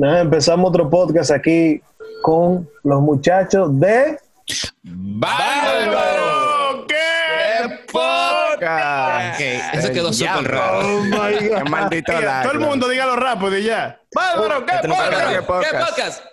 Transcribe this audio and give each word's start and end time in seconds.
Nada, 0.00 0.20
empezamos 0.22 0.70
otro 0.70 0.88
podcast 0.88 1.30
aquí 1.30 1.82
con 2.22 2.66
los 2.84 3.02
muchachos 3.02 3.78
de 3.78 4.18
¡Bárbaro! 4.82 6.86
¡Qué 6.86 7.80
podcast! 7.92 9.40
Eso 9.74 9.92
quedó 9.92 10.10
súper 10.10 10.50
raro. 10.50 10.78
Oh 10.80 11.00
my 11.02 11.10
God. 11.10 11.38
Qué 11.58 11.64
maldito 11.68 12.12
largo. 12.18 12.50
Todo 12.50 12.58
el 12.62 12.66
mundo 12.66 12.88
dígalo 12.88 13.14
rápido 13.16 13.58
y 13.58 13.64
ya. 13.64 14.00
¡Bárbaro! 14.14 14.64
¿Qué 14.64 14.74
Este 14.76 14.88
no 14.88 14.94
podcast? 14.94 15.30
¿Qué 15.30 15.42
podcast? 15.76 16.24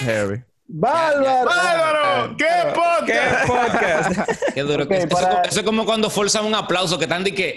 Heavy. 0.00 0.42
Bárbaro. 0.66 1.44
¡Bárbaro! 1.44 2.36
¿Qué 2.38 2.72
podcast? 2.74 3.46
podcast? 3.46 4.30
Qué 4.54 4.62
duro. 4.62 4.84
Ok, 4.84 4.92
eso, 4.92 5.08
para- 5.08 5.42
eso 5.42 5.60
es 5.60 5.66
como 5.66 5.84
cuando 5.84 6.08
forzan 6.08 6.46
un 6.46 6.54
aplauso 6.54 6.96
que 6.96 7.04
están 7.04 7.22
de 7.22 7.34
que 7.34 7.54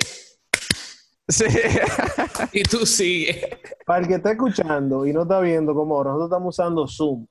sí. 1.28 1.46
y 2.54 2.64
tú 2.64 2.86
sigues. 2.86 3.46
Para 3.86 4.00
el 4.02 4.08
que 4.08 4.16
está 4.16 4.32
escuchando 4.32 5.06
y 5.06 5.14
no 5.14 5.24
está 5.24 5.40
viendo 5.40 5.74
como 5.74 5.96
ahora, 5.96 6.12
nosotros 6.12 6.30
estamos 6.30 6.56
usando 6.56 6.88
Zoom. 6.88 7.26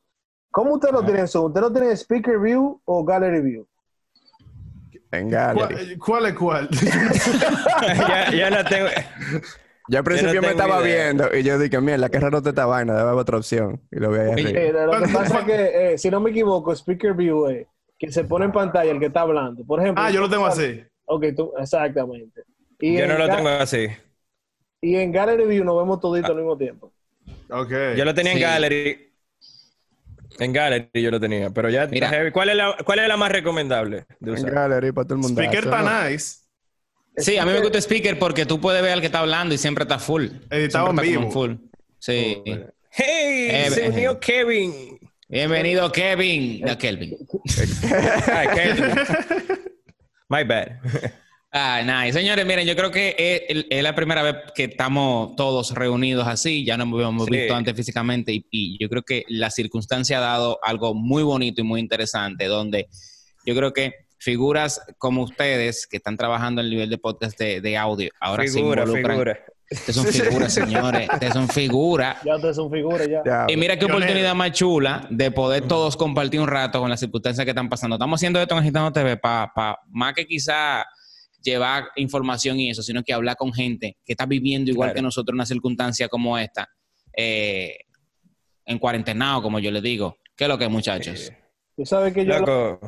¿Cómo 0.50 0.74
usted 0.74 0.90
lo 0.90 1.02
tiene 1.04 1.20
en 1.20 1.28
Zoom? 1.28 1.46
¿Usted 1.46 1.60
lo 1.60 1.72
tiene 1.72 1.88
en 1.90 1.96
Speaker 1.96 2.38
View 2.38 2.80
o 2.84 3.04
Gallery 3.04 3.40
View? 3.42 3.66
En 5.12 5.28
gallery. 5.30 5.96
¿Cuál, 5.96 5.98
cuál 5.98 6.26
es 6.26 6.34
cuál? 6.34 6.68
ya, 8.08 8.32
ya 8.32 8.50
no 8.50 8.64
tengo. 8.68 8.88
Yo 9.88 9.98
al 9.98 10.04
principio 10.04 10.42
me 10.42 10.48
estaba 10.50 10.80
idea. 10.80 11.04
viendo 11.04 11.36
y 11.36 11.42
yo 11.44 11.58
dije, 11.58 11.80
mierda, 11.80 12.08
qué 12.08 12.18
raro 12.18 12.38
está 12.38 12.50
esta 12.50 12.66
vaina, 12.66 12.94
debe 12.94 13.08
haber 13.10 13.20
otra 13.20 13.36
opción. 13.36 13.80
Y 13.92 14.00
lo 14.00 14.12
ahí 14.12 14.30
arriba. 14.32 14.50
Eh, 14.50 14.72
lo 14.72 14.90
que 14.92 14.98
¿Cuál- 14.98 15.12
pasa 15.12 15.38
es 15.40 15.44
que, 15.44 15.92
eh, 15.92 15.98
si 15.98 16.10
no 16.10 16.20
me 16.20 16.30
equivoco, 16.30 16.72
Speaker 16.74 17.14
View 17.14 17.46
es 17.48 17.66
que 17.98 18.10
se 18.10 18.24
pone 18.24 18.46
en 18.46 18.52
pantalla 18.52 18.90
el 18.90 18.98
que 18.98 19.06
está 19.06 19.20
hablando. 19.20 19.64
Por 19.64 19.80
ejemplo. 19.80 20.02
Ah, 20.02 20.10
yo 20.10 20.20
lo 20.20 20.28
tengo 20.28 20.44
así. 20.46 20.82
Ok, 21.04 21.24
tú, 21.36 21.52
exactamente. 21.58 22.42
Y 22.80 22.98
Yo 22.98 23.06
no 23.06 23.18
lo 23.18 23.28
tengo 23.28 23.48
así. 23.48 23.88
Y 24.80 24.96
en 24.96 25.12
Gallery 25.12 25.46
View 25.46 25.64
nos 25.64 25.78
vemos 25.78 26.00
todito 26.00 26.28
al 26.28 26.36
mismo 26.36 26.56
tiempo. 26.56 26.92
Ok. 27.50 27.72
Yo 27.96 28.04
lo 28.04 28.14
tenía 28.14 28.32
Sí. 28.32 28.38
en 28.38 28.42
Gallery. 28.42 29.12
En 30.38 30.52
Gallery 30.52 31.02
yo 31.02 31.10
lo 31.10 31.20
tenía. 31.20 31.50
Pero 31.50 31.70
ya. 31.70 31.86
Mira. 31.86 32.08
heavy. 32.08 32.30
¿Cuál 32.30 32.50
es 32.50 32.56
la, 32.56 32.76
cuál 32.84 32.98
es 32.98 33.08
la 33.08 33.16
más 33.16 33.32
recomendable 33.32 34.06
de 34.20 34.34
En 34.34 34.46
gallery 34.46 34.92
para 34.92 35.06
todo 35.06 35.14
el 35.14 35.22
mundo. 35.22 35.40
Speaker 35.40 35.64
está 35.64 36.08
nice. 36.08 36.40
Sí, 37.16 37.38
a 37.38 37.46
mí 37.46 37.52
me 37.52 37.60
gusta 37.60 37.78
Speaker 37.80 38.18
porque 38.18 38.44
tú 38.44 38.60
puedes 38.60 38.82
ver 38.82 38.92
al 38.92 39.00
que 39.00 39.06
está 39.06 39.20
hablando 39.20 39.54
y 39.54 39.58
siempre 39.58 39.84
está 39.84 39.98
full. 39.98 40.26
Editado 40.50 40.90
en 40.90 40.96
vivo. 40.96 41.30
full. 41.30 41.54
Sí. 41.98 42.42
¡Hey! 42.90 43.48
Eh, 43.50 43.70
se 43.70 43.86
eh. 43.86 44.18
Kevin. 44.20 44.98
Bienvenido, 45.28 45.90
Kevin. 45.90 46.60
No, 46.60 46.76
Kelvin. 46.78 47.16
Ay, 48.32 48.48
Kevin. 48.54 48.84
My 50.28 50.44
bad. 50.44 50.78
Ah, 51.58 51.80
nice. 51.82 52.12
Señores, 52.18 52.44
miren, 52.44 52.66
yo 52.66 52.76
creo 52.76 52.90
que 52.90 53.14
es, 53.48 53.64
es 53.70 53.82
la 53.82 53.94
primera 53.94 54.22
vez 54.22 54.36
que 54.54 54.64
estamos 54.64 55.34
todos 55.36 55.72
reunidos 55.72 56.28
así. 56.28 56.66
Ya 56.66 56.76
nos 56.76 56.92
habíamos 56.92 57.24
Sí. 57.24 57.30
visto 57.30 57.54
antes 57.54 57.74
físicamente 57.74 58.30
y, 58.34 58.46
y 58.50 58.78
yo 58.78 58.90
creo 58.90 59.02
que 59.02 59.24
la 59.28 59.48
circunstancia 59.50 60.18
ha 60.18 60.20
dado 60.20 60.58
algo 60.62 60.92
muy 60.94 61.22
bonito 61.22 61.62
y 61.62 61.64
muy 61.64 61.80
interesante, 61.80 62.44
donde 62.44 62.88
yo 63.46 63.54
creo 63.54 63.72
que 63.72 63.94
figuras 64.18 64.82
como 64.98 65.22
ustedes 65.22 65.86
que 65.86 65.96
están 65.96 66.18
trabajando 66.18 66.60
en 66.60 66.66
el 66.66 66.70
nivel 66.72 66.90
de 66.90 66.98
podcast 66.98 67.38
de, 67.38 67.62
de 67.62 67.76
audio, 67.78 68.10
ahora 68.20 68.42
figura, 68.42 68.82
se 68.82 68.88
involucran. 68.88 69.14
figura. 69.16 69.38
Ustedes 69.70 69.96
son 69.96 70.06
figuras, 70.06 70.52
señores. 70.60 71.08
Ustedes 71.10 71.32
son 71.32 71.48
figuras. 71.48 72.16
Ya 72.22 72.36
ustedes 72.36 72.56
son 72.56 72.70
figuras 72.70 73.08
ya. 73.08 73.22
Ya, 73.24 73.46
Y 73.48 73.56
mira 73.56 73.78
qué 73.78 73.86
oportunidad 73.86 74.34
más 74.34 74.52
chula 74.52 75.06
de 75.10 75.30
poder 75.30 75.66
todos 75.66 75.96
compartir 75.96 76.38
un 76.38 76.48
rato 76.48 76.80
con 76.80 76.90
las 76.90 77.00
circunstancias 77.00 77.44
que 77.46 77.50
están 77.52 77.70
pasando. 77.70 77.96
Estamos 77.96 78.18
haciendo 78.18 78.42
esto 78.42 78.54
en 78.54 78.60
Agitando 78.60 78.92
TV 78.92 79.16
para 79.16 79.50
más 79.88 80.12
que 80.12 80.26
quizá 80.26 80.84
llevar 81.50 81.88
información 81.96 82.60
y 82.60 82.70
eso, 82.70 82.82
sino 82.82 83.02
que 83.02 83.12
hablar 83.12 83.36
con 83.36 83.52
gente 83.52 83.96
que 84.04 84.12
está 84.12 84.26
viviendo 84.26 84.70
igual 84.70 84.88
Claro. 84.88 84.96
que 84.96 85.02
nosotros 85.02 85.34
una 85.34 85.46
circunstancia 85.46 86.08
como 86.08 86.36
esta, 86.38 86.68
eh, 87.16 87.78
en 88.64 88.78
cuarentenado, 88.78 89.42
como 89.42 89.58
yo 89.58 89.70
les 89.70 89.82
digo. 89.82 90.18
¿Qué 90.36 90.44
es 90.44 90.48
lo 90.48 90.58
que, 90.58 90.68
muchachos? 90.68 91.32
Tú 91.76 91.86
sabes 91.86 92.12
que 92.12 92.24
yo... 92.24 92.38
Loco. 92.38 92.80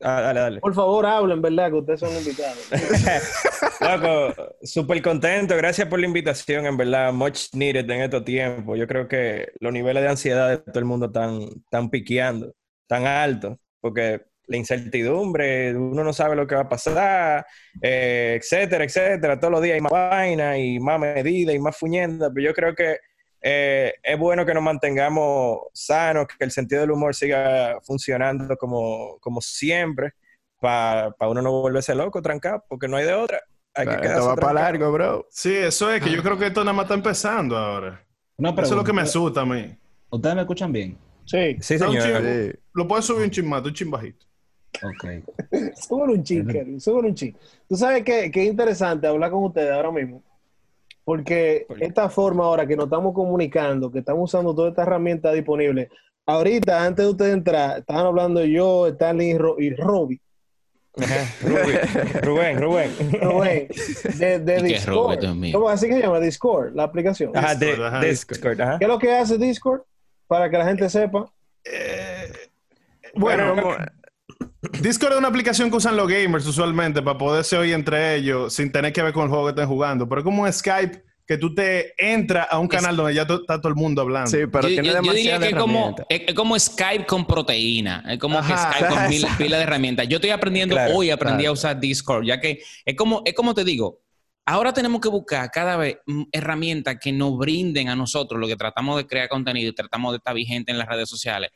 Ah, 0.00 0.20
dale, 0.20 0.40
dale. 0.40 0.60
Por 0.60 0.74
favor, 0.74 1.04
hablen, 1.06 1.42
¿verdad? 1.42 1.70
Que 1.70 1.76
ustedes 1.76 2.00
son 2.00 2.16
invitados. 2.16 2.70
Loco, 3.80 4.54
súper 4.62 5.02
contento. 5.02 5.56
Gracias 5.56 5.88
por 5.88 5.98
la 5.98 6.06
invitación, 6.06 6.66
en 6.66 6.76
verdad. 6.76 7.12
Much 7.12 7.48
needed 7.52 7.90
en 7.90 8.02
estos 8.02 8.24
tiempos. 8.24 8.78
Yo 8.78 8.86
creo 8.86 9.08
que 9.08 9.52
los 9.58 9.72
niveles 9.72 10.02
de 10.02 10.08
ansiedad 10.08 10.50
de 10.50 10.58
todo 10.58 10.78
el 10.78 10.84
mundo 10.84 11.06
están, 11.06 11.42
están 11.64 11.90
piqueando, 11.90 12.52
tan 12.86 13.06
altos, 13.06 13.56
porque 13.80 14.22
la 14.48 14.56
incertidumbre, 14.56 15.76
uno 15.76 16.02
no 16.02 16.12
sabe 16.12 16.34
lo 16.34 16.46
que 16.46 16.54
va 16.54 16.62
a 16.62 16.68
pasar, 16.68 17.46
eh, 17.80 18.38
etcétera, 18.40 18.84
etcétera. 18.84 19.38
Todos 19.38 19.52
los 19.52 19.62
días 19.62 19.74
hay 19.74 19.80
más 19.80 19.92
vaina 19.92 20.58
y 20.58 20.80
más 20.80 20.98
medidas 20.98 21.54
y 21.54 21.58
más 21.58 21.76
fuñenda. 21.76 22.30
Pero 22.32 22.48
yo 22.48 22.54
creo 22.54 22.74
que 22.74 22.96
eh, 23.42 23.94
es 24.02 24.18
bueno 24.18 24.44
que 24.46 24.54
nos 24.54 24.62
mantengamos 24.62 25.60
sanos, 25.74 26.26
que 26.26 26.44
el 26.44 26.50
sentido 26.50 26.80
del 26.80 26.90
humor 26.90 27.14
siga 27.14 27.78
funcionando 27.82 28.56
como, 28.56 29.18
como 29.20 29.40
siempre, 29.40 30.12
para 30.60 31.14
uno 31.20 31.42
no 31.42 31.52
volverse 31.52 31.94
loco, 31.94 32.22
trancado, 32.22 32.64
porque 32.68 32.88
no 32.88 32.96
hay 32.96 33.04
de 33.04 33.14
otra. 33.14 33.40
Hay 33.74 33.86
que 33.86 33.92
esto 33.92 34.02
quedarse 34.02 34.28
va 34.28 34.36
para 34.36 34.54
largo, 34.54 34.90
bro. 34.90 35.26
Sí, 35.30 35.54
eso 35.54 35.92
es 35.92 36.02
que 36.02 36.10
yo 36.10 36.22
creo 36.22 36.38
que 36.38 36.46
esto 36.46 36.60
nada 36.60 36.72
más 36.72 36.84
está 36.84 36.94
empezando 36.94 37.56
ahora. 37.56 38.04
Una 38.38 38.50
Eso 38.50 38.62
es 38.62 38.70
lo 38.70 38.84
que 38.84 38.92
me 38.92 39.02
asusta 39.02 39.42
a 39.42 39.46
mí. 39.46 39.76
¿Ustedes 40.10 40.34
me 40.34 40.40
escuchan 40.40 40.72
bien? 40.72 40.98
Sí. 41.26 41.56
Sí, 41.60 41.78
señor. 41.78 42.22
Sí. 42.22 42.58
Lo 42.72 42.88
puedes 42.88 43.04
subir 43.04 43.24
un 43.24 43.30
chin 43.30 43.46
más, 43.46 43.62
un 43.62 43.74
chin 43.74 43.90
bajito. 43.90 44.27
Ok. 44.82 45.24
Súbele 45.88 46.12
un 46.14 46.22
chin, 46.22 46.46
Kelvin, 46.46 46.80
súbele 46.80 47.08
un 47.08 47.14
chin. 47.14 47.36
Tú 47.68 47.76
sabes 47.76 48.02
que, 48.04 48.30
que 48.30 48.42
es 48.42 48.48
interesante 48.48 49.06
hablar 49.06 49.30
con 49.30 49.44
ustedes 49.44 49.72
ahora 49.72 49.90
mismo. 49.90 50.22
Porque 51.04 51.66
esta 51.80 52.10
forma 52.10 52.44
ahora 52.44 52.66
que 52.66 52.76
nos 52.76 52.84
estamos 52.84 53.14
comunicando, 53.14 53.90
que 53.90 54.00
estamos 54.00 54.24
usando 54.24 54.54
toda 54.54 54.68
esta 54.68 54.82
herramienta 54.82 55.32
disponible. 55.32 55.88
Ahorita, 56.26 56.84
antes 56.84 57.06
de 57.06 57.10
ustedes 57.10 57.32
entrar, 57.32 57.78
estaban 57.78 58.04
hablando 58.06 58.44
yo, 58.44 58.86
Stanley 58.88 59.30
y, 59.30 59.38
Ro- 59.38 59.56
y 59.58 59.70
Robbie. 59.74 60.20
Rubén, 62.22 62.60
Rubén, 62.60 62.90
Rubén. 63.22 63.68
De, 64.18 64.38
de 64.40 64.52
¿Y 64.58 64.62
qué 64.62 64.74
es 64.74 64.84
Discord. 64.84 65.24
¿Cómo 65.52 65.68
así 65.68 65.86
que 65.88 65.94
se 65.94 66.00
llama? 66.02 66.20
Discord, 66.20 66.74
la 66.74 66.82
aplicación. 66.82 67.34
Ajá, 67.36 67.54
de, 67.54 67.66
Discord, 67.66 67.86
ajá, 67.86 68.00
Discord, 68.04 68.60
ajá. 68.60 68.78
¿Qué 68.78 68.84
es 68.84 68.88
lo 68.88 68.98
que 68.98 69.12
hace 69.12 69.38
Discord? 69.38 69.82
Para 70.26 70.50
que 70.50 70.58
la 70.58 70.66
gente 70.66 70.90
sepa. 70.90 71.32
Bueno, 73.14 73.54
Bueno, 73.54 73.76
Discord 74.80 75.12
es 75.12 75.18
una 75.18 75.28
aplicación 75.28 75.70
que 75.70 75.76
usan 75.76 75.96
los 75.96 76.08
gamers 76.08 76.46
usualmente 76.46 77.00
para 77.02 77.16
poderse 77.16 77.56
oír 77.56 77.74
entre 77.74 78.16
ellos 78.16 78.52
sin 78.52 78.72
tener 78.72 78.92
que 78.92 79.02
ver 79.02 79.12
con 79.12 79.24
el 79.24 79.28
juego 79.28 79.44
que 79.44 79.50
estén 79.50 79.68
jugando. 79.68 80.08
Pero 80.08 80.20
es 80.20 80.24
como 80.24 80.42
un 80.42 80.52
Skype 80.52 81.04
que 81.26 81.36
tú 81.38 81.54
te 81.54 81.92
entras 81.98 82.48
a 82.50 82.58
un 82.58 82.66
canal 82.68 82.96
donde 82.96 83.14
ya 83.14 83.22
está 83.22 83.60
todo 83.60 83.68
el 83.68 83.74
mundo 83.74 84.00
hablando. 84.02 84.30
Sí, 84.30 84.38
pero 84.50 84.66
yo, 84.66 84.80
tiene 84.80 84.88
yo- 84.88 85.02
yo 85.02 85.12
diría 85.12 85.38
que 85.38 85.48
es 85.50 85.54
como, 85.54 85.94
es, 86.08 86.22
es 86.26 86.34
como 86.34 86.58
Skype 86.58 87.06
con 87.06 87.26
proteína. 87.26 88.02
Es 88.08 88.18
como 88.18 88.40
que. 88.40 88.52
Skype 88.56 88.88
con 88.88 88.98
pila, 89.08 89.34
pila 89.38 89.56
de 89.58 89.62
herramientas. 89.62 90.08
Yo 90.08 90.16
estoy 90.16 90.30
aprendiendo 90.30 90.74
Claro, 90.74 90.96
hoy, 90.96 91.10
aprendí 91.10 91.42
claro. 91.42 91.50
a 91.50 91.52
usar 91.52 91.78
Discord, 91.78 92.24
ya 92.24 92.40
que 92.40 92.60
es 92.84 92.96
como, 92.96 93.22
es 93.26 93.34
como 93.34 93.54
te 93.54 93.62
digo, 93.62 94.00
ahora 94.46 94.72
tenemos 94.72 95.00
que 95.02 95.08
buscar 95.10 95.50
cada 95.50 95.76
vez 95.76 95.98
herramientas 96.32 96.96
que 97.00 97.12
nos 97.12 97.36
brinden 97.36 97.90
a 97.90 97.94
nosotros, 97.94 98.40
lo 98.40 98.46
que 98.48 98.56
tratamos 98.56 98.96
de 98.96 99.06
crear 99.06 99.28
contenido 99.28 99.68
y 99.70 99.74
tratamos 99.74 100.12
de 100.12 100.16
estar 100.16 100.34
vigente 100.34 100.72
en 100.72 100.78
las 100.78 100.88
redes 100.88 101.08
sociales. 101.10 101.50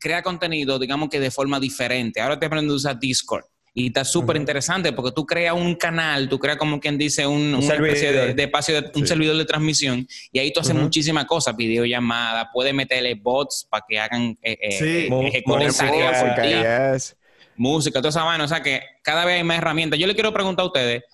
Crea 0.00 0.22
contenido, 0.22 0.78
digamos 0.78 1.08
que 1.08 1.20
de 1.20 1.30
forma 1.30 1.58
diferente. 1.60 2.20
Ahora 2.20 2.38
te 2.38 2.46
aprendiendo 2.46 2.74
a 2.74 2.76
usar 2.76 2.98
Discord. 2.98 3.44
Y 3.72 3.86
está 3.86 4.04
súper 4.04 4.36
interesante 4.36 4.92
porque 4.92 5.12
tú 5.12 5.24
creas 5.24 5.54
un 5.54 5.76
canal, 5.76 6.28
tú 6.28 6.40
creas 6.40 6.58
como 6.58 6.80
quien 6.80 6.98
dice 6.98 7.24
un, 7.24 7.54
especie 7.54 8.12
de, 8.12 8.34
de 8.34 8.42
espacio, 8.42 8.82
de, 8.82 8.88
un 8.96 9.02
Sí. 9.02 9.06
servidor 9.06 9.36
de 9.36 9.44
transmisión 9.44 10.08
y 10.32 10.40
ahí 10.40 10.52
tú 10.52 10.58
haces 10.58 10.74
muchísimas 10.74 11.24
cosas, 11.26 11.54
videollamadas, 11.56 12.48
puedes 12.52 12.74
meterle 12.74 13.14
bots 13.14 13.68
para 13.70 13.84
que 13.88 14.00
hagan 14.00 14.36
eh, 14.42 14.58
eh, 14.60 14.72
Sí. 14.72 14.84
eh, 15.06 15.42
música, 15.46 15.84
Música, 15.86 16.42
ti, 16.42 16.48
yes. 16.96 17.16
música, 17.56 18.00
toda 18.00 18.08
esa 18.10 18.24
vaina, 18.24 18.42
o 18.42 18.48
sea 18.48 18.60
que 18.60 18.80
cada 19.04 19.24
vez 19.24 19.36
hay 19.36 19.44
más 19.44 19.58
herramientas. 19.58 20.00
Yo 20.00 20.08
le 20.08 20.14
quiero 20.14 20.32
preguntar 20.32 20.64
a 20.64 20.66
ustedes, 20.66 21.04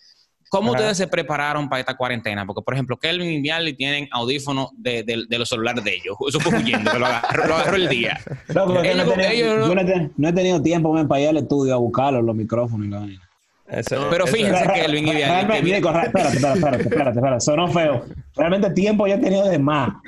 ¿cómo 0.49 0.71
Ajá. 0.71 0.79
ustedes 0.81 0.97
se 0.99 1.07
prepararon 1.07 1.69
para 1.69 1.81
esta 1.81 1.97
cuarentena? 1.97 2.45
Porque, 2.47 2.63
por 2.63 2.75
ejemplo, 2.75 2.97
Kelvin 2.97 3.31
y 3.31 3.41
Viali 3.41 3.75
tienen 3.75 4.09
audífonos 4.11 4.69
de, 4.77 5.03
de- 5.03 5.25
de 5.29 5.39
los 5.39 5.49
celulares 5.49 5.83
de 5.85 5.95
ellos. 5.95 6.17
Eso 6.29 6.41
fue 6.41 6.59
huyendo, 6.59 6.91
que 6.91 6.99
lo 6.99 7.07
agarró, 7.07 7.47
lo 7.47 7.55
agarró 7.57 7.77
el 7.77 7.89
día. 7.89 8.19
Loco, 8.49 8.75
porque 8.75 8.93
Ellos- 8.93 9.07
no, 9.07 9.13
he 9.13 9.17
tenido, 9.17 9.31
ellos- 9.31 9.69
yo 9.69 9.75
no, 9.75 9.81
he 9.81 10.11
no 10.17 10.29
he 10.29 10.33
tenido 10.33 10.63
tiempo 10.63 10.93
men, 10.93 11.09
para 11.09 11.21
ir 11.21 11.29
al 11.29 11.37
estudio 11.39 11.75
a 11.75 11.79
buscarlos, 11.79 12.25
los 12.25 12.35
micrófonos 12.37 12.87
y 12.87 12.91
la 12.91 12.99
vaina. 13.01 13.23
Eso- 13.69 14.07
Pero 14.11 14.27
eso- 14.27 14.37
fíjense, 14.37 14.65
Kelvin 14.75 15.09
y 15.09 15.11
Viali, 15.11 15.19
que 15.21 15.27
Realmente, 15.27 15.63
vi- 15.63 15.73
Nico, 15.73 15.91
ra- 15.93 16.03
espérate, 16.05 16.37
espérate, 16.37 16.59
espérate, 16.59 16.83
espérate, 16.85 17.19
espérate, 17.19 17.41
sonó 17.41 17.69
feo. 17.69 18.05
Realmente 18.37 18.71
tiempo 18.71 19.07
ya 19.09 19.15
he 19.17 19.19
tenido 19.19 19.49
de 19.49 19.59
más. 19.59 19.91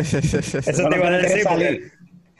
Eso 0.00 0.20
te 0.20 0.72
iba 0.74 0.86
a 0.86 0.90
que 0.90 1.10
no 1.10 1.18
decir. 1.18 1.92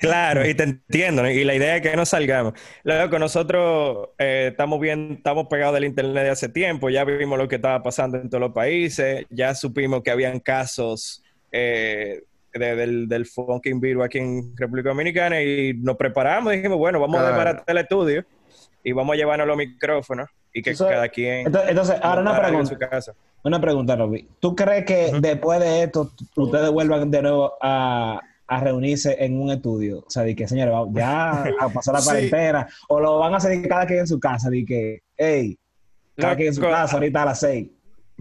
Claro, 0.07 0.47
y 0.49 0.55
te 0.55 0.63
entiendo, 0.65 1.23
¿no? 1.23 1.31
y 1.31 1.45
la 1.45 1.55
idea 1.55 1.77
es 1.77 1.83
que 1.83 1.97
no 1.97 2.05
salgamos. 2.07 2.55
Luego, 2.83 3.19
nosotros 3.19 4.11
eh, 4.19 4.49
estamos 4.51 4.81
bien, 4.81 5.15
estamos 5.19 5.47
pegados 5.49 5.75
del 5.75 5.85
internet 5.85 6.25
de 6.25 6.31
hace 6.31 6.49
tiempo, 6.49 6.91
ya 6.91 7.05
vimos 7.05 7.39
lo 7.39 7.49
que 7.49 7.57
estaba 7.57 7.83
pasando 7.83 8.19
en 8.19 8.29
todos 8.29 8.41
los 8.41 8.53
países, 8.53 9.25
ya 9.31 9.55
supimos 9.55 10.03
que 10.03 10.11
habían 10.11 10.41
casos 10.41 11.23
eh, 11.53 12.23
de- 12.53 12.77
del, 12.77 13.09
del 13.09 13.27
fucking 13.27 13.81
virus 13.81 14.05
aquí 14.05 14.19
en 14.19 14.57
República 14.57 14.91
Dominicana 14.91 15.41
y 15.43 15.75
nos 15.75 15.97
preparamos 15.97 16.53
y 16.53 16.57
dijimos, 16.57 16.79
bueno, 16.79 17.01
vamos 17.01 17.17
a 17.17 17.21
Claro. 17.23 17.35
desbaratar 17.37 17.65
el 17.69 17.79
estudio 17.79 18.25
y 18.83 18.93
vamos 18.93 19.15
a 19.15 19.17
llevarnos 19.17 19.47
los 19.47 19.57
micrófonos 19.57 20.29
y 20.53 20.63
que 20.63 20.75
cada 20.75 21.09
quien 21.09 21.47
Entonces, 21.47 21.97
ahora 22.03 22.21
una 22.23 22.37
en 22.37 22.43
pregunta. 22.43 22.67
su 22.67 22.79
casa. 22.79 23.13
Una 23.43 23.61
pregunta, 23.61 23.97
Robbie. 23.97 24.27
¿Tú 24.41 24.55
crees 24.55 24.85
que 24.85 25.11
después 25.21 25.61
de 25.61 25.83
esto 25.83 26.13
ustedes 26.37 26.71
vuelvan 26.71 27.11
de 27.11 27.23
nuevo 27.23 27.55
a, 27.61 28.21
a 28.47 28.61
reunirse 28.61 29.17
en 29.25 29.41
un 29.41 29.51
estudio? 29.51 30.01
O 30.07 30.11
sea, 30.11 30.23
de 30.23 30.35
que, 30.37 30.47
señores, 30.49 30.75
ya 30.93 31.45
a 31.61 31.69
pasar 31.69 31.95
la 31.95 32.01
Sí. 32.01 32.07
cuarentena. 32.07 32.69
O 32.89 33.01
lo 33.01 33.19
van 33.19 33.35
a 33.35 33.39
hacer 33.39 33.67
cada 33.69 33.87
quien 33.87 34.01
en 34.01 34.07
su 34.07 34.19
casa. 34.21 34.51
De 34.51 34.65
que, 34.65 35.03
hey, 35.17 35.59
cada 36.17 36.37
quien 36.37 36.49
en 36.49 36.55
su 36.55 36.61
casa 36.61 36.95
ahorita 36.95 37.23
a 37.23 37.27
las 37.27 37.41
seis. 37.41 37.69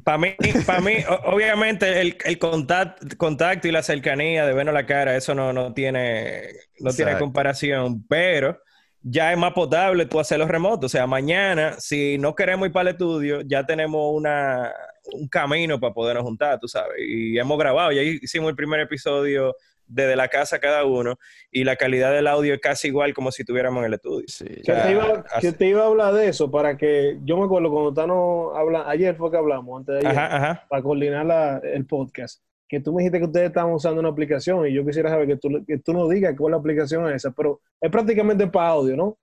Para 0.04 0.18
mí, 0.18 0.30
para 0.66 0.82
mí, 0.82 0.96
obviamente, 1.26 2.02
el, 2.02 2.18
el 2.26 2.40
contacto, 2.40 3.06
contacto 3.16 3.68
y 3.68 3.72
la 3.72 3.84
cercanía 3.84 4.46
de 4.46 4.54
vernos 4.54 4.74
la 4.74 4.86
cara, 4.88 5.16
eso 5.16 5.36
no, 5.36 5.54
no 5.54 5.72
tiene, 5.74 6.48
no 6.80 6.92
tiene 6.92 7.18
comparación, 7.20 8.04
pero 8.10 8.58
ya 9.04 9.32
es 9.32 9.38
más 9.38 9.54
potable 9.54 10.06
tú 10.08 10.20
hacerlo 10.20 10.48
remoto. 10.48 10.88
O 10.88 10.90
sea, 10.90 11.06
mañana, 11.06 11.76
si 11.78 12.18
no 12.18 12.34
queremos 12.34 12.66
ir 12.68 12.74
para 12.74 12.90
el 12.90 12.96
estudio, 12.96 13.42
ya 13.42 13.66
tenemos 13.66 14.14
una, 14.14 14.72
un 15.14 15.28
camino 15.28 15.80
para 15.80 15.94
podernos 15.94 16.24
juntar, 16.24 16.60
tú 16.60 16.68
sabes. 16.68 16.98
Y 17.00 17.38
hemos 17.38 17.58
grabado, 17.60 17.92
ya 17.92 18.02
hicimos 18.02 18.50
el 18.50 18.56
primer 18.56 18.80
episodio 18.80 19.56
desde 19.88 20.16
la 20.16 20.28
casa 20.28 20.60
cada 20.60 20.86
uno 20.86 21.18
y 21.52 21.64
la 21.64 21.76
calidad 21.76 22.12
del 22.12 22.28
audio 22.28 22.54
es 22.54 22.60
casi 22.60 22.88
igual 22.88 23.14
como 23.14 23.32
si 23.32 23.42
estuviéramos 23.44 23.80
en 23.82 23.86
el 23.88 23.94
estudio. 23.96 24.26
Sí. 24.28 24.46
Sea, 24.64 24.84
te 24.84 24.92
iba, 24.92 25.26
que 25.42 25.52
te 25.52 25.68
iba 25.68 25.84
a 25.84 25.88
hablar 25.88 26.14
de 26.14 26.28
eso 26.30 26.50
para 26.50 26.78
que 26.78 27.18
yo 27.24 27.38
me 27.38 27.46
acuerdo 27.46 27.70
cuando 27.72 27.94
Tano 27.94 28.56
habla, 28.56 28.90
ayer 28.90 29.16
fue 29.16 29.30
que 29.32 29.38
hablamos, 29.38 29.80
antes 29.80 29.94
de 30.02 30.08
ayer, 30.08 30.20
Ajá, 30.20 30.36
ajá. 30.38 30.66
para 30.70 30.82
coordinar 30.84 31.26
la- 31.26 31.62
el 31.64 31.86
podcast, 31.86 32.42
que 32.68 32.80
tú 32.80 32.94
me 32.94 33.02
dijiste 33.04 33.20
que 33.20 33.26
ustedes 33.26 33.48
estaban 33.48 33.72
usando 33.74 34.00
una 34.00 34.10
aplicación 34.10 34.66
y 34.68 34.74
yo 34.74 34.86
quisiera 34.86 35.10
saber 35.10 35.28
que 35.28 35.38
tú, 35.38 35.64
que 35.68 35.78
tú 35.78 35.94
nos 35.94 36.10
digas 36.10 36.34
cuál 36.38 36.52
es 36.52 36.56
la 36.56 36.60
aplicación 36.60 37.08
es 37.10 37.16
esa, 37.18 37.32
pero 37.32 37.62
es 37.80 37.92
prácticamente 37.92 38.48
para 38.48 38.70
audio, 38.70 38.96
¿no? 38.96 39.18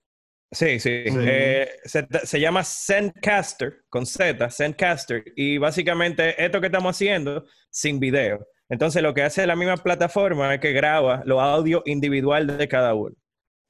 Sí, 0.53 0.81
sí. 0.81 1.05
Eh, 1.07 1.69
se, 1.85 2.07
se 2.25 2.41
llama 2.41 2.65
Zencaster, 2.65 3.83
con 3.89 4.05
Z, 4.05 4.51
Zencaster. 4.51 5.23
Y 5.37 5.59
básicamente 5.59 6.35
esto 6.45 6.61
que 6.61 6.67
estamos 6.67 6.97
haciendo 6.97 7.45
sin 7.71 8.01
video. 8.01 8.45
Entonces 8.71 9.03
lo 9.03 9.13
que 9.13 9.23
hace 9.23 9.47
la 9.47 9.57
misma 9.57 9.77
plataforma 9.77 10.55
es 10.55 10.61
que 10.61 10.73
graba 10.73 11.23
los 11.27 11.41
audios 11.41 11.83
individual 11.85 12.47
de 12.57 12.69
cada 12.69 12.95
uno. 12.95 13.15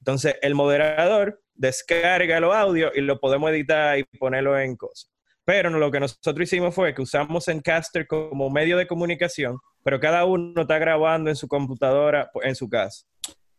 Entonces 0.00 0.36
el 0.42 0.54
moderador 0.54 1.40
descarga 1.54 2.38
los 2.40 2.54
audios 2.54 2.92
y 2.94 3.00
lo 3.00 3.18
podemos 3.18 3.50
editar 3.50 3.98
y 3.98 4.04
ponerlo 4.04 4.58
en 4.58 4.76
cosas. 4.76 5.10
Pero 5.44 5.70
lo 5.70 5.90
que 5.90 6.00
nosotros 6.00 6.40
hicimos 6.42 6.74
fue 6.74 6.94
que 6.94 7.02
usamos 7.02 7.46
Zencaster 7.46 8.06
como 8.06 8.50
medio 8.50 8.76
de 8.76 8.86
comunicación, 8.86 9.58
pero 9.82 9.98
cada 9.98 10.24
uno 10.26 10.62
está 10.62 10.78
grabando 10.78 11.28
en 11.30 11.36
su 11.36 11.48
computadora, 11.48 12.30
en 12.42 12.54
su 12.54 12.68
casa. 12.68 13.04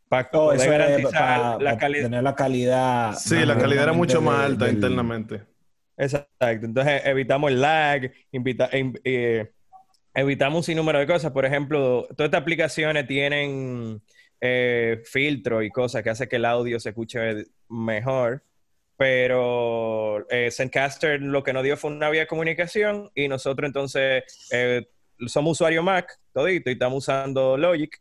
Para 0.07 0.27
Oh, 0.33 0.47
poder 0.49 0.59
eso 0.61 0.71
es 0.71 0.77
garantizar 0.77 1.11
para 1.11 1.57
la 1.59 1.77
calidad. 1.77 2.03
tener 2.03 2.23
la 2.23 2.35
calidad. 2.35 3.13
Sí, 3.15 3.45
la 3.45 3.57
calidad 3.57 3.83
era 3.83 3.93
mucho 3.93 4.21
más 4.21 4.45
alta 4.45 4.65
del- 4.65 4.75
internamente. 4.75 5.41
Exacto. 5.97 6.65
Entonces 6.65 7.01
evitamos 7.05 7.51
el 7.51 7.61
lag, 7.61 8.11
invita- 8.31 8.69
em- 8.71 8.93
eh, 9.03 9.51
evitamos 10.13 10.58
un 10.58 10.63
sinnúmero 10.63 11.00
de 11.00 11.08
cosas. 11.08 11.31
Por 11.31 11.46
ejemplo, 11.46 12.08
todas 12.16 12.28
estas 12.28 12.42
aplicaciones 12.42 13.08
tienen 13.08 14.02
eh, 14.40 15.02
filtros 15.06 15.63
y 15.63 15.69
cosas 15.69 16.04
que 16.04 16.10
hacen 16.10 16.28
que 16.28 16.38
el 16.38 16.46
audio 16.46 16.80
se 16.80 16.90
escuche 16.90 17.46
mejor. 17.69 18.44
Pero 18.98 20.30
eh, 20.30 20.52
Zencaster 20.52 21.22
lo 21.22 21.44
que 21.44 21.54
nos 21.54 21.63
dio 21.63 21.75
fue 21.75 21.92
una 21.92 22.10
vía 22.10 22.22
de 22.22 22.28
comunicación 22.28 23.10
y 23.16 23.28
nosotros 23.28 23.68
entonces 23.68 24.24
eh, 24.52 24.86
somos 25.28 25.54
usuario 25.54 25.81
Mac, 25.81 26.19
todito, 26.34 26.69
y 26.69 26.74
estamos 26.74 27.00
usando 27.00 27.58
Logic. 27.58 28.00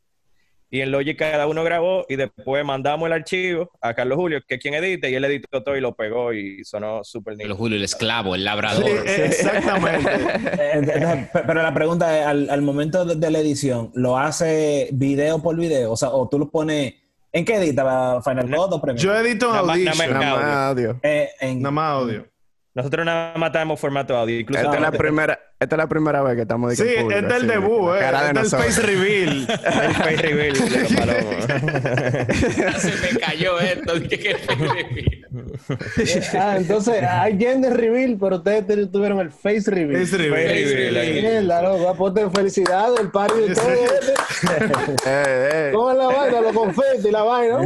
Y 0.73 0.83
en 0.83 0.93
Logic 0.93 1.19
cada 1.19 1.49
uno 1.49 1.65
grabó 1.65 2.07
y 2.09 2.15
después 2.15 2.65
mandamos 2.65 3.07
el 3.09 3.13
archivo 3.13 3.71
a 3.81 3.93
Carlos 3.93 4.17
Julio, 4.17 4.41
que 4.47 4.55
es 4.55 4.61
quien 4.61 4.75
edita, 4.75 5.09
y 5.09 5.15
él 5.17 5.25
editó 5.25 5.63
todo 5.65 5.77
y 5.77 5.81
lo 5.81 5.95
pegó 5.97 6.33
y 6.33 6.63
sonó 6.65 7.03
súper 7.03 7.33
El 7.33 7.39
nítido. 7.39 7.57
Julio, 7.57 7.77
el 7.77 7.83
esclavo, 7.83 8.37
el 8.37 8.45
labrador. 8.45 8.85
Sí, 9.05 9.21
exactamente. 9.21 10.09
Entonces, 10.73 11.29
Pero 11.33 11.63
la 11.63 11.75
pregunta 11.75 12.19
es, 12.21 12.27
al, 12.27 12.49
al 12.51 12.63
momento 12.63 13.05
de, 13.05 13.17
de 13.17 13.31
la 13.31 13.39
edición, 13.41 13.91
¿lo 13.95 14.17
hace 14.17 14.89
video 14.93 15.43
por 15.43 15.57
video? 15.57 15.91
O 15.93 15.97
sea, 15.97 16.11
o 16.11 16.29
tú 16.29 16.39
lo 16.39 16.49
pones... 16.51 16.95
¿En 17.33 17.45
qué 17.45 17.57
edita? 17.57 18.21
¿Final 18.23 18.47
Cut 18.51 18.73
o 18.73 18.81
Premiere? 18.81 19.03
Yo 19.05 19.15
edito 19.17 19.47
en 19.47 19.67
más- 19.67 19.79
nada 19.79 19.95
más- 19.95 20.01
Audition, 20.01 20.21
Nada 20.21 20.37
más 20.37 20.57
audio. 20.71 21.01
Eh, 21.03 21.29
en- 21.41 21.63
nada 21.63 21.71
más 21.71 21.91
audio. 21.93 22.27
Nosotros 22.75 23.05
nada 23.07 23.35
más 23.37 23.49
estamos 23.49 23.79
formato 23.81 24.17
audio. 24.17 24.39
Incluso 24.39 24.63
Esta 24.63 24.75
es, 24.77 24.81
la 24.81 24.91
primera, 24.93 25.39
esta 25.61 25.77
es 25.77 25.79
la 25.79 25.89
primera 25.89 26.23
vez 26.23 26.37
que 26.37 26.43
estamos 26.43 26.75
Sí, 26.75 26.83
que 26.83 27.03
público, 27.03 27.11
este 27.21 27.27
es 27.37 27.43
el 27.43 27.51
así, 27.51 27.61
debut, 27.61 27.95
eh. 27.95 27.99
cara 28.01 28.33
de 28.33 28.41
Este 28.41 28.41
es 28.41 28.53
el 28.53 28.59
face 28.61 28.83
reveal. 28.83 29.47
el 29.51 29.95
face 29.95 30.17
reveal 30.17 30.55
de. 30.55 32.35
Se 32.81 32.91
me 33.15 33.21
cayó 33.21 33.61
esto. 33.61 33.95
dije 34.01 34.19
que 34.19 34.37
Ah, 36.39 36.57
entonces 36.57 37.03
hay 37.05 37.39
gender 37.39 37.77
reveal, 37.77 38.17
pero 38.19 38.37
ustedes 38.37 38.67
te- 38.67 38.87
tuvieron 38.87 39.21
el 39.21 39.31
face 39.31 39.71
reveal. 39.71 40.03
Face 40.05 40.17
reveal. 40.17 40.49
Face 40.51 40.75
reveal. 40.75 41.13
Mierda, 41.23 41.63
loco, 41.63 41.89
aponte 41.91 42.29
felicidades, 42.31 42.99
el 43.01 43.11
party 43.11 43.39
de 43.41 43.53
ustedes. 43.53 43.91
Eh, 45.07 45.49
eh. 45.53 45.71
Toda 45.73 45.93
la 45.95 46.07
vaina, 46.07 46.41
los 46.41 46.53
confetti 46.53 47.09
y 47.09 47.11
la 47.11 47.23
vaina. 47.23 47.59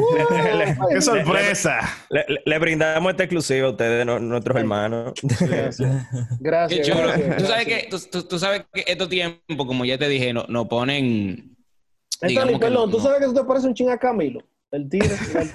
¡Qué 0.90 1.00
sorpresa! 1.00 1.78
Le, 2.10 2.24
le- 2.28 2.42
le 2.44 2.58
brindamos 2.58 3.10
esta 3.12 3.22
exclusiva 3.24 3.68
a 3.68 3.70
ustedes, 3.70 4.04
no- 4.04 4.18
nuestros 4.18 4.56
hermanos. 4.56 5.12
Gracias. 5.40 6.06
Qué 6.10 6.36
Gracias. 6.40 6.86
chulo. 6.88 7.02
gracias, 7.06 7.36
Tú 7.36 7.46
sabes 7.46 7.66
gracias. 7.66 7.83
Que, 7.84 7.90
tú, 7.90 7.98
tú- 8.10 8.22
tú 8.24 8.38
sabes 8.38 8.64
que 8.72 8.84
estos 8.86 9.08
tiempos, 9.08 9.66
como 9.66 9.84
ya 9.84 9.96
te 9.98 10.08
dije, 10.08 10.32
no, 10.32 10.44
nos 10.48 10.66
ponen. 10.68 11.56
Anthony, 12.20 12.28
digamos 12.28 12.52
que 12.54 12.58
perdón, 12.60 12.74
no- 12.74 12.90
tú 12.90 12.98
no. 12.98 13.02
sabes 13.04 13.20
que 13.20 13.26
tú 13.26 13.34
te 13.34 13.44
pareces 13.44 13.68
un 13.68 13.74
ching 13.74 13.90
a 13.90 13.98
Camilo. 13.98 14.40
El 14.70 14.88
tigre. 14.88 15.08
El, 15.34 15.50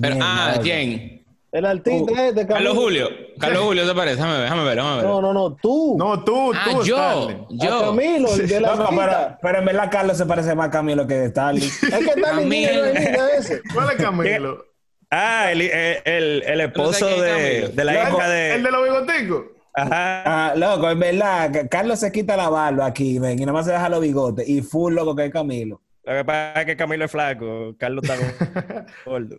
Pero, 0.00 0.14
Bien, 0.14 0.22
ah, 0.22 0.46
vale. 0.52 0.62
¿quién? 0.62 1.18
el 1.50 1.64
artista 1.64 2.28
este, 2.28 2.46
Camilo. 2.46 2.54
Carlos 2.54 2.76
Julio. 2.76 3.08
Carlos 3.40 3.62
Julio, 3.64 3.88
¿te 3.88 3.94
parece? 3.94 4.16
Déjame 4.16 4.34
ver, 4.34 4.42
déjame 4.42 4.64
ver, 4.64 4.76
déjame 4.76 4.96
ver. 4.96 5.04
No, 5.06 5.22
no, 5.22 5.32
no, 5.32 5.56
tú. 5.56 5.96
No, 5.98 6.22
tú, 6.22 6.52
ah, 6.54 6.64
tú, 6.70 6.82
yo. 6.84 6.96
Stanley. 6.96 7.36
A 7.36 7.64
Yo. 7.66 7.80
Camilo, 7.86 8.34
el 8.34 8.48
de 8.48 8.60
la 8.60 8.74
Loco, 8.76 8.90
pero, 8.96 9.38
pero 9.42 9.58
en 9.58 9.64
verdad 9.64 9.88
Carlos 9.90 10.18
se 10.18 10.26
parece 10.26 10.54
más 10.54 10.68
a 10.68 10.70
Camilo 10.70 11.06
que 11.06 11.28
Starling. 11.28 11.62
Es 11.68 11.78
que 11.80 11.96
está 11.96 12.12
el 12.12 12.22
Camilo. 12.22 12.48
niño 12.48 12.82
de 12.82 13.36
ese. 13.38 13.62
¿Cuál 13.74 13.90
es 13.90 13.96
Camilo? 13.96 14.64
Ah, 15.10 15.50
el, 15.50 15.62
el, 15.62 15.96
el- 16.04 16.42
el 16.46 16.60
esposo 16.60 17.08
es 17.08 17.20
de, 17.22 17.68
de 17.68 17.84
la 17.84 17.94
hija 17.94 18.54
¿El 18.54 18.62
de... 18.62 18.68
de 18.68 18.70
los 18.70 18.84
bigoticos? 18.84 19.44
Ajá. 19.82 20.50
Ah, 20.50 20.54
loco, 20.56 20.90
en 20.90 20.98
verdad, 20.98 21.66
Carlos 21.70 22.00
se 22.00 22.12
quita 22.12 22.36
la 22.36 22.48
barba 22.48 22.86
aquí, 22.86 23.18
ven, 23.18 23.38
y 23.38 23.42
nada 23.42 23.52
más 23.52 23.66
se 23.66 23.72
deja 23.72 23.88
los 23.88 24.00
bigotes. 24.00 24.48
Y 24.48 24.62
full 24.62 24.94
loco 24.94 25.14
que 25.16 25.26
es 25.26 25.32
Camilo. 25.32 25.82
Lo 26.04 26.14
que 26.14 26.24
pasa 26.24 26.60
es 26.60 26.66
que 26.66 26.76
Camilo 26.76 27.04
es 27.04 27.10
flaco, 27.10 27.74
Carlos 27.78 28.04
está 28.08 28.86
gordo. 29.04 29.36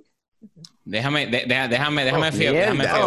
Déjame, 0.85 1.27
de- 1.27 1.45
déjame, 1.69 2.05
déjame, 2.05 2.29
Oh, 2.29 2.31
fiar, 2.31 2.53
déjame 2.53 2.83
fiar. 2.85 3.01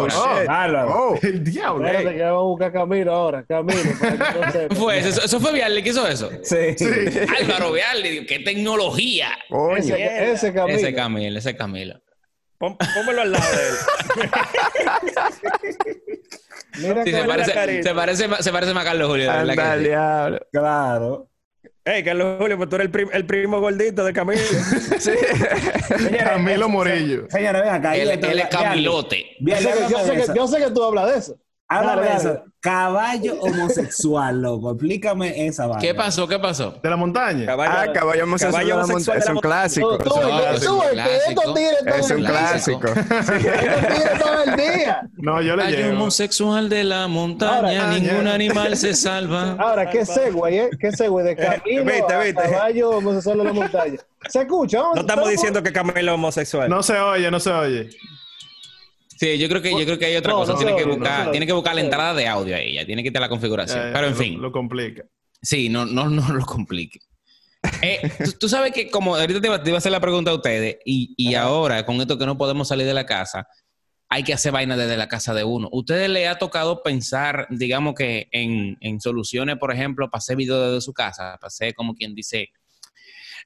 Oh. 0.88 1.14
Oh. 1.14 1.18
El 1.22 1.42
diablo. 1.42 1.86
Espérate 1.86 2.16
que 2.16 2.22
vamos 2.22 2.40
a 2.40 2.44
buscar 2.44 2.68
a 2.68 2.72
Camilo 2.72 3.12
ahora. 3.14 3.42
Camilo. 3.44 3.80
para 3.98 4.32
que 4.32 4.38
no 4.40 4.52
sepa. 4.52 4.68
¿Qué 4.68 4.74
fue 4.76 4.98
eso? 4.98 5.08
¿Eso, 5.08 5.24
eso 5.24 5.40
fue 5.40 5.52
Vialli 5.54 5.82
que 5.82 5.88
hizo 5.88 6.06
eso? 6.06 6.30
Sí. 6.42 6.56
Álvaro 7.40 7.72
Vialli, 7.72 8.26
qué 8.26 8.40
tecnología. 8.40 9.30
Ese, 9.78 10.32
ese 10.32 10.52
Camilo. 10.52 10.78
Ese 10.78 10.94
Camilo, 10.94 11.38
ese 11.38 11.56
Camilo. 11.56 12.00
Pónmelo 12.58 13.22
al 13.22 13.32
lado 13.32 13.44
de 13.56 14.22
él. 14.22 14.30
Mira 16.78 17.04
Sí, 17.04 17.10
se 17.12 17.24
parece, 17.24 17.82
se, 17.82 17.94
parece, 17.94 18.28
más- 18.28 18.44
se 18.44 18.52
parece 18.52 18.74
más 18.74 18.82
a 18.84 18.88
Carlos 18.88 19.08
Julio. 19.08 19.24
de 19.24 19.30
verdad 19.38 19.50
Anda, 19.50 19.72
que 19.74 19.78
sí. 19.78 19.84
diablo. 19.88 20.38
Claro. 20.52 21.28
Hey, 21.84 22.02
Carlos 22.04 22.36
Julio, 22.38 22.56
pues 22.56 22.68
tú 22.68 22.76
eres 22.76 22.84
el, 22.86 22.90
prim- 22.92 23.10
el 23.12 23.26
primo 23.26 23.60
gordito 23.60 24.04
de 24.04 24.12
Camilo. 24.12 24.40
Camilo 26.24 26.68
Morillo. 26.68 27.26
Señores, 27.28 27.62
ven 27.62 27.74
acá. 27.74 27.96
Él, 27.96 28.10
él 28.10 28.38
es 28.38 28.46
Camilote. 28.48 29.24
Yo 29.40 29.44
Vialli, 29.46 29.64
sé, 29.64 29.72
que, 29.72 29.78
yo, 29.78 29.84
háblame 29.98 30.04
sé 30.04 30.10
de 30.10 30.16
que, 30.16 30.22
eso. 30.22 30.34
yo 30.34 30.46
sé 30.48 30.58
que 30.58 30.70
tú 30.70 30.84
hablas 30.84 31.10
de 31.12 31.18
eso. 31.18 31.36
Háblame 31.78 32.02
Dale, 32.02 32.02
de 32.02 32.08
dale. 32.24 32.34
eso. 32.34 32.44
Caballo 32.60 33.34
homosexual, 33.40 34.40
loco. 34.40 34.70
Explícame 34.70 35.46
esa 35.48 35.66
vaina. 35.66 35.80
¿Qué 35.80 35.94
pasó? 35.94 36.28
¿Qué 36.28 36.38
pasó? 36.38 36.74
¿De 36.80 36.88
la 36.90 36.96
montaña? 36.96 37.46
Ah, 37.58 37.86
caballo 37.92 38.22
homosexual 38.24 38.64
de 38.64 38.70
la 38.74 38.86
montaña. 38.86 39.18
Es 39.18 39.28
un 39.28 39.38
clásico. 39.38 39.98
Tú, 39.98 40.10
tú, 40.10 40.20
No, 40.20 40.38
es 40.38 40.60
tú, 40.60 40.74
un 40.74 40.80
clásico. 40.90 41.42
todo 41.42 41.56
Es 41.86 42.10
el 42.10 42.16
un 42.18 42.22
día. 42.22 42.30
clásico. 42.30 42.86
Estos 42.86 43.26
tigres 43.38 44.18
todo 44.20 44.42
el 44.44 44.56
día. 44.56 45.00
No, 45.16 45.42
yo 45.42 45.56
le 45.56 45.62
Hay 45.64 45.76
llevo. 45.76 45.92
homosexual 45.94 46.68
de 46.68 46.84
la 46.84 47.08
montaña, 47.08 47.56
Ahora, 47.56 47.90
ah, 47.90 47.98
ningún 47.98 48.28
animal 48.28 48.76
se 48.76 48.94
salva. 48.94 49.56
Ahora, 49.58 49.90
qué 49.90 50.06
segue, 50.06 50.40
¿eh? 50.64 50.70
Qué 50.78 50.92
segue 50.92 51.22
de 51.22 51.34
camino 51.36 51.84
Viste, 51.84 52.12
a 52.14 52.18
viste. 52.20 52.42
caballo 52.42 52.90
homosexual 52.90 53.38
de 53.38 53.44
la 53.44 53.52
montaña. 53.52 53.96
¿Se 54.28 54.40
escucha? 54.42 54.78
No 54.94 55.00
estamos 55.00 55.28
diciendo 55.28 55.62
que 55.64 55.72
Camilo 55.72 55.98
es 55.98 56.08
homosexual. 56.14 56.68
No 56.70 56.80
se 56.84 56.96
oye, 57.00 57.28
no 57.30 57.40
se 57.40 57.50
oye. 57.50 57.90
Sí, 59.22 59.38
yo 59.38 59.48
creo 59.48 59.62
que 59.62 59.70
yo 59.70 59.84
creo 59.84 59.98
que 60.00 60.06
hay 60.06 60.16
otra 60.16 60.32
No, 60.32 60.38
cosa. 60.38 60.52
no 60.54 60.58
tiene 60.58 60.74
que 60.74 60.84
no 60.84 60.96
buscar, 60.96 61.30
tiene 61.30 61.46
que 61.46 61.52
buscar 61.52 61.76
la 61.76 61.80
entrada 61.80 62.12
de 62.12 62.26
audio 62.26 62.56
ahí, 62.56 62.74
ya 62.74 62.84
tiene 62.84 63.04
que 63.04 63.10
quitar 63.10 63.22
la 63.22 63.28
configuración. 63.28 63.90
Pero 63.92 64.06
en 64.08 64.14
lo- 64.14 64.18
fin, 64.18 64.42
Lo 64.42 64.50
complica. 64.50 65.04
sí, 65.40 65.68
no, 65.68 65.86
no, 65.86 66.08
no 66.10 66.32
lo 66.32 66.44
complique. 66.44 66.98
Eh, 67.80 68.00
tú, 68.24 68.32
tú 68.32 68.48
sabes 68.48 68.72
que 68.72 68.90
como 68.90 69.14
ahorita 69.14 69.40
te 69.40 69.46
iba, 69.46 69.62
te 69.62 69.70
iba 69.70 69.76
a 69.76 69.78
hacer 69.78 69.92
la 69.92 70.00
pregunta 70.00 70.32
a 70.32 70.34
ustedes 70.34 70.78
y, 70.84 71.14
y 71.16 71.36
ahora 71.36 71.86
con 71.86 72.00
esto 72.00 72.18
que 72.18 72.26
no 72.26 72.36
podemos 72.36 72.66
salir 72.66 72.84
de 72.84 72.94
la 72.94 73.06
casa, 73.06 73.46
hay 74.08 74.24
que 74.24 74.32
hacer 74.34 74.50
vaina 74.50 74.76
desde 74.76 74.96
la 74.96 75.06
casa 75.06 75.32
de 75.34 75.44
uno. 75.44 75.68
¿Ustedes 75.70 76.08
le 76.10 76.26
ha 76.26 76.36
tocado 76.38 76.82
pensar, 76.82 77.46
digamos 77.48 77.94
que 77.94 78.26
en, 78.32 78.76
en 78.80 79.00
soluciones, 79.00 79.56
por 79.56 79.72
ejemplo, 79.72 80.10
para 80.10 80.18
hacer 80.18 80.34
video 80.34 80.60
desde 80.66 80.80
su 80.80 80.92
casa, 80.92 81.36
para 81.40 81.46
hacer 81.46 81.74
como 81.74 81.94
quien 81.94 82.12
dice 82.16 82.48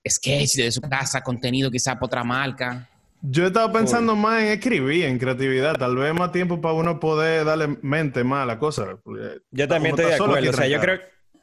sketch 0.08 0.54
desde 0.54 0.72
su 0.72 0.80
casa, 0.80 1.20
contenido 1.22 1.70
quizá 1.70 1.92
para 1.96 2.06
otra 2.06 2.24
marca? 2.24 2.88
Yo 3.22 3.46
estaba 3.46 3.72
pensando 3.72 4.14
más 4.14 4.42
en 4.42 4.48
escribir, 4.48 5.04
en 5.06 5.18
creatividad. 5.18 5.74
Tal 5.74 5.96
vez 5.96 6.14
más 6.14 6.32
tiempo 6.32 6.60
para 6.60 6.74
uno 6.74 7.00
poder 7.00 7.44
darle 7.44 7.68
mente 7.82 8.22
más 8.24 8.42
a 8.44 8.46
la 8.46 8.58
cosa. 8.58 8.98
Yo 9.50 9.68
también 9.68 9.94
estoy 9.94 10.10
de 10.10 10.14
acuerdo. 10.14 10.50
O 10.50 10.52
sea, 10.52 10.68
yo 10.68 10.80
creo, 10.80 11.00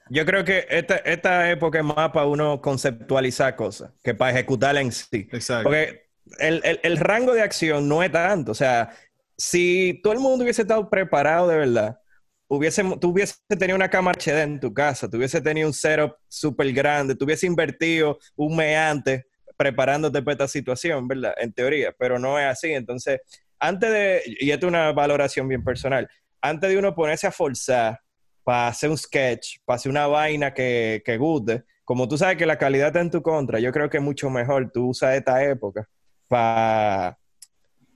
yo 0.09 0.25
creo 0.25 0.45
que 0.45 0.65
esta, 0.69 0.95
esta 0.97 1.49
época 1.51 1.79
es 1.79 1.83
más 1.85 2.11
para 2.11 2.25
uno 2.25 2.61
conceptualizar 2.61 3.55
cosas 3.55 3.91
que 4.03 4.13
para 4.13 4.31
ejecutarla 4.31 4.81
en 4.81 4.91
sí. 4.91 5.27
Exacto. 5.31 5.63
Porque 5.63 6.03
el, 6.39 6.61
el- 6.63 6.79
el 6.83 6.97
rango 6.97 7.33
de 7.33 7.41
acción 7.41 7.87
no 7.89 8.01
es 8.03 8.11
tanto. 8.11 8.51
O 8.51 8.55
sea, 8.55 8.89
si 9.37 9.99
todo 10.03 10.13
el 10.13 10.19
mundo 10.19 10.43
hubiese 10.43 10.61
estado 10.61 10.89
preparado 10.89 11.47
de 11.49 11.57
verdad, 11.57 11.99
hubiese, 12.47 12.83
tú 13.01 13.09
hubiese 13.09 13.35
tenido 13.59 13.75
una 13.75 13.89
cámara 13.89 14.17
HD 14.17 14.41
en 14.43 14.59
tu 14.59 14.73
casa, 14.73 15.09
tú 15.09 15.17
hubiese 15.17 15.41
tenido 15.41 15.67
un 15.67 15.73
setup 15.73 16.13
súper 16.27 16.71
grande, 16.71 17.15
tú 17.15 17.25
hubiese 17.25 17.47
invertido 17.47 18.19
un 18.35 18.55
mes 18.55 18.77
antes 18.77 19.25
preparándote 19.57 20.21
para 20.21 20.33
esta 20.33 20.47
situación, 20.47 21.07
¿verdad? 21.07 21.33
En 21.37 21.53
teoría, 21.53 21.93
pero 21.97 22.19
no 22.19 22.39
es 22.39 22.45
así. 22.45 22.73
Entonces, 22.73 23.19
antes 23.59 23.91
de, 23.91 24.21
y 24.25 24.51
esto 24.51 24.65
es 24.65 24.69
una 24.69 24.91
valoración 24.91 25.47
bien 25.47 25.63
personal, 25.63 26.07
antes 26.41 26.69
de 26.69 26.77
uno 26.77 26.93
ponerse 26.93 27.27
a 27.27 27.31
forzar 27.31 27.99
para 28.43 28.67
hacer 28.67 28.89
un 28.89 28.97
sketch, 28.97 29.59
para 29.63 29.75
hacer 29.75 29.89
una 29.89 30.07
vaina 30.07 30.53
que, 30.53 31.01
que 31.05 31.17
guste, 31.17 31.63
como 31.85 32.07
tú 32.07 32.17
sabes 32.17 32.37
que 32.37 32.45
la 32.45 32.57
calidad 32.57 32.87
está 32.87 33.01
en 33.01 33.11
tu 33.11 33.21
contra, 33.21 33.59
yo 33.59 33.71
creo 33.71 33.89
que 33.89 33.97
es 33.97 34.03
mucho 34.03 34.29
mejor 34.29 34.71
tú 34.71 34.89
usas 34.89 35.15
esta 35.15 35.43
época 35.43 35.87
para, 36.27 37.17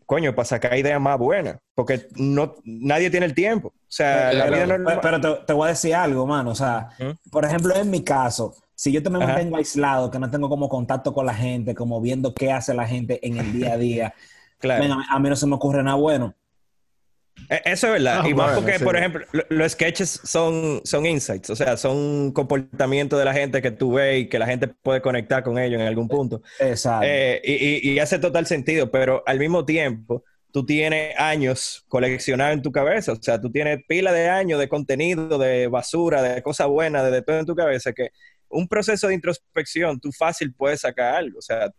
coño, 0.05 0.33
para 0.33 0.45
sacar 0.45 0.77
ideas 0.77 1.01
más 1.01 1.17
buenas, 1.17 1.57
porque 1.73 2.07
no, 2.15 2.55
nadie 2.63 3.09
tiene 3.09 3.25
el 3.25 3.33
tiempo. 3.33 3.69
O 3.69 3.89
sea, 3.89 4.31
la 4.33 4.45
vida 4.45 4.65
Pero, 4.65 4.67
normal... 4.67 4.99
pero 5.01 5.21
te, 5.21 5.45
te 5.45 5.53
voy 5.53 5.67
a 5.67 5.69
decir 5.69 5.95
algo, 5.95 6.25
mano. 6.25 6.51
O 6.51 6.55
sea, 6.55 6.89
¿Mm? 6.99 7.29
por 7.29 7.45
ejemplo, 7.45 7.75
en 7.75 7.89
mi 7.89 8.03
caso, 8.03 8.55
si 8.77 8.91
yo 8.91 9.01
te 9.01 9.09
me 9.09 9.17
Ajá. 9.17 9.27
mantengo 9.33 9.57
aislado, 9.57 10.11
que 10.11 10.19
no 10.19 10.29
tengo 10.29 10.49
como 10.49 10.69
contacto 10.69 11.11
con 11.13 11.25
la 11.25 11.33
gente, 11.33 11.73
como 11.73 11.99
viendo 11.99 12.33
qué 12.35 12.51
hace 12.51 12.75
la 12.75 12.85
gente 12.87 13.19
en 13.25 13.37
el 13.37 13.51
día 13.53 13.73
a 13.73 13.77
día, 13.77 14.13
Claro. 14.59 14.83
a, 14.93 15.15
a 15.15 15.19
mí 15.19 15.29
no 15.29 15.35
se 15.35 15.47
me 15.47 15.55
ocurre 15.55 15.81
nada 15.83 15.97
bueno. 15.97 16.33
Eh, 17.49 17.61
Eso 17.65 17.87
es 17.87 17.93
verdad. 17.93 18.21
Ah, 18.23 18.29
y 18.29 18.33
más 18.33 18.47
bueno, 18.47 18.61
porque, 18.61 18.77
sí. 18.79 18.83
por 18.83 18.95
ejemplo, 18.97 19.25
lo- 19.31 19.43
los 19.49 19.71
sketches 19.71 20.09
son, 20.23 20.81
son 20.83 21.05
insights, 21.05 21.49
o 21.49 21.55
sea, 21.55 21.77
son 21.77 22.31
comportamientos 22.31 23.17
de 23.17 23.25
la 23.25 23.33
gente 23.33 23.61
que 23.61 23.71
tú 23.71 23.93
ves 23.93 24.21
y 24.21 24.29
que 24.29 24.37
la 24.39 24.45
gente 24.47 24.67
puede 24.67 25.01
conectar 25.01 25.43
con 25.43 25.57
ellos 25.57 25.79
en 25.81 25.87
algún 25.87 26.07
punto. 26.07 26.41
Exacto. 26.59 27.05
Eh, 27.09 27.41
y, 27.43 27.89
y- 27.89 27.93
y 27.93 27.99
hace 27.99 28.19
total 28.19 28.45
sentido, 28.47 28.89
pero 28.91 29.23
al 29.25 29.39
mismo 29.39 29.65
tiempo, 29.65 30.23
tú 30.51 30.65
tienes 30.65 31.13
años 31.19 31.83
coleccionados 31.87 32.53
en 32.53 32.61
tu 32.63 32.71
cabeza, 32.71 33.11
o 33.13 33.21
sea, 33.21 33.39
tú 33.39 33.51
tienes 33.51 33.79
pila 33.87 34.11
de 34.11 34.29
años 34.29 34.59
de 34.59 34.67
contenido, 34.67 35.37
de 35.37 35.67
basura, 35.67 36.21
de 36.23 36.41
cosas 36.41 36.67
buenas, 36.67 37.03
de, 37.05 37.11
de 37.11 37.21
todo 37.21 37.39
en 37.39 37.45
tu 37.45 37.55
cabeza, 37.55 37.93
que 37.93 38.09
un 38.49 38.67
proceso 38.67 39.07
de 39.07 39.13
introspección, 39.15 39.99
tú 39.99 40.11
fácil 40.11 40.53
puedes 40.53 40.81
sacar 40.81 41.15
algo, 41.15 41.39
o 41.39 41.41
sea, 41.41 41.71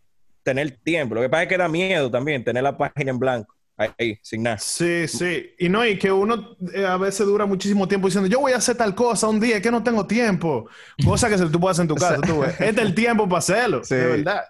tener 0.43 0.71
tiempo. 0.83 1.15
Lo 1.15 1.21
que 1.23 1.29
pasa 1.29 1.43
es 1.45 1.49
que 1.49 1.57
da 1.59 1.69
miedo 1.69 2.11
también 2.11 2.43
tener 2.45 2.63
la 2.63 2.77
página 2.77 3.11
en 3.11 3.19
blanco, 3.19 3.55
ahí, 3.77 4.19
sin 4.23 4.43
nada. 4.43 4.59
Sí, 4.59 5.07
sí. 5.09 5.51
Y 5.59 5.69
no, 5.69 5.85
y 5.87 5.99
que 5.99 6.11
uno 6.11 6.57
eh, 6.75 6.85
a 6.87 6.97
veces 6.97 7.27
dura 7.27 7.45
muchísimo 7.47 7.87
tiempo 7.87 8.09
diciendo, 8.09 8.29
yo 8.29 8.41
voy 8.41 8.53
a 8.53 8.57
hacer 8.57 8.77
tal 8.77 8.95
cosa 8.95 9.29
un 9.29 9.39
día, 9.41 9.61
que 9.61 9.71
no 9.71 9.83
tengo 9.83 10.07
tiempo. 10.07 10.69
Cosa 11.05 11.29
que 11.29 11.37
se- 11.39 11.47
tú 11.47 11.61
puedes 11.61 11.77
hacer 11.79 11.85
en 11.85 11.89
tu 11.89 11.95
casa. 11.97 12.21
Tú 12.21 12.41
ves. 12.41 12.53
Este 12.61 12.81
es 12.81 12.87
el 12.87 12.95
tiempo 12.95 13.29
para 13.29 13.39
hacerlo, 13.39 13.83
Sí. 13.85 13.95
de 13.95 14.07
verdad. 14.07 14.45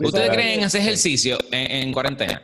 ¿Ustedes 0.00 0.30
creen 0.30 0.58
en 0.60 0.64
hacer 0.64 0.80
ejercicio 0.80 1.38
en, 1.50 1.70
en 1.88 1.92
cuarentena? 1.92 2.42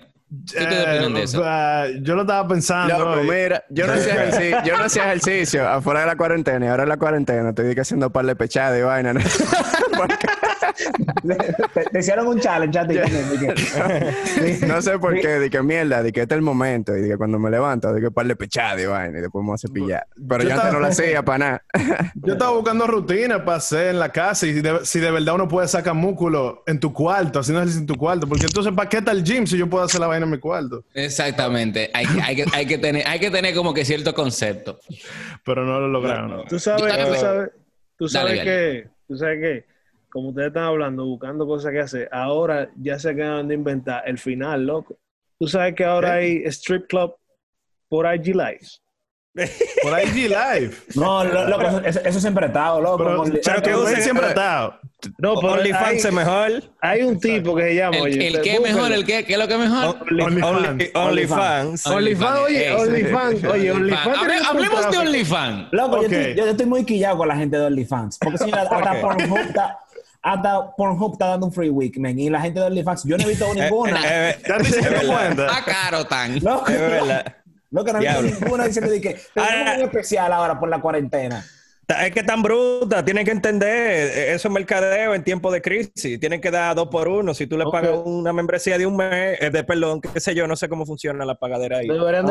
¿Qué 0.51 0.59
ustedes 0.63 0.87
Eh, 0.87 0.91
opinan 0.97 1.15
de 1.15 1.23
eso? 1.25 1.43
ah, 1.45 1.85
yo 2.01 2.15
lo 2.15 2.23
estaba 2.23 2.49
pensando. 2.49 2.99
Loco, 2.99 3.23
mira, 3.25 3.65
yo 3.69 3.87
no, 3.87 3.93
hacía 3.93 4.15
ejercicio, 4.25 4.59
yo 4.65 4.77
no 4.79 4.85
hacía 4.85 5.05
ejercicio 5.05 5.69
afuera 5.69 6.01
de 6.01 6.07
la 6.07 6.17
cuarentena 6.17 6.65
y 6.65 6.69
ahora 6.69 6.85
en 6.85 6.89
la 6.89 6.97
cuarentena 6.97 7.51
estoy 7.51 7.75
que 7.75 7.81
haciendo 7.83 8.11
par 8.11 8.25
de 8.25 8.35
pechadas 8.35 8.79
y 8.79 8.83
vaina. 8.83 9.13
¿no? 9.13 9.21
Porque- 9.97 10.27
te, 11.75 11.85
te 11.91 11.99
hicieron 11.99 12.27
un 12.27 12.41
challenge 12.41 12.79
a 12.79 12.87
ti. 12.87 12.95
que- 12.95 14.67
no 14.67 14.81
sé 14.83 14.99
por 14.99 15.15
qué, 15.21 15.29
de 15.29 15.51
que 15.51 15.63
mierda, 15.63 16.03
de 16.03 16.13
que 16.13 16.23
este 16.23 16.35
es 16.35 16.39
el 16.39 16.43
momento 16.43 16.97
y 16.97 17.03
de 17.03 17.09
que 17.11 17.17
cuando 17.17 17.39
me 17.39 17.51
levanto, 17.51 17.93
de 17.93 18.01
que 18.01 18.11
par 18.11 18.27
de 18.27 18.37
pechadas 18.37 18.81
y 18.81 18.87
vaina 18.87 19.19
y 19.19 19.23
después 19.23 19.43
me 19.43 19.49
voy 19.49 19.55
a 19.55 19.59
cepillar. 19.59 20.07
Pero 20.29 20.43
Yo 20.45 20.49
yo 20.51 20.55
antes 20.57 20.73
no 20.73 20.81
lo 20.81 20.87
hacía 20.87 21.23
para 21.25 21.39
nada. 21.39 21.63
Yo 22.15 22.33
estaba 22.35 22.53
buscando 22.53 22.87
rutinas 22.87 23.41
para 23.41 23.57
hacer 23.57 23.89
en 23.89 23.99
la 23.99 24.11
casa 24.11 24.47
y 24.47 24.55
si 24.55 24.61
de, 24.61 24.85
si 24.85 25.01
de 25.01 25.11
verdad 25.11 25.35
uno 25.35 25.49
puede 25.49 25.67
sacar 25.69 25.95
músculo 25.95 26.63
en 26.67 26.79
tu 26.79 26.93
cuarto, 26.93 27.41
haciendo 27.41 27.61
ejercicio 27.61 27.81
en 27.81 27.87
tu 27.87 27.97
cuarto. 27.97 28.27
Porque 28.29 28.45
entonces, 28.47 28.73
¿para 28.73 28.89
qué 28.89 28.99
está 28.99 29.11
el 29.13 29.25
gym 29.25 29.47
si 29.47 29.57
yo 29.59 29.69
puedo 29.69 29.85
hacer 29.85 30.01
la 30.01 30.07
vaina 30.07 30.25
en 30.27 30.31
mi 30.33 30.39
cuarto? 30.39 30.85
Exactamente. 30.95 31.91
Hay, 31.95 32.07
que- 32.07 32.21
hay, 32.23 32.37
que, 32.37 32.45
hay, 32.53 32.67
que 32.67 32.79
tener, 32.79 33.07
hay 33.07 33.19
que 33.19 33.31
tener 33.31 33.55
como 33.55 33.75
que 33.75 33.85
cierto 33.85 34.15
concepto. 34.15 34.79
Pero 35.45 35.65
no 35.65 35.81
lo 35.81 35.89
lograron. 35.89 36.31
¿no? 36.31 36.45
Tú 36.45 36.59
sabes, 36.59 36.83
tú 36.83 37.15
sabes, 37.17 37.51
tú 37.97 38.07
Dale, 38.09 38.11
sabes 38.11 38.37
dale. 38.39 38.45
que, 38.45 38.89
tú 39.09 39.17
sabes 39.17 39.41
que, 39.41 39.67
como 40.13 40.29
ustedes 40.29 40.49
están 40.49 40.65
hablando, 40.65 41.05
buscando 41.07 41.47
cosas 41.47 41.73
que 41.73 41.81
hacer, 41.81 42.09
ahora 42.13 42.69
ya 42.77 42.99
se 42.99 43.11
acaban 43.11 43.49
de 43.49 43.55
inventar 43.55 44.03
el 44.07 44.19
final, 44.19 44.67
loco. 44.67 44.99
Tú 45.39 45.49
sabes 45.49 45.75
que 45.75 45.85
ahora 45.85 46.15
hay 46.15 46.43
strip 46.47 46.87
club 46.87 47.15
por 47.89 48.07
IG 48.15 48.35
Live. 48.37 48.61
Por 49.83 49.99
IG 49.99 50.29
Live. 50.29 50.73
No, 50.95 51.25
lo- 51.25 51.49
loco, 51.49 51.81
eso, 51.87 52.01
eso 52.05 52.21
siempre 52.21 52.45
ha 52.45 52.49
estado, 52.49 52.83
loco. 52.83 52.99
Pero, 52.99 53.17
Con- 53.17 53.33
pero 53.33 53.63
que 53.63 53.75
ha 54.27 54.29
estado. 54.29 54.79
No, 55.19 55.35
pero 55.41 55.53
OnlyFans 55.55 56.05
es 56.05 56.13
mejor. 56.13 56.63
hay 56.83 57.03
un 57.03 57.19
tipo 57.19 57.57
que 57.57 57.63
se 57.63 57.75
llama, 57.77 57.97
El, 57.97 58.03
oye, 58.03 58.27
el 58.29 58.35
ustedes 58.35 58.43
qué 58.43 58.61
mejor, 58.61 58.93
el 58.93 59.05
qué, 59.07 59.25
¿qué 59.25 59.33
es 59.33 59.39
lo 59.39 59.49
que 59.49 59.55
es 59.55 59.61
mejor? 59.61 59.97
OnlyFans. 60.07 60.45
Only- 60.45 60.91
OnlyFans. 60.95 61.87
OnlyFans, 61.87 62.39
oye, 62.41 62.75
OnlyFans, 62.75 63.45
oye, 63.45 63.73
OnlyFans. 63.73 64.47
Hablemos 64.49 64.91
de. 64.91 64.99
OnlyFans. 64.99 65.69
Loco, 65.73 65.97
yo, 65.97 66.09
estoy, 66.09 66.35
yo 66.37 66.47
estoy 66.47 66.67
muy 66.67 66.85
quillado 66.85 67.17
con 67.17 67.29
la 67.29 67.37
gente 67.37 67.57
de 67.57 67.65
OnlyFans. 67.65 68.19
Porque 68.19 68.37
señora, 68.37 68.63
hasta 68.71 68.77
qué? 68.93 69.01
Está, 70.25 70.33
hasta 70.35 70.77
Pornhub 70.77 71.13
está 71.15 71.27
dando 71.29 71.47
un 71.47 71.53
free 71.53 71.69
week, 71.71 71.99
man. 71.99 72.17
Y 72.19 72.31
la 72.31 72.41
gente 72.41 72.61
de 72.61 72.67
OnlyFans, 72.67 73.03
yo 73.05 73.17
no 73.17 73.25
he 73.25 73.29
visto 73.29 73.45
Eh, 73.57 73.61
ninguna. 73.63 74.01
eh, 74.31 74.39
¿Ya 74.49 74.57
te 74.59 74.63
hiciste 74.63 74.89
verdad. 74.89 75.07
cuenta? 75.13 75.47
Ah, 75.51 75.63
caro 75.65 76.05
tan. 76.05 76.39
loco, 76.43 76.69
es 76.71 76.79
verdad. 76.81 77.37
loco, 77.71 77.93
no 77.93 77.99
he 78.01 78.23
visto 78.23 78.41
ninguna 78.41 78.65
diciendo 78.67 78.91
que 79.03 79.21
tenemos 79.35 79.69
Ah. 79.69 79.75
un 79.79 79.83
especial 79.83 80.33
ahora 80.33 80.61
por 80.61 80.69
la 80.69 80.81
cuarentena. 80.81 81.45
Es 82.01 82.13
que 82.13 82.23
tan 82.23 82.41
bruta, 82.41 83.05
tienen 83.05 83.23
que 83.25 83.33
entender, 83.33 83.69
eh, 84.17 84.33
eso 84.33 84.49
es 84.49 84.55
mercadeo 84.55 85.15
en 85.15 85.23
tiempo 85.25 85.51
de 85.51 85.61
crisis, 85.61 86.19
tienen 86.19 86.41
que 86.41 86.51
dar 86.51 86.75
dos 86.75 86.89
por 86.89 87.07
uno, 87.07 87.35
si 87.35 87.47
tú 87.47 87.59
le 87.59 87.65
pagas 87.67 87.91
una 88.05 88.33
membresía 88.33 88.79
de 88.79 88.87
un 88.87 88.97
mes, 88.97 89.37
eh, 89.41 89.51
de 89.51 89.63
perdón, 89.65 90.01
qué 90.01 90.19
sé 90.21 90.35
yo, 90.35 90.47
no 90.47 90.57
sé 90.57 90.71
cómo 90.71 90.87
funciona 90.87 91.27
la 91.27 91.35
pagadera 91.35 91.79
ahí. 91.79 91.91
Oye, 91.91 92.01
que 92.17 92.23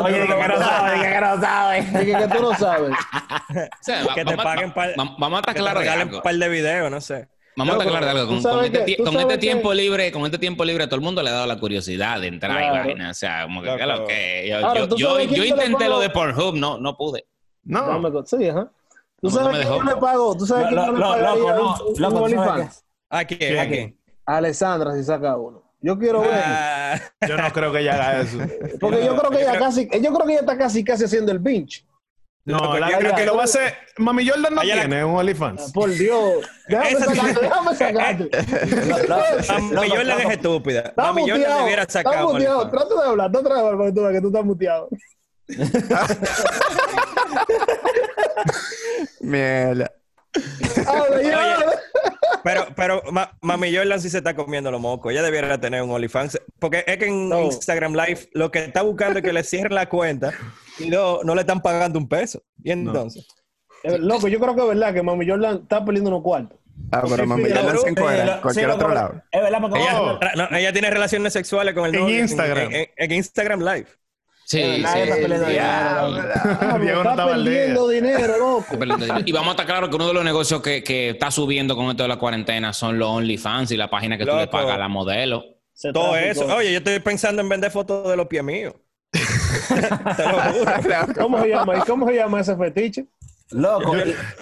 no 0.48 0.58
sabe, 0.58 1.02
que 1.02 1.20
no 1.22 1.42
sabe. 1.42 1.82
Dije 1.82 2.18
que 2.18 2.28
tú 2.36 2.42
no 2.42 2.56
sabes. 2.58 2.92
O 2.92 3.54
sea, 3.82 4.04
va- 4.06 4.16
Que 4.16 4.22
te 4.26 4.36
vamos, 4.36 4.44
paguen 4.46 4.74
par- 4.74 4.90
va- 4.98 5.16
vamos 5.20 5.38
a 5.38 5.40
estar 5.42 5.54
Que 5.54 5.62
te 5.62 5.74
regalen 5.74 6.16
un 6.16 6.22
par 6.22 6.34
de 6.36 6.50
videos, 6.50 6.90
no 6.90 7.02
sé. 7.02 7.28
Vamos 7.58 7.76
a 7.76 7.78
claro 7.80 7.92
de 7.94 8.00
pero 8.00 8.20
algo. 8.22 8.28
Con, 8.34 8.44
con 8.44 8.66
este, 8.66 8.86
que- 8.86 8.98
con 8.98 9.16
este 9.16 9.28
que- 9.28 9.38
tiempo 9.38 9.74
libre, 9.74 10.12
con 10.12 10.24
este 10.26 10.38
tiempo 10.38 10.64
libre, 10.66 10.86
todo 10.88 10.96
el 10.96 11.02
mundo 11.02 11.22
le 11.22 11.30
ha 11.30 11.34
dado 11.34 11.48
la 11.48 11.60
curiosidad 11.60 12.20
de 12.22 12.28
entrar 12.28 12.52
y 12.52 12.68
Claro. 12.70 12.86
vaina. 12.86 13.10
O 13.10 13.14
sea, 13.14 13.44
como 13.44 13.62
que, 13.62 13.68
Loco. 13.68 13.78
¿qué 13.78 13.84
es 13.84 14.00
lo 14.00 14.08
que? 14.08 14.48
Yo, 14.50 14.68
Ahora, 14.68 14.80
yo, 14.80 14.88
¿tú 14.90 14.96
yo, 14.98 15.20
yo 15.22 15.44
intenté 15.44 15.88
lo 15.90 16.00
de 16.00 16.10
Pornhub, 16.10 16.56
no, 16.56 16.78
no 16.78 16.96
pude. 16.96 17.26
No. 17.64 18.00
No 18.00 18.26
sí, 18.26 18.48
ajá. 18.48 18.72
¿Tú 19.22 19.30
sabes 19.30 19.60
dejó. 19.60 19.78
yo 19.78 19.84
le 19.84 19.96
pago? 19.98 20.36
¿Tú 20.36 20.46
sabes 20.48 20.68
quién 20.68 20.84
yo 20.86 20.92
le 20.94 21.00
pagaría 21.00 21.56
loco, 21.98 22.28
no. 22.30 22.70
¿A 23.10 23.26
quién? 23.26 23.58
¿A 23.58 23.62
¿A 23.62 23.68
quién? 23.68 24.00
A 24.26 24.38
Alessandra 24.38 24.96
si 24.96 25.04
saca 25.04 25.36
uno. 25.38 25.62
Yo 25.82 25.98
quiero 25.98 26.22
ver. 26.22 26.30
Ah, 26.34 27.00
Yo 27.28 27.38
no 27.38 27.52
creo 27.52 27.72
que 27.72 27.80
ella 27.80 27.96
haga 27.96 28.22
eso. 28.22 28.38
Porque 28.80 29.04
yo 29.04 29.16
creo 29.18 29.32
que 29.32 29.42
ella 29.42 29.58
casi, 29.60 29.90
yo 30.02 30.14
creo 30.14 30.26
que 30.26 30.32
ella 30.34 30.42
está 30.42 30.58
casi 30.58 30.84
casi 30.84 31.04
haciendo 31.06 31.32
el 31.32 31.42
pinch. 31.42 31.86
No, 32.44 32.58
Loco, 32.58 32.80
la, 32.80 32.90
yo 32.90 32.98
creo 32.98 33.10
la 33.12 33.16
que 33.16 33.26
lo 33.28 33.36
va 33.36 33.42
a 33.42 33.46
hacer. 33.46 33.76
Mami 33.98 34.28
Jordan 34.28 34.56
no 34.56 34.62
Ella 34.64 34.76
la- 34.78 34.82
tiene 34.82 35.06
un 35.06 35.16
OnlyFans. 35.16 35.72
Por 35.72 35.92
Dios. 35.92 36.44
Déjame 36.68 36.96
sacarte, 36.96 37.40
déjame 37.40 37.76
sacarte. 37.76 38.30
Mami 39.76 39.90
Jordan 39.90 40.20
es 40.22 40.30
estúpida. 40.32 40.80
Está 40.82 41.04
Mami 41.04 41.22
Jordan 41.22 41.38
muteado. 41.40 41.60
debiera 41.62 41.82
Está 41.84 42.00
sacar 42.04 42.24
muteado. 42.24 42.60
OnlyFans. 42.62 42.72
Trata 42.88 43.02
de 43.04 43.10
hablar, 43.10 43.32
trata 43.32 43.54
de 43.54 43.60
hablar 43.60 43.78
porque 43.78 43.92
tú 43.94 44.02
ves 44.04 44.14
que 44.14 44.22
tú 44.22 44.28
estás 44.28 44.46
muteado. 44.46 44.90
Mierda. 49.22 49.92
Habla, 50.88 51.22
ya. 51.22 51.58
Pero, 52.44 52.68
pero 52.76 53.02
ma- 53.12 53.32
Mami 53.42 53.76
Jordan 53.76 54.02
sí 54.02 54.10
se 54.10 54.18
está 54.18 54.36
comiendo 54.36 54.72
los 54.72 54.82
mocos. 54.82 55.12
Ella 55.12 55.22
debiera 55.24 55.60
tener 55.60 55.82
un 55.84 55.92
OnlyFans. 55.92 56.40
Porque 56.60 56.84
es 56.88 56.98
que 56.98 57.06
en 57.06 57.30
No. 57.30 57.42
Instagram 57.44 57.94
Live 57.94 58.30
lo 58.34 58.50
que 58.52 58.60
está 58.66 58.82
buscando 58.82 59.20
es 59.20 59.26
que 59.26 59.34
le 59.34 59.44
cierren 59.44 59.76
la 59.76 59.88
cuenta 59.90 60.34
y 60.80 60.90
no, 60.90 61.22
no 61.24 61.36
le 61.36 61.42
están 61.42 61.62
pagando 61.62 62.00
un 62.00 62.08
peso. 62.08 62.42
Y 62.64 62.72
entonces. 62.72 63.28
Eh, 63.84 63.98
Loco, 64.00 64.28
yo 64.28 64.40
creo 64.40 64.56
que 64.56 64.62
es 64.62 64.68
verdad 64.68 64.94
que 64.94 65.02
Mami 65.04 65.28
Jordan 65.28 65.62
está 65.64 65.84
perdiendo 65.84 66.10
unos 66.10 66.24
cuartos. 66.24 66.58
Ah, 66.92 67.04
pero 67.08 67.26
mami, 67.28 67.46
sí, 67.46 67.52
pero- 67.54 67.80
se 67.80 67.90
encuentra 67.90 68.36
en 68.36 68.42
cualquier 68.42 68.66
sí, 68.66 68.72
otro 68.72 68.88
loco, 68.88 68.94
lado. 68.94 69.22
Es 69.32 69.42
verdad, 69.42 69.62
porque 69.62 69.80
Ella, 69.80 70.20
no, 70.50 70.58
ella 70.58 70.74
tiene 70.74 70.90
relaciones 70.90 71.34
sexuales 71.34 71.74
con 71.76 71.86
el 71.86 71.96
En 71.96 72.10
Instagram. 72.10 72.58
En, 72.72 72.74
en- 72.74 72.88
en 72.98 73.12
Instagram 73.12 73.60
Live. 73.62 73.88
Sí, 74.52 74.62
dinero, 74.62 75.16
Ah, 75.62 76.78
Diego 76.82 77.04
no 77.04 77.10
está 77.12 77.26
perdiendo 77.28 77.88
dinero, 77.88 78.38
loco. 78.40 78.66
Y 79.26 79.32
vamos 79.32 79.48
a 79.50 79.52
estar 79.52 79.66
claro 79.66 79.90
que 79.90 79.96
uno 79.96 80.08
de 80.08 80.14
los 80.14 80.24
negocios 80.24 80.62
que, 80.62 80.84
que 80.84 81.12
está 81.12 81.32
subiendo 81.32 81.76
con 81.76 81.86
esto 81.90 82.04
de 82.04 82.10
la 82.10 82.18
cuarentena 82.18 82.74
son 82.74 83.00
los 83.00 83.08
OnlyFans 83.10 83.72
y 83.72 83.78
la 83.78 83.90
página 83.90 84.18
que 84.18 84.26
tú 84.26 84.32
le 84.32 84.42
Loco. 84.46 84.52
pagas 84.52 84.76
a 84.76 84.78
la 84.78 84.88
modelo. 84.88 85.44
Se 85.74 85.92
Todo 85.94 86.16
eso. 86.18 86.46
Oye, 86.56 86.72
yo 86.72 86.78
estoy 86.80 87.00
pensando 87.00 87.42
en 87.42 87.50
vender 87.50 87.72
fotos 87.72 88.10
de 88.10 88.16
los 88.18 88.28
pies 88.28 88.44
míos. 88.44 88.74
Te 89.12 90.24
lo 90.24 90.40
juro. 90.54 90.72
¿Cómo 91.18 91.42
se 91.42 91.48
llama? 91.50 91.78
¿Y 91.78 91.82
cómo 91.82 92.08
se 92.08 92.16
llama 92.16 92.40
ese 92.42 92.56
fetiche? 92.58 93.06
Loco, 93.52 93.94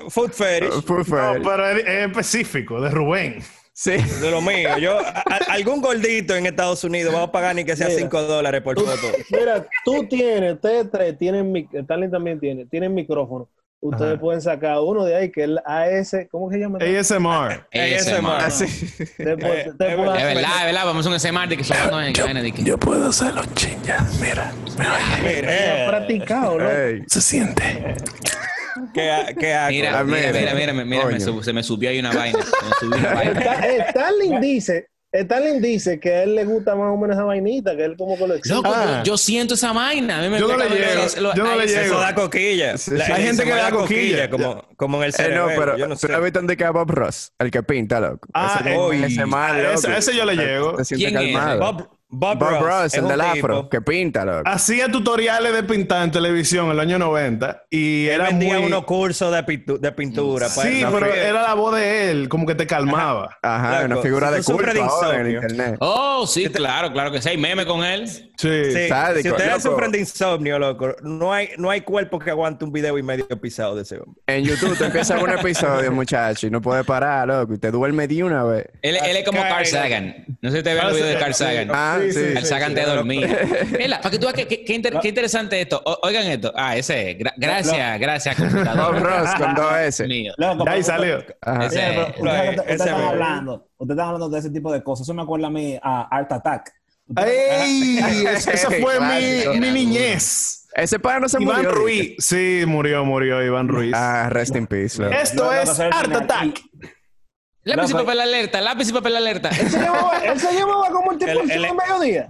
Food 0.09 0.31
fetish. 0.31 0.81
Fue 0.83 0.97
No, 0.97 1.03
fue- 1.05 1.41
pero 1.43 1.67
es 1.69 1.85
específico, 2.07 2.79
de 2.81 2.89
Rubén. 2.89 3.43
Sí. 3.81 3.91
De 3.91 4.29
lo 4.29 4.41
mío. 4.41 4.77
Yo, 4.77 4.99
a- 4.99 5.23
a- 5.25 5.53
algún 5.53 5.79
gordito 5.79 6.35
en 6.35 6.45
Estados 6.45 6.83
Unidos 6.83 7.15
va 7.15 7.23
a 7.23 7.31
pagar 7.31 7.55
ni 7.55 7.63
que 7.63 7.77
sea 7.77 7.87
Mira. 7.87 7.99
5 7.99 8.23
dólares 8.23 8.61
por 8.61 8.77
foto. 8.77 8.91
Mira, 9.31 9.65
tú 9.85 10.05
tienes, 10.09 10.55
ustedes 10.55 10.91
tres 10.91 11.17
tienen, 11.17 11.55
Stalin 11.71 12.11
también 12.11 12.41
tiene, 12.41 12.65
tienen 12.65 12.93
micrófono. 12.93 13.47
Ustedes 13.79 14.11
Ajá. 14.15 14.19
pueden 14.19 14.41
sacar 14.41 14.79
uno 14.81 15.05
de 15.05 15.15
ahí 15.15 15.31
que 15.31 15.43
es 15.43 15.47
el 15.47 15.59
AS, 15.65 16.13
¿cómo 16.29 16.49
que 16.49 16.55
se 16.55 16.59
llama? 16.59 16.79
ASMR. 16.81 17.65
ASMR. 17.71 17.71
Eh, 17.71 17.95
eh, 18.51 19.37
pueden 19.37 19.39
Es 19.39 19.69
hacer- 19.69 19.75
verdad, 19.77 20.59
es 20.59 20.65
verdad. 20.65 20.85
Vamos 20.85 21.05
a 21.05 21.09
un 21.09 21.15
SMR 21.15 21.47
de 21.47 21.55
que 21.55 21.63
en 21.63 22.13
cadena 22.13 22.41
de 22.41 22.51
que- 22.51 22.63
Yo 22.63 22.77
puedo 22.77 23.07
hacerlo 23.07 23.43
chinga, 23.55 24.05
mira. 24.19 24.51
Mira, 25.23 25.85
He 25.85 25.87
practicado, 25.87 26.57
¿no? 26.59 26.69
Ey. 26.69 27.01
Se 27.07 27.21
siente. 27.21 27.95
Qué, 28.93 29.35
qué 29.39 29.53
asco. 29.53 29.71
Mira, 29.71 29.99
Ah, 29.99 30.03
mira, 30.03 30.31
mira. 30.31 30.53
mira, 30.53 30.73
mira, 30.85 31.05
me 31.05 31.19
sub- 31.19 31.43
se 31.43 31.53
me 31.53 31.63
subió 31.63 31.89
ahí 31.89 31.99
una 31.99 32.11
vaina. 32.13 32.39
Eh, 33.63 33.85
Stalin 33.89 34.41
dice, 34.41 34.87
Stalin 35.11 35.61
dice 35.61 35.99
que 35.99 36.13
a 36.13 36.23
él 36.23 36.35
le 36.35 36.45
gusta 36.45 36.75
más 36.75 36.91
o 36.93 36.97
menos 36.97 37.15
esa 37.15 37.23
vainita, 37.25 37.75
que 37.75 37.83
él 37.85 37.95
como 37.97 38.15
que 38.17 38.27
lo. 38.27 38.35
Loco, 38.43 38.71
Ah. 38.73 39.01
yo, 39.03 39.13
yo 39.13 39.17
siento 39.17 39.55
esa 39.55 39.73
vaina. 39.73 40.19
A 40.19 40.21
mí 40.21 40.29
me 40.29 40.39
Yo 40.39 40.47
no 40.47 40.57
le 40.57 40.69
llego, 40.69 41.01
los- 41.21 41.35
yo 41.35 41.43
no 41.43 41.55
le 41.55 41.65
llego. 41.67 41.81
Eso 41.81 41.99
da 41.99 42.13
coquilla. 42.13 42.77
Sí, 42.77 42.91
La- 42.91 43.05
sí. 43.05 43.11
Hay 43.11 43.23
eso 43.23 43.27
gente 43.29 43.43
que 43.45 43.55
le 43.55 43.61
da 43.61 43.71
coquilla. 43.71 44.29
Como, 44.29 44.63
como 44.77 44.97
en 44.97 45.03
el 45.05 45.09
Eh, 45.09 45.13
cerebro. 45.13 45.49
no, 45.49 45.55
pero 45.57 45.77
yo 45.77 45.87
no 45.87 45.95
¿tú 45.95 46.07
sé. 46.07 46.13
has 46.13 46.21
visto 46.23 46.39
dónde 46.39 46.55
queda 46.57 46.71
Bob 46.71 46.91
Ross? 46.91 47.31
El 47.39 47.49
que 47.51 47.63
pinta, 47.63 47.99
loco. 47.99 48.27
Ah, 48.33 48.59
ese, 48.61 48.75
eh, 48.75 49.05
ese 49.05 49.25
mal, 49.25 49.55
a 49.55 49.73
ese- 49.73 49.87
loco. 49.87 49.99
ese 49.99 50.15
yo 50.15 50.25
le 50.25 50.35
llego. 50.35 50.77
Se 50.83 50.95
siente 50.95 51.17
¿Quién 51.17 51.29
es? 51.31 51.35
calmado. 51.37 51.59
Bob, 51.73 51.89
Bob, 52.11 52.39
Bob 52.39 52.59
Ross, 52.61 52.93
el 52.95 53.07
del 53.07 53.21
afro, 53.21 53.69
que 53.69 53.81
pinta, 53.81 54.25
loco. 54.25 54.41
Hacía 54.45 54.89
tutoriales 54.91 55.53
de 55.53 55.61
pintar 55.63 56.03
en 56.03 56.11
televisión 56.11 56.65
en 56.65 56.71
el 56.71 56.79
año 56.79 56.97
90 56.97 57.65
y 57.69 58.07
Él 58.07 58.15
era 58.15 58.25
vendía 58.29 58.57
muy... 58.57 58.65
unos 58.65 58.83
cursos 58.85 59.31
de, 59.31 59.45
pintu- 59.45 59.77
de 59.79 59.91
pintura. 59.91 60.47
para- 60.55 60.69
Sí, 60.69 60.83
pero 60.91 61.05
era 61.13 61.43
la 61.43 61.53
voz 61.53 61.75
de 61.75 62.09
él, 62.09 62.27
como 62.27 62.47
que 62.47 62.55
te 62.55 62.65
calmaba. 62.65 63.37
Ajá, 63.43 63.85
una 63.85 63.97
figura 63.97 64.31
de 64.31 64.41
culto 64.43 64.63
ahora 64.65 64.71
en 64.71 64.77
insomnio. 65.29 65.41
internet. 65.43 65.77
Oh, 65.81 66.25
sí, 66.25 66.49
claro, 66.49 66.91
claro 66.91 67.11
que 67.11 67.21
sí. 67.21 67.29
Hay 67.29 67.37
meme 67.37 67.65
con 67.67 67.83
él. 67.83 68.07
Sí. 68.07 68.25
Sí, 68.73 68.87
sádico, 68.87 69.21
si 69.21 69.29
ustedes 69.31 69.61
sufren 69.61 69.91
de 69.91 69.99
insomnio, 69.99 70.57
loco, 70.57 70.95
no 71.03 71.31
hay, 71.31 71.49
no 71.57 71.69
hay 71.69 71.81
cuerpo 71.81 72.17
que 72.17 72.31
aguante 72.31 72.65
un 72.65 72.71
video 72.71 72.97
y 72.97 73.03
medio 73.03 73.27
pisado 73.39 73.75
de 73.75 73.83
ese 73.83 73.97
hombre. 73.99 74.19
En 74.27 74.43
YouTube 74.45 74.75
te 74.77 74.85
empiezas 74.85 75.21
un 75.21 75.29
episodio, 75.29 75.91
muchacho, 75.91 76.47
y 76.47 76.49
no 76.49 76.59
puedes 76.61 76.85
parar, 76.85 77.27
loco. 77.27 77.53
Y 77.53 77.57
te 77.59 77.69
duerme 77.69 78.07
de 78.07 78.23
una 78.23 78.43
vez. 78.45 78.65
Él, 78.81 78.97
él 79.05 79.17
es 79.17 79.25
como. 79.25 79.39
Carl 79.41 79.65
Sagan. 79.65 80.25
No 80.41 80.49
sé 80.51 80.57
si 80.57 80.63
te 80.63 80.73
ve 80.73 80.79
el 80.79 80.93
video 80.93 81.05
de 81.05 81.17
Carl 81.17 81.33
Sagan. 81.33 81.69
Ah, 81.71 81.98
sí. 82.11 82.19
El 82.37 82.45
Sagan 82.45 82.73
te 82.73 82.81
dormía. 82.85 83.27
Mira, 83.77 83.97
para 84.01 84.09
que 84.11 84.19
tú 84.19 84.27
veas 84.31 84.47
qué 84.47 85.07
interesante 85.07 85.61
esto. 85.61 85.81
O- 85.85 85.99
oigan 86.03 86.25
esto. 86.27 86.51
Ah, 86.55 86.75
ese. 86.77 87.11
es. 87.11 87.17
Gra- 87.17 87.33
gracias, 87.37 87.99
gracias, 87.99 88.35
computador. 88.35 88.93
Bob 88.95 89.03
Ross 89.03 89.35
con 89.35 89.55
dos 89.55 89.73
S. 89.77 90.07
Mío. 90.07 90.33
Loco, 90.37 90.65
Ya 90.65 90.71
ahí 90.71 90.83
salió. 90.83 91.17
Ustedes 91.19 92.59
están 92.67 93.01
hablando, 93.01 93.67
ustedes 93.77 93.97
están 93.97 94.07
hablando 94.07 94.29
de 94.29 94.39
ese 94.39 94.49
tipo 94.49 94.71
de 94.71 94.83
cosas. 94.83 95.05
Eso 95.05 95.13
me 95.13 95.21
acuerda 95.21 95.47
a 95.47 95.51
mí 95.51 95.77
a 95.81 96.07
Art 96.09 96.31
Attack. 96.31 96.71
¡Ey! 97.17 97.99
Esa 98.27 98.69
fue 98.69 98.99
mi, 98.99 99.59
mi 99.59 99.71
niñez. 99.71 100.67
Ese 100.75 100.99
pana 100.99 101.21
no 101.21 101.29
se 101.29 101.41
Iván 101.41 101.57
murió. 101.57 101.71
Ruiz. 101.71 102.15
Sí, 102.19 102.63
murió, 102.67 103.03
murió 103.03 103.43
Iván 103.43 103.67
Ruiz. 103.67 103.93
Ah, 103.95 104.29
rest 104.29 104.55
in 104.55 104.67
peace, 104.67 105.01
loco. 105.01 105.15
Esto 105.15 105.51
es 105.53 105.79
Art 105.79 106.13
Attack. 106.15 106.61
Lápiz 107.63 107.91
y 107.91 107.93
papel 107.93 108.19
alerta, 108.21 108.61
lápiz 108.61 108.89
y 108.89 108.93
papel 108.93 109.15
alerta. 109.17 109.49
Él 109.49 109.69
se 109.69 109.79
llamaba, 109.79 110.17
él 110.23 110.39
se 110.39 110.53
llamaba 110.53 110.89
como 110.89 111.11
el 111.11 111.17
tipo 111.17 111.31
El- 111.31 111.51
el, 111.51 111.65
el- 111.65 111.75
mediodía. 111.75 112.27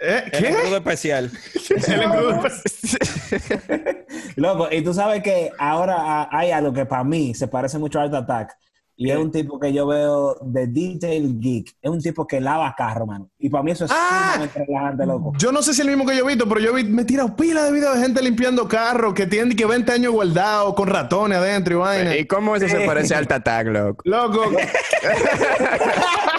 ¿Eh? 0.00 0.24
El 0.32 0.42
¿Qué? 0.42 0.48
escudo 0.48 0.76
especial. 0.78 1.30
El 1.86 2.02
engrudo. 2.02 2.40
Loco, 4.36 4.68
y 4.70 4.82
tú 4.82 4.94
sabes 4.94 5.22
que 5.22 5.50
ahora 5.58 5.96
ah, 5.98 6.28
hay 6.32 6.50
algo 6.50 6.72
que 6.72 6.86
para 6.86 7.04
mí 7.04 7.34
se 7.34 7.46
parece 7.48 7.78
mucho 7.78 8.00
a 8.00 8.04
Art 8.04 8.14
Attack. 8.14 8.56
Y 8.96 9.10
es 9.10 9.16
un 9.16 9.30
tipo 9.32 9.58
que 9.58 9.72
yo 9.72 9.86
veo 9.86 10.36
de 10.42 10.66
Detail 10.66 11.40
Geek. 11.40 11.74
Es 11.80 11.90
un 11.90 12.00
tipo 12.00 12.26
que 12.26 12.40
lava 12.40 12.72
carro, 12.76 13.06
mano. 13.06 13.28
Y 13.38 13.48
para 13.48 13.64
mí 13.64 13.70
eso 13.72 13.86
es 13.86 13.90
Ah. 13.92 14.32
sumamente 14.34 14.64
relajante, 14.66 15.06
loco. 15.06 15.32
Yo 15.38 15.50
no 15.50 15.60
sé 15.62 15.72
si 15.74 15.80
es 15.80 15.86
el 15.86 15.96
mismo 15.96 16.06
que 16.08 16.16
yo 16.16 16.24
he 16.24 16.28
visto, 16.28 16.48
pero 16.48 16.60
yo 16.60 16.74
vi, 16.74 16.84
me 16.84 17.02
he 17.02 17.04
tirado 17.04 17.34
pila 17.34 17.64
de 17.64 17.72
videos 17.72 17.96
de 17.96 18.02
gente 18.02 18.22
limpiando 18.22 18.68
carros 18.68 19.14
que 19.14 19.26
tienen 19.26 19.56
que 19.56 19.66
20 19.66 19.90
años 19.92 20.12
guardados 20.12 20.74
con 20.74 20.88
ratones 20.88 21.38
adentro 21.38 21.74
y 21.74 21.78
vaina. 21.78 22.16
¿Y 22.16 22.26
cómo 22.26 22.54
eso 22.54 22.68
se 22.68 22.80
parece 22.86 23.14
al 23.14 23.24
Attack, 23.30 23.66
loco? 23.68 24.02
Loco. 24.04 24.44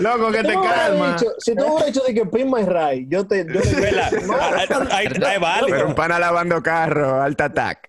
Loco, 0.00 0.30
que 0.30 0.42
te 0.42 0.54
calma. 0.54 1.12
dicho- 1.16 1.32
si 1.38 1.54
tú 1.54 1.64
hubieras 1.64 1.86
dicho 1.86 2.02
de 2.06 2.14
que 2.14 2.26
Pin 2.26 2.50
My 2.50 2.62
Ride, 2.64 3.06
yo 3.08 3.26
te. 3.26 3.44
Yo 3.46 3.60
le 3.60 3.80
¿Verdad? 3.80 4.10
Ahí 4.90 5.06
ahí 5.06 5.34
es 5.34 5.40
válido. 5.40 5.68
Pero 5.76 5.88
un 5.88 5.94
pana 5.94 6.18
lavando 6.18 6.62
carro, 6.62 7.20
Alta 7.22 7.44
Attack. 7.46 7.88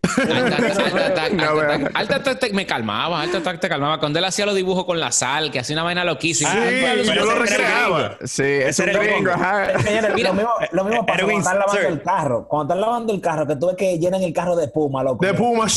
Alta 1.94 2.38
te- 2.40 2.54
me 2.54 2.66
calmaba, 2.66 3.22
Alta 3.22 3.38
Attack 3.40 3.60
te 3.60 3.70
calmaba. 3.70 4.00
Cuando 4.00 4.20
él 4.20 4.26
hacía 4.26 4.46
los 4.46 4.56
dibujos 4.56 4.86
con 4.86 5.00
la 5.00 5.12
sal, 5.12 5.52
que 5.52 5.60
hacía 5.60 5.76
una 5.76 5.84
vaina 5.84 6.04
loquísima. 6.04 6.52
Sí, 6.54 7.06
yo 7.16 7.26
lo 7.26 7.36
recreaba. 7.36 8.18
Sí, 8.24 8.44
es 8.44 8.80
Ese 8.80 8.84
era 8.84 8.92
el 8.94 9.00
gringo, 9.08 9.32
lo 9.32 10.34
mismo, 10.34 10.50
lo 10.72 10.84
mismo 10.86 11.06
pasa 11.06 11.20
cuando 11.24 11.40
están 11.40 11.60
lavando 11.60 11.88
el 11.90 12.02
carro. 12.02 12.48
Cuando 12.48 12.74
están 12.74 12.82
lavando 12.82 13.14
el 13.14 13.22
carro, 13.22 13.48
que 13.48 13.56
tú 13.56 13.68
ves 13.68 13.76
que 13.76 14.00
llenan 14.00 14.22
el 14.24 14.34
carro 14.34 14.56
de 14.56 14.66
espuma, 14.66 15.04
loco. 15.04 15.26
De 15.26 15.34
Puma. 15.34 15.68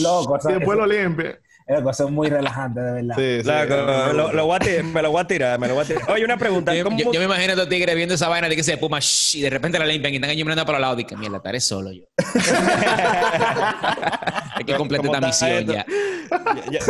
Loco, 0.00 0.38
y 0.48 0.52
después 0.54 0.78
lo 0.78 0.86
limpia. 0.86 1.38
Eso 1.70 2.04
es 2.06 2.10
muy 2.10 2.28
relajante, 2.28 2.80
de 2.80 2.92
verdad. 2.92 3.14
Sí, 3.16 3.42
sí. 3.42 3.48
Loco, 3.48 4.12
lo, 4.12 4.32
lo 4.32 4.46
voy 4.46 4.56
a 4.56 4.58
tirar, 4.58 4.82
me 4.84 5.02
lo 5.02 5.12
voy 5.12 5.20
a 5.20 5.24
tirar, 5.26 5.58
me 5.60 5.68
lo 5.68 5.74
voy 5.74 5.84
a 5.84 5.86
tirar. 5.86 6.10
Oye, 6.10 6.24
una 6.24 6.36
pregunta. 6.36 6.74
Yo, 6.74 6.82
¿Cómo, 6.82 6.98
yo- 6.98 7.12
yo 7.12 7.20
me 7.20 7.26
imagino 7.26 7.50
a 7.50 7.54
estos 7.54 7.68
tigres 7.68 7.94
viendo 7.94 8.16
esa 8.16 8.28
vaina 8.28 8.48
de 8.48 8.56
que 8.56 8.64
se 8.64 8.76
puma 8.76 8.98
shh, 9.00 9.36
y 9.36 9.42
de 9.42 9.50
repente 9.50 9.78
la 9.78 9.86
limpian 9.86 10.12
y 10.12 10.16
están 10.16 10.30
allí 10.30 10.42
mirando 10.42 10.66
para 10.66 10.78
los 10.78 10.88
lados 10.88 11.00
y 11.00 11.04
que 11.04 11.16
mierda, 11.16 11.36
estaré 11.36 11.60
solo 11.60 11.92
yo. 11.92 12.02
Hay 14.54 14.64
que 14.64 14.74
completar 14.74 15.06
¿Cómo 15.06 15.26
esta 15.26 15.46
misión 15.46 15.66
ya. 15.66 15.86
Ya- 16.70 16.70
ya- 16.70 16.80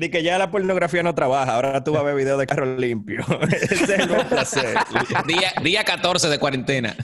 es 0.00 0.10
que, 0.10 0.22
ya 0.22 0.38
la 0.38 0.50
pornografía 0.50 1.02
no 1.02 1.14
trabaja. 1.14 1.54
Ahora 1.54 1.82
tú 1.84 1.92
vas 1.92 2.00
a 2.02 2.04
ver 2.04 2.14
videos 2.14 2.38
de 2.38 2.46
carro 2.46 2.64
limpio. 2.76 3.24
Ese 3.52 3.74
es 3.74 3.88
el 3.90 4.08
placer. 4.26 4.74
Día, 5.26 5.52
día 5.62 5.84
14 5.84 6.28
de 6.28 6.38
cuarentena. 6.38 6.94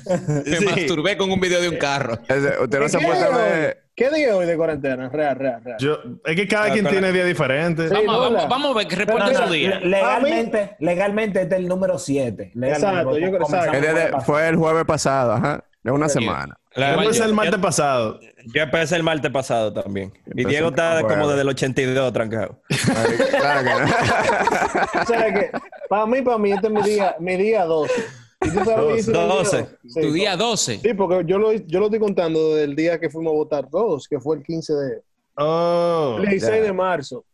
Me 0.46 0.56
Sí. 0.56 0.64
masturbé 0.64 1.16
con 1.16 1.30
un 1.30 1.40
video 1.40 1.60
de 1.60 1.68
un 1.68 1.76
carro. 1.76 2.18
Ese- 2.28 2.58
Usted 2.62 2.80
no 2.80 2.88
se 2.88 2.98
¿Qué 2.98 3.06
puede 3.06 3.32
ver. 3.32 3.87
¿Qué 3.98 4.10
día 4.10 4.36
hoy 4.36 4.46
de 4.46 4.56
cuarentena? 4.56 5.08
Real, 5.08 5.34
real, 5.36 5.60
real. 5.64 5.76
Yo, 5.80 5.98
es 6.24 6.36
que 6.36 6.46
cada 6.46 6.66
Ah, 6.66 6.72
quien 6.72 6.86
tiene 6.86 7.10
días 7.12 7.26
diferentes. 7.26 7.88
Sí. 7.90 7.94
Vamos, 8.06 8.20
vamos, 8.32 8.48
vamos 8.48 8.70
a 8.70 8.78
ver 8.78 8.86
que 8.86 8.94
reporten 8.96 9.32
no, 9.32 9.46
su 9.46 9.52
día. 9.52 9.80
le- 9.80 9.86
legalmente, 9.88 10.76
legalmente 10.78 11.42
este 11.42 11.56
es 11.56 11.60
el 11.62 11.66
número 11.68 11.98
7. 11.98 12.52
Exacto, 12.62 13.18
yo 13.18 13.30
creo- 13.32 13.94
de- 13.94 14.12
fue 14.24 14.48
el 14.48 14.54
jueves 14.56 14.84
pasado, 14.84 15.32
ajá. 15.32 15.64
De 15.82 15.90
una 15.90 16.08
Sí. 16.08 16.20
semana. 16.20 16.56
Yo 16.76 16.84
empecé 16.84 17.24
el 17.24 17.34
martes 17.34 17.56
yo- 17.56 17.60
pasado. 17.60 18.20
Yo 18.54 18.62
empecé 18.62 18.94
el 18.96 19.02
martes 19.02 19.30
pasado 19.32 19.72
también. 19.72 20.12
Y 20.32 20.44
Diego 20.44 20.68
está 20.68 21.02
como 21.02 21.26
desde 21.28 21.42
el 21.42 21.48
82 21.48 22.12
trancado. 22.12 22.60
Ay, 22.70 23.16
claro 23.40 23.60
que 23.64 23.70
no. 23.70 23.78
O 25.02 25.06
sea 25.06 25.34
que, 25.34 25.50
para 25.88 26.06
mí, 26.06 26.22
para 26.22 26.38
mí, 26.38 26.52
este 26.52 26.66
es 26.68 26.72
mi 26.72 26.82
día, 26.82 27.16
mi 27.18 27.36
día 27.36 27.64
12. 27.64 27.92
¿Y 28.40 28.50
tú 28.50 28.64
sabes 28.64 28.76
lo 28.78 28.88
que 28.88 28.98
hice 28.98 29.10
en 29.10 29.16
el 29.16 29.24
día 29.24 29.26
12. 29.26 29.66
Sí, 29.88 30.00
Tu 30.00 30.12
día 30.12 30.36
12. 30.36 30.78
Sí, 30.78 30.94
porque 30.94 31.22
yo 31.26 31.38
lo, 31.38 31.52
yo 31.52 31.80
lo 31.80 31.86
estoy 31.86 31.98
contando 32.00 32.54
del 32.54 32.76
día 32.76 32.98
que 33.00 33.10
fuimos 33.10 33.32
a 33.32 33.34
votar 33.34 33.68
todos, 33.68 34.06
que 34.08 34.20
fue 34.20 34.36
el 34.36 34.42
15 34.42 34.72
de... 34.74 35.02
Oh. 35.36 36.16
El 36.20 36.28
16 36.28 36.56
ya. 36.56 36.62
de 36.62 36.72
marzo. 36.72 37.24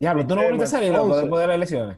Diablo, 0.00 0.26
tú 0.26 0.34
no 0.34 0.42
volviste 0.42 0.64
a 0.64 0.66
salir 0.66 0.92
loco, 0.92 1.04
11. 1.06 1.20
después 1.20 1.40
de 1.40 1.46
las 1.46 1.56
elecciones. 1.56 1.96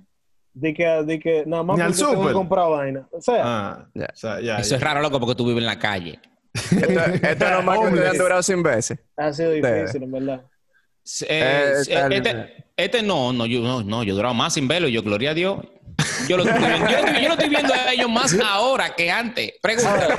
De 0.52 0.72
que, 0.74 0.84
de 0.84 1.18
que 1.20 1.44
nada 1.46 1.62
más 1.62 1.78
al 1.78 1.86
porque 1.88 1.98
tengo 1.98 2.10
que 2.12 2.16
súper. 2.18 2.32
comprar 2.32 2.70
vaina. 2.70 3.08
O 3.12 3.20
sea, 3.20 3.42
Ah, 3.44 3.88
o 3.94 4.16
sea, 4.16 4.38
Eso 4.58 4.74
es 4.76 4.80
raro, 4.80 5.00
loco, 5.00 5.20
porque 5.20 5.34
tú 5.34 5.46
vives 5.46 5.60
en 5.60 5.66
la 5.66 5.78
calle. 5.78 6.18
Esto, 6.54 7.00
esto 7.26 7.50
no 7.50 7.62
más 7.62 7.78
que 7.78 7.86
ustedes 7.86 8.10
han 8.10 8.18
durado 8.18 8.42
100 8.42 8.62
veces. 8.62 8.98
ha 9.16 9.32
sido 9.32 9.50
difícil, 9.50 10.02
en 10.02 10.10
verdad. 10.12 10.42
Eh, 10.42 10.46
Eh, 11.28 11.72
eh, 11.88 12.08
este, 12.10 12.64
este 12.76 13.02
no, 13.02 13.32
no, 13.32 13.44
yo 13.46 13.60
no, 13.60 13.82
no, 13.84 14.02
yo 14.02 14.14
he 14.14 14.16
durado 14.16 14.34
más 14.34 14.54
sin 14.54 14.66
verlo, 14.66 14.88
yo, 14.88 15.02
gloria 15.02 15.30
a 15.30 15.34
Dios. 15.34 15.58
Yo 16.28 16.36
lo 16.36 16.42
estoy 16.44 16.58
viendo, 16.58 16.78
yo, 16.90 16.98
lo 17.00 17.06
estoy- 17.06 17.22
yo 17.22 17.28
lo 17.28 17.34
estoy 17.34 17.48
viendo 17.48 17.74
a 17.74 17.92
ellos 17.92 18.10
más 18.10 18.36
ahora 18.44 18.94
que 18.94 19.10
antes. 19.10 19.52
Pregunta. 19.62 20.18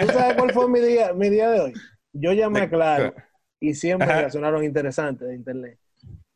¿Tú 0.00 0.12
sabes 0.12 0.34
cuál 0.36 0.52
fue 0.52 0.68
mi 0.68 0.80
día, 0.80 1.12
mi 1.12 1.28
día 1.30 1.50
de 1.50 1.60
hoy? 1.60 1.72
Yo 2.12 2.32
llamé 2.32 2.60
a 2.62 2.70
Claro 2.70 3.14
y 3.60 3.74
siempre 3.74 4.06
Ajá. 4.08 4.20
reaccionaron 4.20 4.64
interesantes 4.64 5.28
de 5.28 5.34
internet. 5.34 5.78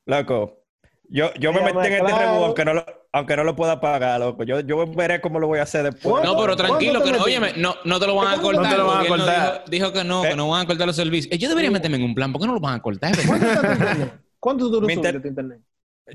Loco. 0.07 0.63
Yo, 1.09 1.33
yo 1.35 1.53
me 1.53 1.61
metí 1.63 1.79
en 1.87 1.93
este 1.93 1.99
claro. 2.05 2.45
aunque 2.47 2.65
no, 2.65 2.75
lo, 2.75 2.85
aunque 3.13 3.37
no 3.37 3.45
lo 3.45 3.55
pueda 3.55 3.81
pagar, 3.81 4.19
loco. 4.19 4.43
Yo, 4.43 4.59
yo 4.61 4.87
veré 4.89 5.21
cómo 5.21 5.39
lo 5.39 5.47
voy 5.47 5.61
a 5.61 5.63
hacer 5.63 5.85
después. 5.85 6.25
No, 6.25 6.37
pero 6.37 6.57
tranquilo, 6.57 6.95
¿Cuánto 7.01 7.13
que 7.13 7.19
no, 7.19 7.25
óyeme, 7.25 7.53
no, 7.57 7.77
no 7.85 8.01
te 8.01 8.07
lo 8.09 8.17
van 8.17 8.27
a 8.35 8.37
¿Cómo 8.43 8.53
no 8.53 8.59
cortar. 8.59 8.73
te 8.73 8.79
lo 8.79 8.87
van 8.89 9.05
a 9.05 9.09
cortar? 9.09 9.65
dijo, 9.69 9.87
dijo 9.87 9.93
que 9.93 10.05
no, 10.05 10.25
Eh. 10.25 10.31
que 10.31 10.37
no 10.37 10.49
van 10.49 10.63
a 10.63 10.67
cortar 10.67 10.87
los 10.89 10.97
servicios. 10.97 11.33
Eh, 11.33 11.39
Yo 11.39 11.49
debería 11.49 11.71
meterme 11.71 11.97
en 11.99 12.03
un 12.05 12.15
plan, 12.15 12.33
¿por 12.33 12.41
qué 12.41 12.49
no 12.49 12.55
lo 12.55 12.61
van 12.61 12.75
a 12.75 12.83
cortar? 12.83 13.13
¿Cuánto 13.25 13.47
está 13.47 13.61
tu 13.61 13.73
internet? 13.73 14.13
¿Cuánto 14.41 14.91
inter- 14.91 15.23
tu 15.23 15.29
internet? 15.29 15.61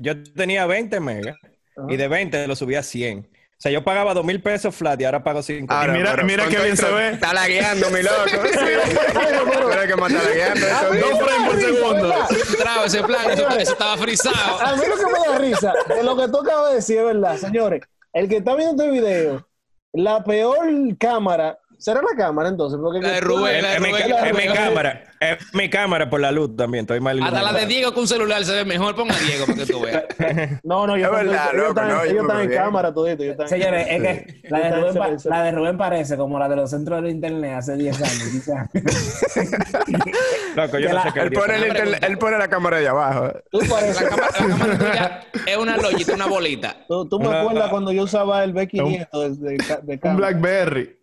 Yo 0.00 0.22
tenía 0.34 0.66
20 0.66 1.00
megas 1.00 1.36
Ajá. 1.76 1.86
y 1.88 1.96
de 1.96 2.08
20 2.08 2.46
lo 2.46 2.56
subí 2.56 2.74
a 2.74 2.82
100. 2.82 3.18
O 3.20 3.62
sea, 3.62 3.70
yo 3.70 3.84
pagaba 3.84 4.12
2 4.12 4.24
mil 4.24 4.42
pesos 4.42 4.74
flat 4.74 5.00
y 5.00 5.04
ahora 5.04 5.22
pago 5.22 5.40
5 5.40 5.72
Ahora, 5.72 5.92
mira- 5.92 6.10
pero 6.12 6.24
mira 6.26 6.48
qué 6.48 6.58
bien 6.58 6.76
se 6.76 6.90
ve. 6.90 7.10
Está 7.10 7.32
lagueando, 7.32 7.90
mi 7.90 8.02
loco. 8.02 8.24
Es 8.42 9.88
que 9.88 9.96
me 9.96 10.06
está 10.06 10.22
lagueando. 10.24 10.66
Mira. 10.92 11.06
Dos 11.06 11.18
frames 11.20 11.50
por 11.50 11.60
segundo. 11.60 12.14
Traba 12.58 12.84
ese 12.86 13.02
plan, 13.04 13.30
eso, 13.30 13.48
eso 13.48 13.58
estaba 13.72 13.96
frisado. 13.96 14.60
A 14.60 14.74
mí 14.76 14.82
lo 14.88 14.96
que 14.96 15.04
me 15.06 15.28
da 15.32 15.38
risa 15.38 15.72
de 15.88 16.02
lo 16.02 16.16
que 16.16 16.28
tú 16.28 16.40
acabas 16.40 16.70
de 16.70 16.76
decir 16.76 16.98
es 16.98 17.04
verdad, 17.04 17.36
señores. 17.36 17.82
El 18.12 18.28
que 18.28 18.36
está 18.38 18.54
viendo 18.54 18.82
este 18.82 18.90
video, 19.00 19.46
la 19.92 20.22
peor 20.24 20.68
cámara 20.98 21.58
¿Será 21.82 22.00
la 22.00 22.16
cámara 22.16 22.48
entonces? 22.48 22.78
Porque 22.80 23.00
La 23.00 23.10
de 23.10 23.20
Rubén, 23.20 23.56
Es, 23.56 23.62
la 23.62 23.68
de 23.70 23.74
es 23.74 23.80
mi, 23.80 23.88
Rubén, 23.90 24.08
la 24.10 24.22
de 24.22 24.28
es 24.30 24.36
mi 24.36 24.54
cámara. 24.54 25.04
Es 25.20 25.54
mi 25.54 25.68
cámara 25.70 26.08
por 26.10 26.20
la 26.20 26.30
luz 26.32 26.56
también. 26.56 26.82
Estoy 26.82 27.00
mal. 27.00 27.20
Hasta 27.22 27.42
la 27.42 27.52
de 27.52 27.66
Diego 27.66 27.92
con 27.94 28.06
celular 28.08 28.44
se 28.44 28.52
ve 28.52 28.64
mejor. 28.64 28.94
Ponga 28.94 29.14
a 29.14 29.18
Diego 29.18 29.46
para 29.46 29.58
que 29.58 29.66
tú 29.66 29.80
veas. 29.80 30.04
No, 30.62 30.86
no, 30.86 30.96
yo 30.96 31.06
Es 31.06 31.10
verdad, 31.12 31.48
ellos 31.52 31.54
loco, 31.54 31.68
están, 31.70 31.88
no, 31.88 32.06
yo 32.06 32.14
me 32.14 32.20
están 32.20 32.40
en 32.42 32.50
cámara 32.50 32.94
todito. 32.94 33.22
ellos 33.22 33.32
están- 33.32 33.48
Señores, 33.48 33.86
es 33.90 34.02
que 34.02 34.48
la 34.48 34.58
de, 34.60 34.70
Rubén, 34.80 34.94
pa- 34.94 35.08
la 35.24 35.42
de 35.42 35.50
Rubén 35.52 35.76
parece 35.76 36.16
como 36.16 36.38
la 36.38 36.48
de 36.48 36.56
los 36.56 36.70
centros 36.70 37.02
de 37.02 37.10
internet 37.10 37.54
hace 37.58 37.76
10 37.76 37.96
años, 38.00 38.28
quizás. 38.32 38.68
Loco, 40.56 40.78
yo 40.78 40.86
que 40.86 40.88
no 40.88 40.94
la- 40.94 41.02
sé 41.02 41.12
qué 41.12 41.20
Él 41.20 41.32
pone, 41.32 41.56
el 41.56 41.66
internet- 41.66 42.04
él 42.06 42.18
pone 42.18 42.38
la 42.38 42.48
cámara 42.48 42.78
de 42.78 42.88
abajo. 42.88 43.32
Tú, 43.50 43.58
pareces- 43.60 44.00
La 44.02 44.08
cámara, 44.08 44.28
la 44.38 44.46
cámara 44.48 44.78
tuya 44.78 45.20
es 45.46 45.56
una 45.56 45.76
lollita, 45.76 46.14
una 46.14 46.26
bolita. 46.26 46.76
tú, 46.88 47.08
tú 47.08 47.18
me 47.20 47.34
acuerdas 47.34 47.70
cuando 47.70 47.92
yo 47.92 48.02
usaba 48.04 48.44
el 48.44 48.54
B500 48.54 49.36
de, 49.38 49.50
de, 49.50 49.56
de 49.82 49.92
Un 49.94 49.98
cámara. 49.98 50.16
Blackberry. 50.30 50.98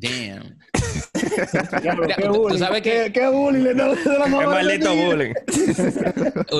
Damn. 0.00 0.56
Mira, 1.82 2.16
qué 2.16 2.22
tú- 2.22 2.56
sabes 2.56 2.82
qué, 2.82 3.04
que- 3.06 3.12
qué 3.12 3.26
bullying 3.28 3.74
la 3.74 3.92
Es 3.92 4.06
mamá 4.06 4.40
de 4.40 4.46
maldito 4.46 4.94
bullying. 4.94 5.32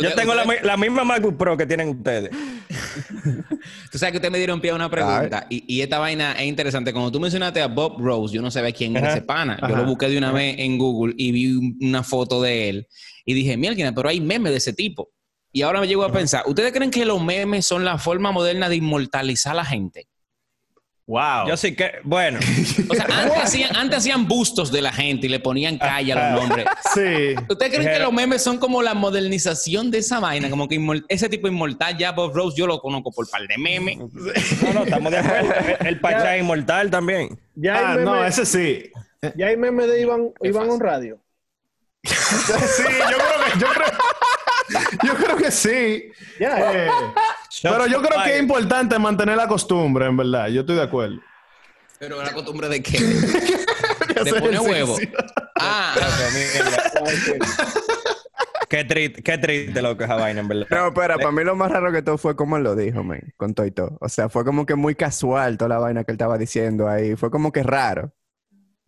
Yo 0.02 0.14
tengo 0.16 0.34
la, 0.34 0.44
la 0.62 0.76
misma 0.76 1.04
MacBook 1.04 1.36
Pro 1.36 1.56
que 1.56 1.64
tienen 1.66 1.88
ustedes. 1.90 2.30
Tú 3.92 3.98
sabes 3.98 4.12
que 4.12 4.18
usted 4.18 4.30
me 4.30 4.38
dieron 4.38 4.60
pie 4.60 4.70
a 4.70 4.74
una 4.74 4.90
pregunta 4.90 5.46
y, 5.48 5.64
y 5.72 5.80
esta 5.82 5.98
vaina 5.98 6.32
es 6.32 6.46
interesante. 6.46 6.92
Cuando 6.92 7.10
tú 7.12 7.20
mencionaste 7.20 7.60
a 7.62 7.66
Bob 7.68 7.98
Rose, 8.00 8.34
yo 8.34 8.42
no 8.42 8.50
sabía 8.50 8.72
quién 8.72 8.96
era 8.96 9.08
Ajá. 9.08 9.16
ese 9.16 9.24
pana. 9.26 9.56
Yo 9.60 9.66
Ajá. 9.66 9.76
lo 9.78 9.86
busqué 9.86 10.08
de 10.08 10.18
una 10.18 10.32
vez 10.32 10.56
en 10.58 10.76
Google 10.78 11.14
y 11.16 11.32
vi 11.32 11.52
un- 11.52 11.78
una 11.80 12.02
foto 12.02 12.42
de 12.42 12.68
él 12.68 12.88
y 13.24 13.34
dije, 13.34 13.56
mierda, 13.56 13.92
pero 13.94 14.08
hay 14.08 14.20
memes 14.20 14.52
de 14.52 14.58
ese 14.58 14.72
tipo. 14.72 15.10
Y 15.52 15.62
ahora 15.62 15.80
me 15.80 15.86
llego 15.88 16.04
a 16.04 16.12
pensar, 16.12 16.42
¿ustedes 16.46 16.72
creen 16.72 16.90
que 16.90 17.04
los 17.04 17.22
memes 17.22 17.64
son 17.66 17.84
la 17.84 17.98
forma 17.98 18.32
moderna 18.32 18.68
de 18.68 18.76
inmortalizar 18.76 19.52
a 19.52 19.56
la 19.56 19.64
gente? 19.64 20.06
Wow. 21.08 21.48
Yo 21.48 21.56
sí 21.56 21.74
que, 21.74 21.90
bueno, 22.02 22.38
O 22.90 22.94
sea, 22.94 23.06
antes 23.06 23.38
hacían, 23.42 23.74
antes 23.74 24.00
hacían 24.00 24.28
bustos 24.28 24.70
de 24.70 24.82
la 24.82 24.92
gente 24.92 25.26
y 25.26 25.30
le 25.30 25.40
ponían 25.40 25.78
calle 25.78 26.12
a 26.12 26.32
los 26.32 26.42
nombres. 26.42 26.66
Sí. 26.94 27.34
¿Ustedes 27.48 27.74
creen 27.74 27.90
que 27.94 27.98
los 27.98 28.12
memes 28.12 28.42
son 28.42 28.58
como 28.58 28.82
la 28.82 28.92
modernización 28.92 29.90
de 29.90 29.98
esa 29.98 30.20
vaina? 30.20 30.50
Como 30.50 30.68
que 30.68 30.78
ese 31.08 31.30
tipo 31.30 31.48
inmortal, 31.48 31.96
ya 31.96 32.12
Bob 32.12 32.34
Rose, 32.34 32.54
yo 32.58 32.66
lo 32.66 32.78
conozco 32.78 33.10
por 33.10 33.26
par 33.30 33.40
de 33.48 33.56
memes. 33.56 33.96
no, 34.62 34.72
no, 34.74 34.82
estamos 34.84 35.10
de 35.10 35.18
acuerdo. 35.18 35.50
El, 35.80 35.98
Pachá 35.98 36.36
inmortal 36.36 36.90
también. 36.90 37.40
Ya 37.54 37.78
Ah, 37.78 37.90
memes, 37.92 38.04
no, 38.04 38.24
ese 38.26 38.44
sí. 38.44 38.90
ya 39.34 39.46
hay 39.46 39.56
memes 39.56 39.88
de 39.88 40.02
Iván, 40.02 40.30
Iván 40.42 40.68
on 40.68 40.78
radio. 40.78 41.18
Sí, 42.04 42.14
yo 43.10 43.16
creo 43.16 43.44
que, 43.44 43.58
yo 43.58 43.66
creo, 43.68 43.88
yo 45.04 45.14
creo 45.14 45.36
que 45.38 45.50
sí. 45.50 46.04
Ya, 46.38 46.70
Eh, 46.72 46.88
pero 47.62 47.86
yo 47.86 48.02
creo 48.02 48.22
que 48.24 48.34
es 48.34 48.40
importante 48.40 48.98
mantener 48.98 49.36
la 49.36 49.48
costumbre, 49.48 50.06
en 50.06 50.16
verdad. 50.16 50.48
Yo 50.48 50.60
estoy 50.60 50.76
de 50.76 50.82
acuerdo. 50.82 51.20
Pero 51.98 52.22
la 52.22 52.32
costumbre 52.32 52.68
de 52.68 52.82
qué? 52.82 52.98
De 54.18 54.34
poner 54.34 54.60
huevo. 54.60 54.96
Ah, 55.60 55.94
Qué 58.68 58.84
triste, 58.84 59.22
qué 59.22 59.38
triste 59.38 59.80
loco 59.80 60.04
esa 60.04 60.16
vaina, 60.16 60.40
en 60.40 60.48
verdad. 60.48 60.66
No, 60.70 60.88
espera, 60.88 61.16
para 61.16 61.32
mí 61.32 61.42
lo 61.42 61.56
más 61.56 61.70
raro 61.70 61.90
que 61.90 62.02
todo 62.02 62.18
fue 62.18 62.36
como 62.36 62.56
él 62.56 62.64
lo 62.64 62.76
dijo, 62.76 63.02
man, 63.02 63.32
con 63.36 63.54
todo 63.54 63.64
y 63.64 63.70
todo. 63.70 63.96
O 64.00 64.08
sea, 64.08 64.28
fue 64.28 64.44
como 64.44 64.66
que 64.66 64.74
muy 64.74 64.94
casual 64.94 65.56
toda 65.56 65.70
la 65.70 65.78
vaina 65.78 66.04
que 66.04 66.10
él 66.10 66.16
estaba 66.16 66.36
diciendo 66.36 66.88
ahí. 66.88 67.16
Fue 67.16 67.30
como 67.30 67.50
que 67.50 67.62
raro. 67.62 68.12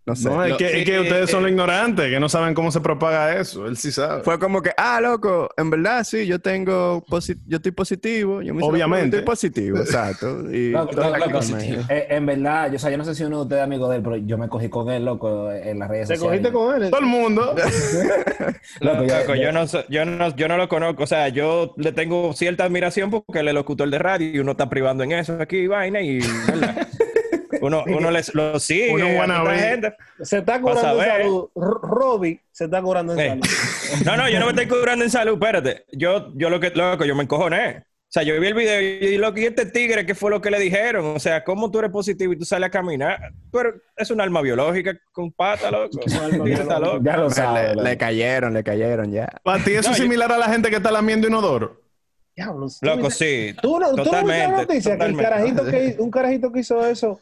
No 0.06 0.16
sé. 0.16 0.28
No, 0.30 0.42
es 0.42 0.50
Lo- 0.52 0.56
que, 0.56 0.66
es 0.80 0.84
que 0.86 0.94
sí, 0.94 0.98
ustedes 0.98 1.30
son 1.30 1.40
eh, 1.40 1.42
los 1.42 1.50
ignorantes, 1.52 2.10
que 2.10 2.18
no 2.18 2.28
saben 2.28 2.54
cómo 2.54 2.72
se 2.72 2.80
propaga 2.80 3.38
eso. 3.38 3.66
Él 3.66 3.76
sí 3.76 3.92
sabe. 3.92 4.22
Fue 4.22 4.38
como 4.38 4.62
que, 4.62 4.70
ah, 4.76 4.98
loco, 5.00 5.48
en 5.56 5.68
verdad 5.70 6.02
sí, 6.04 6.26
yo 6.26 6.38
tengo, 6.40 7.04
posi- 7.06 7.38
yo 7.46 7.56
estoy 7.58 7.72
positivo. 7.72 8.40
Yo 8.42 8.54
me 8.54 8.62
Obviamente. 8.64 9.18
prueba, 9.18 9.34
Estoy 9.34 9.50
positivo, 9.50 9.78
exacto. 9.80 10.50
Y 10.52 10.70
Loco, 10.70 10.92
loco, 10.92 11.16
loco, 11.18 11.40
eh, 11.88 12.06
en 12.10 12.26
verdad, 12.26 12.70
yo, 12.70 12.76
o 12.76 12.78
sea, 12.78 12.90
yo 12.90 12.96
no 12.96 13.04
sé 13.04 13.14
si 13.14 13.24
uno 13.24 13.36
de 13.36 13.42
ustedes 13.42 13.60
es 13.60 13.64
amigo 13.64 13.88
de 13.90 13.96
él, 13.98 14.02
pero 14.02 14.16
yo 14.16 14.38
me 14.38 14.48
cogí 14.48 14.68
con 14.70 14.88
él, 14.90 15.04
loco, 15.04 15.52
en 15.52 15.78
las 15.78 15.88
redes 15.88 16.08
¿Te 16.08 16.16
sociales. 16.16 16.40
cogiste 16.40 16.52
con 16.52 16.82
él? 16.82 16.90
Todo 16.90 17.00
el 17.00 17.06
mundo. 17.06 17.54
Loco, 18.80 19.04
yo- 19.04 19.18
Loco, 19.18 19.34
yo- 19.34 19.42
yo, 19.42 19.52
no, 19.52 19.66
so- 19.66 19.84
yo, 19.88 20.04
no, 20.04 20.34
yo 20.34 20.48
no 20.48 20.56
lo 20.56 20.68
conozco. 20.68 21.02
O 21.04 21.06
sea, 21.06 21.28
yo 21.28 21.74
le 21.76 21.92
tengo 21.92 22.32
cierta 22.32 22.64
admiración 22.64 23.10
porque 23.10 23.40
él 23.40 23.48
es 23.48 23.54
locutor 23.54 23.88
de 23.90 23.98
radio 23.98 24.30
y 24.30 24.38
uno 24.38 24.52
está 24.52 24.68
privando 24.68 25.04
en 25.04 25.12
eso 25.12 25.36
aquí, 25.40 25.66
vaina, 25.66 26.00
y 26.00 26.20
¿verdad? 26.46 26.88
Uno, 27.60 27.84
uno 27.86 28.10
les, 28.10 28.34
lo 28.34 28.58
sigue. 28.60 28.92
Uno 28.94 29.06
a 29.06 29.12
wanna 29.20 29.34
tanta 29.36 29.50
be. 29.50 29.58
gente. 29.58 29.94
Se 30.22 30.38
está 30.38 30.60
curando 30.60 31.02
en 31.02 31.08
salud. 31.08 31.48
Robbie 31.54 32.40
se 32.50 32.64
está 32.64 32.82
curando 32.82 33.12
en 33.14 33.18
Eh. 33.20 33.28
salud. 33.28 34.04
No, 34.04 34.16
no, 34.16 34.28
yo 34.28 34.38
no 34.40 34.46
me 34.46 34.52
estoy 34.52 34.66
curando 34.68 35.04
en 35.04 35.10
salud, 35.10 35.34
espérate. 35.34 35.84
Yo, 35.92 36.32
yo 36.34 36.48
lo 36.50 36.60
que, 36.60 36.70
loco, 36.70 37.04
yo 37.04 37.14
me 37.14 37.22
encojoné. 37.24 37.84
O 38.02 38.12
sea, 38.12 38.24
yo 38.24 38.40
vi 38.40 38.48
el 38.48 38.54
video 38.54 38.80
y 38.80 39.18
loco, 39.18 39.38
¿y 39.38 39.44
este 39.44 39.66
tigre 39.66 40.04
qué 40.04 40.16
fue 40.16 40.32
lo 40.32 40.40
que 40.40 40.50
le 40.50 40.58
dijeron? 40.58 41.14
O 41.14 41.20
sea, 41.20 41.44
¿cómo 41.44 41.70
tú 41.70 41.78
eres 41.78 41.92
positivo 41.92 42.32
y 42.32 42.38
tú 42.38 42.44
sales 42.44 42.66
a 42.66 42.70
caminar? 42.70 43.20
Pero 43.52 43.72
es 43.96 44.10
un 44.10 44.20
alma 44.20 44.40
biológica 44.42 44.98
con 45.12 45.30
pata, 45.30 45.70
loco. 45.70 46.00
está 46.04 46.98
ya 47.02 47.16
lo 47.16 47.30
sabes. 47.30 47.76
le, 47.76 47.96
cayeron, 47.96 48.52
le 48.52 48.64
cayeron 48.64 49.12
ya. 49.12 49.28
Para 49.44 49.62
ti 49.62 49.72
eso 49.74 49.90
No, 49.90 49.92
es 49.92 49.98
yo- 49.98 50.02
similar 50.04 50.32
a 50.32 50.38
la 50.38 50.46
gente 50.48 50.70
que 50.70 50.76
está 50.76 50.90
lamiendo 50.90 51.28
inodoro. 51.28 51.80
Diablos. 52.34 52.78
¿tú 52.80 52.86
Loco, 52.86 53.10
sí. 53.10 53.54
Tú 53.62 53.78
no, 53.78 53.90
tú 53.90 53.96
no 53.96 54.02
viste 54.02 54.10
la 54.12 54.20
Totalmente, 54.22 54.56
noticia 54.56 54.96
que 54.98 55.04
el 55.04 55.16
totalmente. 55.16 55.22
carajito 55.22 55.64
que 55.66 55.96
un 56.02 56.10
carajito 56.10 56.52
que 56.52 56.60
hizo 56.60 56.84
eso 56.86 57.20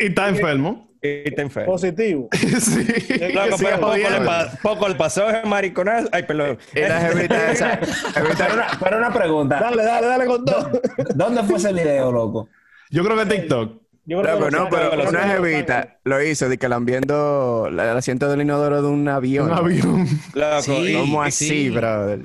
Y 0.00 0.06
está 0.06 0.28
enfermo. 0.28 0.88
Y 1.02 1.30
te 1.34 1.40
enfermo. 1.42 1.72
positivo. 1.72 2.28
sí. 2.32 2.86
Loco, 3.32 3.56
siga 3.56 3.70
pero 3.70 3.80
poco 3.80 3.96
le, 3.96 4.04
jodiendo. 4.04 4.26
pa- 4.26 4.50
poco 4.62 4.86
ese 4.86 5.42
mariconazo. 5.46 6.08
Ay, 6.12 6.24
perdón. 6.24 6.58
La 6.74 7.00
jevita 7.00 7.52
esa, 7.52 7.78
jevita- 8.14 8.46
Pero 8.48 8.54
una, 8.54 8.66
pero 8.82 8.98
una 8.98 9.12
pregunta. 9.12 9.60
Dale, 9.60 9.82
dale, 9.82 10.06
dale 10.06 10.26
con 10.26 10.44
todo. 10.44 10.70
¿Dónde 11.14 11.42
fue 11.44 11.56
ese 11.56 11.72
video, 11.72 12.12
loco? 12.12 12.48
Yo 12.90 13.02
creo 13.04 13.16
que 13.16 13.26
TikTok. 13.26 13.80
Yo 14.06 14.22
creo 14.22 14.34
Loco, 14.34 14.46
que 14.46 14.56
no, 14.56 14.68
pero 14.68 14.96
lo 14.96 15.08
una 15.08 15.22
jevita 15.28 15.98
lo 16.04 16.20
hizo 16.22 16.48
de 16.48 16.58
que 16.58 16.68
la 16.68 16.78
viendo 16.80 17.68
el 17.70 17.78
asiento 17.78 18.28
del 18.28 18.40
inodoro 18.42 18.82
de 18.82 18.88
un 18.88 19.06
avión. 19.08 19.46
Un 19.52 19.56
avión. 19.56 20.08
Loco, 20.34 20.62
Sí. 20.62 20.94
¿Cómo 20.98 21.22
así, 21.22 21.48
sí. 21.48 21.70
brother? 21.70 22.20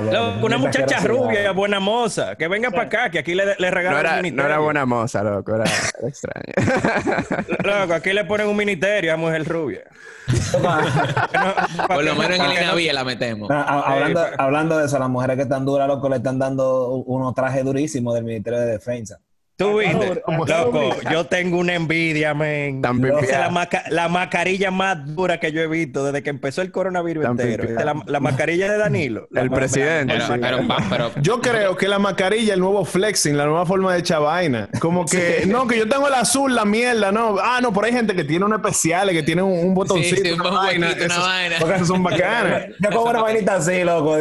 Loco, 0.00 0.46
una 0.46 0.58
muchacha 0.58 1.00
rubia, 1.00 1.50
buena 1.52 1.80
moza, 1.80 2.36
que 2.36 2.46
venga 2.48 2.70
para 2.70 2.82
acá, 2.84 3.10
que 3.10 3.18
aquí 3.18 3.34
le, 3.34 3.44
le 3.58 3.70
No 3.70 3.70
regalan 3.70 3.98
un 3.98 4.00
era, 4.06 4.16
no 4.16 4.22
ministerio. 4.22 4.46
era 4.50 4.58
buena 4.60 4.86
moza, 4.86 5.22
loco, 5.22 5.54
era, 5.54 5.64
era 5.64 6.08
extraña. 6.08 7.44
Loco, 7.80 7.94
aquí 7.94 8.12
le 8.12 8.24
ponen 8.24 8.46
un 8.48 8.56
ministerio 8.56 9.12
a 9.12 9.16
mujer 9.16 9.44
rubia. 9.46 9.82
por 11.88 12.04
lo 12.04 12.14
menos 12.14 12.36
en 12.38 12.42
el 12.42 12.54
no- 12.54 12.60
INAVIE 12.62 12.92
la 12.92 13.04
metemos. 13.04 13.50
Ah, 13.50 13.64
ah, 13.66 13.92
hablando, 13.92 14.26
hablando 14.38 14.78
de 14.78 14.86
eso, 14.86 14.98
las 14.98 15.08
mujeres 15.08 15.36
que 15.36 15.42
están 15.42 15.64
duras, 15.64 15.88
loco, 15.88 16.08
le 16.08 16.16
están 16.16 16.38
dando 16.38 16.88
unos 16.90 17.34
trajes 17.34 17.64
durísimos 17.64 18.14
del 18.14 18.24
Ministerio 18.24 18.60
de 18.60 18.66
Defensa. 18.66 19.18
Tú 19.60 19.78
viste, 19.78 20.22
loco, 20.26 20.90
yo 21.12 21.26
tengo 21.26 21.58
una 21.58 21.74
envidia, 21.74 22.32
men. 22.34 22.82
Esa 22.84 23.20
es 23.20 23.30
la, 23.38 23.50
maca- 23.50 23.84
la 23.90 24.08
mascarilla 24.08 24.70
más 24.70 25.14
dura 25.14 25.38
que 25.38 25.52
yo 25.52 25.60
he 25.60 25.66
visto 25.66 26.04
desde 26.04 26.22
que 26.22 26.30
empezó 26.30 26.62
el 26.62 26.70
coronavirus 26.72 27.24
Tan 27.24 27.32
entero. 27.40 27.68
La, 27.84 27.94
la 28.06 28.20
mascarilla 28.20 28.72
de 28.72 28.78
Danilo. 28.78 29.28
La 29.30 29.42
El 29.42 29.50
presidente. 29.50 30.14
Pero, 30.14 30.26
sí. 30.26 30.32
pero, 30.40 30.66
pa- 30.66 30.78
pero- 30.88 31.10
Yo 31.20 31.40
creo 31.40 31.76
que 31.76 31.88
la 31.88 31.98
mascarilla, 31.98 32.54
el 32.54 32.60
nuevo 32.60 32.84
flexing, 32.84 33.36
la 33.36 33.44
nueva 33.44 33.66
forma 33.66 33.92
de 33.92 34.00
echar 34.00 34.22
vaina. 34.22 34.68
Como 34.80 35.04
que, 35.04 35.44
no, 35.46 35.66
que 35.66 35.76
yo 35.78 35.88
tengo 35.88 36.08
el 36.08 36.14
azul, 36.14 36.54
la 36.54 36.64
mierda, 36.64 37.12
no. 37.12 37.36
Ah, 37.38 37.60
no, 37.60 37.72
pero 37.72 37.86
hay 37.86 37.92
gente 37.92 38.14
que 38.14 38.24
tiene 38.24 38.44
una 38.46 38.56
especial, 38.56 39.10
que 39.10 39.22
tiene 39.22 39.42
un, 39.42 39.52
un 39.58 39.74
botoncito, 39.74 40.22
sí, 40.22 40.30
un 40.32 40.40
una 40.40 40.50
vaina. 40.50 40.86
huequito, 40.88 41.04
una 41.04 41.14
Esos- 41.14 41.26
vaina. 41.26 41.56
porque 41.60 41.74
esos 41.76 41.88
son 41.88 42.02
bacanas. 42.02 42.62
Yo 42.80 42.90
como 42.90 43.10
una 43.10 43.20
vainita 43.22 43.56
así, 43.56 43.84
loco. 43.84 44.16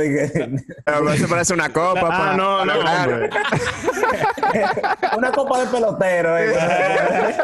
Pero 0.85 1.13
eso 1.13 1.27
parece 1.29 1.53
una 1.53 1.69
copa. 1.71 2.09
Ah, 2.11 2.33
no, 2.35 2.57
para 2.83 3.05
no, 3.07 3.13
hombre. 3.13 3.29
una 5.17 5.28
copa 5.31 5.59
de 5.59 5.65
pelotero. 5.67 6.37
eh. 6.37 6.53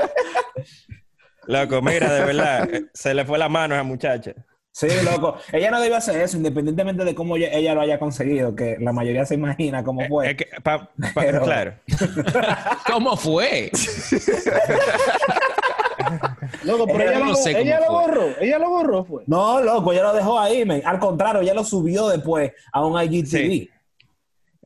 Loco, 1.48 1.80
mira, 1.82 2.12
de 2.12 2.26
verdad, 2.26 2.67
eh, 2.74 2.86
se 2.93 3.13
le 3.13 3.24
fue 3.24 3.38
la 3.38 3.48
mano 3.50 3.76
a 3.76 3.78
esa 3.78 3.84
muchacha. 3.84 4.34
Sí, 4.71 4.88
loco. 5.06 5.38
Ella 5.54 5.71
no 5.71 5.80
debe 5.80 5.95
hacer 5.95 6.19
eso, 6.19 6.36
independientemente 6.36 7.06
de 7.06 7.15
cómo 7.15 7.38
ella, 7.38 7.48
ella 7.54 7.74
lo 7.74 7.80
haya 7.82 7.98
conseguido, 7.98 8.54
que 8.56 8.76
la 8.82 8.91
mayoría 8.91 9.26
se 9.26 9.36
imagina 9.36 9.84
cómo 9.86 10.06
fue. 10.10 10.32
Es 10.32 10.36
que, 10.36 10.48
pa- 10.62 10.89
pa- 11.13 11.21
Pero- 11.21 11.43
claro. 11.43 11.76
¿Cómo 12.91 13.15
fue? 13.15 13.71
Loco, 16.63 16.86
pero 16.88 17.00
Ella 17.04 17.12
ella, 17.12 17.19
no 17.19 17.26
lo, 17.32 17.36
sé 17.36 17.52
cómo 17.54 17.63
ella 17.63 17.80
lo 17.80 17.86
fue. 17.86 17.95
borró. 17.95 18.28
Ella 18.41 18.60
lo 18.60 18.69
borró, 18.69 19.06
fue. 19.06 19.24
No, 19.28 19.62
loco, 19.62 19.93
ella 19.93 20.04
lo 20.04 20.13
dejó 20.13 20.39
ahí, 20.39 20.65
men. 20.65 20.82
Al 20.86 21.00
contrario, 21.00 21.41
ella 21.41 21.54
lo 21.54 21.63
subió 21.63 22.10
después 22.10 22.52
a 22.74 22.86
un 22.86 23.02
IGTV. 23.02 23.28
Sí. 23.30 23.69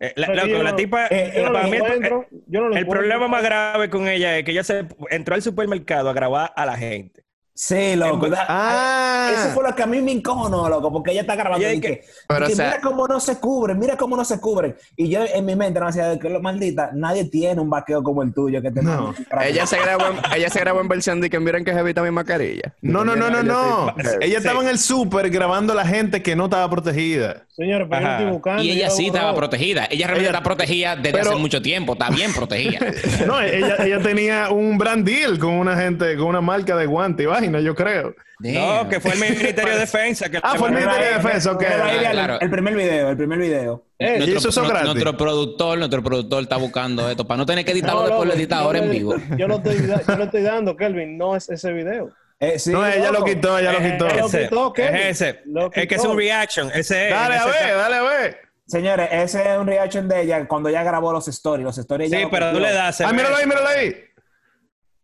Eh, 0.01 0.13
la, 0.15 0.27
Pero 0.27 0.35
loco, 0.37 0.47
yo 0.47 0.63
la 0.63 0.69
no- 0.71 0.75
tipa, 0.77 1.07
eh, 1.07 1.33
Yo 1.35 1.43
no 1.45 1.51
para 1.53 1.63
lo 1.65 1.69
mí 1.69 1.77
el- 1.77 2.01
no 2.49 2.77
el 2.77 2.87
problema 2.87 3.27
más 3.27 3.43
grave 3.43 3.89
con 3.89 4.07
ella 4.07 4.37
es 4.37 4.45
que 4.45 4.51
ella 4.51 4.63
se 4.63 4.85
entró 5.09 5.35
al 5.35 5.41
supermercado 5.41 6.09
a 6.09 6.13
grabar 6.13 6.53
a 6.55 6.65
la 6.65 6.77
gente. 6.77 7.23
Sí, 7.61 7.93
loco. 7.97 8.25
Ah. 8.47 9.31
Eso 9.35 9.49
fue 9.53 9.67
lo 9.67 9.75
que 9.75 9.83
a 9.83 9.85
mí 9.85 10.01
me 10.01 10.13
encojonó, 10.13 10.69
loco, 10.69 10.93
porque 10.93 11.11
ella 11.11 11.21
está 11.21 11.35
grabando 11.35 11.67
y 11.67 11.69
es 11.69 11.81
que, 11.81 11.87
que- 11.99 12.03
Pero, 12.25 12.45
y 12.45 12.47
que 12.47 12.53
o 12.53 12.55
sea- 12.55 12.67
mira 12.67 12.79
cómo 12.81 13.05
no 13.05 13.19
se 13.19 13.37
cubren, 13.37 13.77
mira 13.77 13.97
cómo 13.97 14.15
no 14.15 14.23
se 14.23 14.39
cubren. 14.39 14.77
Y 14.95 15.09
yo 15.09 15.25
en 15.25 15.43
mi 15.45 15.57
mente 15.57 15.77
no 15.77 15.87
decía 15.87 16.17
que 16.17 16.29
lo 16.29 16.39
maldita, 16.39 16.91
nadie 16.93 17.25
tiene 17.25 17.59
un 17.59 17.69
vaqueo 17.69 18.01
como 18.01 18.23
el 18.23 18.33
tuyo 18.33 18.61
que 18.61 18.71
te 18.71 18.81
No. 18.81 19.13
Ella 19.43 19.65
se 19.67 19.77
grabó 19.77 20.05
en, 20.05 20.37
ella 20.37 20.49
se 20.49 20.57
grabó 20.61 20.79
en 20.79 20.87
versión 20.87 21.19
de 21.19 21.29
que 21.29 21.37
miren 21.41 21.65
que 21.65 21.73
jevita 21.73 22.01
mi 22.01 22.11
mascarilla. 22.11 22.73
No, 22.81 23.03
no, 23.03 23.17
no, 23.17 23.29
no, 23.29 23.43
no. 23.43 23.93
Ella- 24.21 24.37
estaba 24.37 24.61
en 24.61 24.69
el 24.69 24.79
súper 24.79 25.29
grabando 25.29 25.73
a 25.73 25.75
la 25.75 25.85
gente 25.85 26.23
que 26.23 26.37
no 26.37 26.45
estaba 26.45 26.69
protegida. 26.69 27.43
Señores, 27.57 27.87
pero 27.91 28.09
estoy 28.09 28.25
buscando. 28.31 28.63
Y 28.63 28.71
ella 28.71 28.89
sí 28.89 29.07
estaba 29.07 29.35
protegida. 29.35 29.83
Ella 29.91 30.07
realmente 30.07 30.29
Ella- 30.29 30.37
está 30.37 30.43
protegida 30.43 30.95
desde 30.95 31.11
pero- 31.11 31.31
hace 31.31 31.39
mucho 31.39 31.61
tiempo. 31.61 31.91
Está 31.91 32.09
bien 32.09 32.31
protegida. 32.33 32.79
No, 33.27 33.41
ella, 33.41 33.75
ella 33.83 33.99
tenía 34.01 34.49
un 34.49 34.77
brand 34.77 35.05
deal 35.05 35.37
con 35.37 35.55
una 35.55 35.75
gente, 35.75 36.15
con 36.15 36.27
una 36.27 36.39
marca 36.39 36.77
de 36.77 36.85
guante 36.85 37.23
y 37.23 37.25
vaina. 37.25 37.48
Vaina, 37.51 37.59
yo 37.65 37.75
creo. 37.75 38.15
No, 38.39 38.87
que 38.89 38.99
fue 38.99 39.11
el 39.13 39.19
Ministerio 39.29 39.73
de 39.73 39.79
Defensa. 39.79 40.29
Que 40.29 40.39
Ah, 40.41 40.55
fue 40.57 40.69
el 40.69 40.75
Ministerio 40.75 41.05
de 41.07 41.13
Defensa, 41.15 41.51
ok. 41.51 41.59
Pero 41.67 41.83
ahí 41.83 41.97
Ah, 41.97 42.07
el- 42.07 42.11
claro. 42.11 42.39
El 42.41 42.49
primer 42.49 42.75
video, 42.75 43.09
el 43.09 43.17
primer 43.17 43.39
video. 43.39 43.85
Eh, 43.99 44.23
y 44.25 44.35
eso 44.35 44.51
son 44.51 44.63
nu- 44.63 44.69
gratis. 44.69 44.87
nuestro 44.89 45.17
productor, 45.17 45.77
nuestro 45.77 46.01
productor 46.03 46.43
está 46.43 46.55
buscando 46.57 47.09
esto 47.09 47.25
para 47.27 47.37
no 47.39 47.45
tener 47.45 47.65
que 47.65 47.71
editarlo 47.71 48.01
no, 48.01 48.07
después 48.07 48.27
lo 48.29 48.33
edita 48.35 48.57
ahora 48.59 48.79
en 48.79 48.89
vivo. 48.91 49.15
Yo 49.37 49.47
lo 49.47 49.57
estoy, 49.57 49.75
yo 50.07 50.15
lo 50.15 50.23
estoy 50.23 50.41
dando, 50.41 50.75
Kelvin, 50.77 51.17
no 51.17 51.35
es 51.35 51.49
ese 51.49 51.71
video. 51.73 52.11
Eh, 52.41 52.57
sí, 52.57 52.71
No, 52.71 52.87
ella 52.87 53.11
lo 53.11 53.25
quitó, 53.25 53.59
ella 53.59 53.73
lo 53.73 53.79
Es 53.79 53.91
quitó. 53.91 54.07
Lo 54.07 54.25
ese, 54.27 54.43
quitó, 54.43 54.71
Kevin. 54.71 54.95
es 54.95 55.21
ese. 55.21 55.41
Lo 55.43 55.69
Es 55.73 55.87
que 55.89 55.95
es 55.95 56.05
un 56.05 56.15
reaction. 56.15 56.71
Ese 56.73 57.07
es. 57.09 57.11
Dale 57.13 57.35
a 57.35 57.37
ese 57.39 57.49
ver, 57.49 57.75
dale 57.75 57.95
a 57.97 58.01
ver. 58.01 58.37
Señores, 58.65 59.09
ese 59.11 59.41
es 59.41 59.57
un 59.57 59.67
reaction 59.67 60.07
de 60.07 60.21
ella 60.21 60.47
cuando 60.47 60.69
ella 60.69 60.81
grabó 60.83 61.11
los 61.11 61.27
stories. 61.27 61.65
Los 61.65 61.77
stories 61.77 62.09
Sí, 62.09 62.17
pero 62.31 62.53
tú 62.53 62.61
le 62.61 62.71
das. 62.71 63.01
Ah, 63.01 63.11
míralo 63.11 63.35
ahí, 63.35 63.45
míralo 63.45 63.67
ahí. 63.67 63.93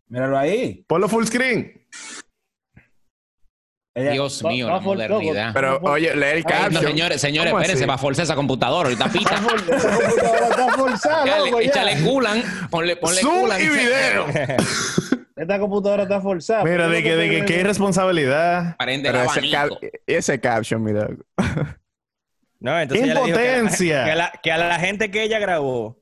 Míralo 0.07 0.37
ahí. 0.37 0.85
Ponlo 0.87 1.09
full 1.09 1.25
screen. 1.25 1.73
Ella- 3.95 4.11
Dios 4.11 4.41
Va- 4.45 4.49
mío, 4.49 4.67
va 4.67 4.73
la 4.73 4.79
modernidad. 4.81 5.51
Pero, 5.53 5.79
oye, 5.83 6.13
lee 6.15 6.25
el 6.37 6.43
caption. 6.43 6.73
no, 6.73 6.81
señores, 6.81 7.21
señores, 7.21 7.51
¿Cómo 7.51 7.61
espérense, 7.61 7.85
va 7.85 7.93
a 7.93 7.97
forzar 7.97 8.23
esa 8.25 8.35
computadora, 8.35 8.89
ahorita 8.89 9.07
pita. 9.11 9.35
Esa 9.35 9.89
computadora 9.97 10.47
está 10.49 10.67
forzada, 10.73 11.25
loco, 11.39 11.59
Échale, 11.61 11.63
ya. 11.63 11.69
échale 11.93 12.03
culan, 12.03 12.43
ponle, 12.69 12.95
ponle 12.97 13.21
Zoom 13.21 13.41
culan. 13.41 13.61
y 13.61 13.69
video. 13.69 14.25
Esta 15.37 15.59
computadora 15.59 16.03
está 16.03 16.19
forzada. 16.21 16.63
Mira, 16.63 16.75
Pero 16.77 16.89
de 16.89 17.03
que, 17.03 17.15
de 17.15 17.29
que 17.29 17.45
qué 17.45 17.59
irresponsabilidad. 17.59 18.75
Pero 18.77 18.91
ese, 19.23 19.49
cap- 19.51 19.71
ese 20.05 20.39
caption, 20.39 20.83
mira. 20.83 21.07
No, 22.59 22.79
entonces 22.79 23.05
ella 23.05 23.13
le 23.15 23.25
dijo 23.25 23.37
que 23.37 23.43
a 23.43 23.51
la- 23.51 23.57
Impotencia. 23.57 24.05
Que 24.05 24.11
a, 24.11 24.15
la, 24.15 24.31
que 24.41 24.51
a 24.51 24.57
la 24.57 24.79
gente 24.79 25.11
que 25.11 25.21
ella 25.23 25.37
grabó, 25.39 25.99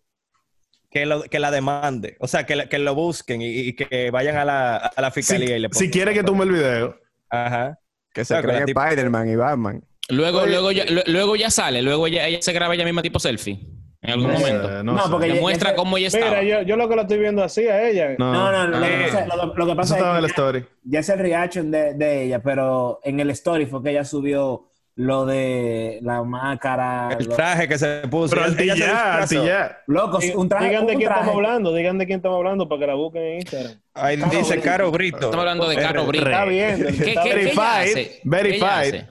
que, 0.89 1.05
lo, 1.05 1.23
que 1.23 1.39
la 1.39 1.51
demande. 1.51 2.15
O 2.19 2.27
sea, 2.27 2.45
que, 2.45 2.55
la- 2.55 2.67
que 2.69 2.77
lo 2.79 2.95
busquen 2.95 3.41
y, 3.41 3.47
y 3.47 3.73
que 3.75 4.11
vayan 4.11 4.37
a 4.37 4.45
la, 4.45 4.77
a 4.77 5.01
la 5.01 5.09
Si, 5.11 5.15
fiscalía 5.21 5.57
y 5.57 5.59
le 5.59 5.69
si 5.73 5.89
quiere 5.89 6.13
que 6.13 6.23
tumbe 6.23 6.45
el 6.45 6.51
video. 6.51 6.97
Ajá. 7.29 7.79
Que 8.13 8.23
se 8.25 8.33
Claro, 8.41 8.47
cree 8.47 8.63
Spider-Man 8.67 9.29
y 9.29 9.35
Batman. 9.35 9.83
Luego, 10.09 10.41
Oye, 10.41 10.51
luego, 10.51 10.71
ya, 10.71 10.85
lu- 10.85 11.01
luego 11.07 11.35
ya 11.35 11.49
sale, 11.49 11.81
luego 11.81 12.07
ella, 12.07 12.27
ella 12.27 12.41
se 12.41 12.53
graba 12.53 12.75
ella 12.75 12.85
misma 12.85 13.01
tipo 13.01 13.19
selfie. 13.19 13.59
En 14.01 14.11
algún 14.11 14.31
No 14.33 14.37
sé, 14.37 14.53
momento. 14.53 14.83
no 14.83 14.91
No, 14.93 15.03
sé. 15.05 15.09
porque 15.09 15.27
Le 15.29 15.35
ya- 15.35 15.41
muestra 15.41 15.69
ya- 15.71 15.75
cómo 15.77 15.97
ella 15.97 16.07
estaba. 16.07 16.25
Mira, 16.41 16.43
yo, 16.43 16.61
yo 16.67 16.75
lo 16.75 16.89
que 16.89 16.95
la 16.97 17.01
estoy 17.03 17.19
viendo 17.19 17.41
así 17.41 17.65
a 17.67 17.87
ella. 17.87 18.15
No, 18.19 18.33
No, 18.33 18.51
no, 18.51 18.67
lo, 18.79 18.85
que 18.85 18.93
Ah. 18.93 18.99
pasa, 19.09 19.25
lo, 19.37 19.45
lo 19.45 19.65
que 19.65 19.71
Eso 19.71 19.75
pasa 19.77 19.97
es 19.97 20.03
la 20.03 20.19
que 20.19 20.25
story. 20.27 20.65
ya 20.83 20.99
es 20.99 21.09
el 21.09 21.19
reaction 21.19 21.71
de, 21.71 21.93
de 21.93 22.23
ella, 22.25 22.39
pero 22.43 22.99
en 23.03 23.19
el 23.21 23.29
story 23.29 23.65
fue 23.65 23.81
que 23.81 23.91
ella 23.91 24.03
subió 24.03 24.67
lo 24.95 25.25
de 25.25 25.99
la 26.03 26.21
máscara. 26.23 27.15
El 27.17 27.25
lo- 27.25 27.35
traje 27.35 27.67
que 27.69 27.77
se 27.77 28.01
puso. 28.09 28.35
Pero 28.35 28.45
Ella- 28.47 28.61
ella 28.61 28.75
se 28.75 28.83
anti-ya, 28.83 29.17
disfrazó. 29.21 29.35
anti-ya. 29.39 29.77
Loco, 29.87 30.17
Digan 30.19 30.37
un 30.37 30.49
traje. 30.49 30.69
de 30.69 30.79
un 30.79 30.85
quién 30.87 30.99
traje. 30.99 31.19
estamos 31.21 31.35
hablando, 31.35 31.73
digan 31.73 31.97
de 31.97 32.05
quién 32.05 32.17
estamos 32.17 32.37
hablando 32.37 32.67
para 32.69 32.79
que 32.81 32.87
la 32.87 32.93
busquen 32.95 33.23
en 33.23 33.35
Instagram. 33.37 33.71
Ahí 33.95 34.17
Caro 34.17 34.31
dice 34.31 34.53
Brito. 34.53 34.63
Caro 34.63 34.91
Brito. 34.91 35.17
Estamos 35.17 35.37
hablando 35.39 35.67
de 35.69 35.75
Caro 35.75 36.05
Brito. 36.07 36.25
Está 36.25 36.45
bien. 36.45 36.83
¿Qué, 36.83 36.93
qué, 36.93 37.03
qué 37.03 37.11
ella 37.11 37.23
Verified, 37.35 37.61
hace? 37.61 38.21
verified. 38.23 38.59
¿Qué 38.59 38.65
ella 38.65 38.79
hace? 38.79 39.07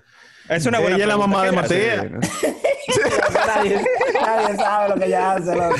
Es 0.57 0.67
una 0.67 0.81
buena 0.81 0.97
Ella 0.97 1.05
es 1.05 1.09
la 1.09 1.17
mamá 1.17 1.45
de. 1.45 1.53
Matías. 1.53 2.05
nadie, 3.47 3.81
nadie 4.21 4.57
sabe 4.57 4.89
lo 4.89 4.95
que 4.97 5.07
ella 5.07 5.33
hace, 5.33 5.55
loco. 5.55 5.77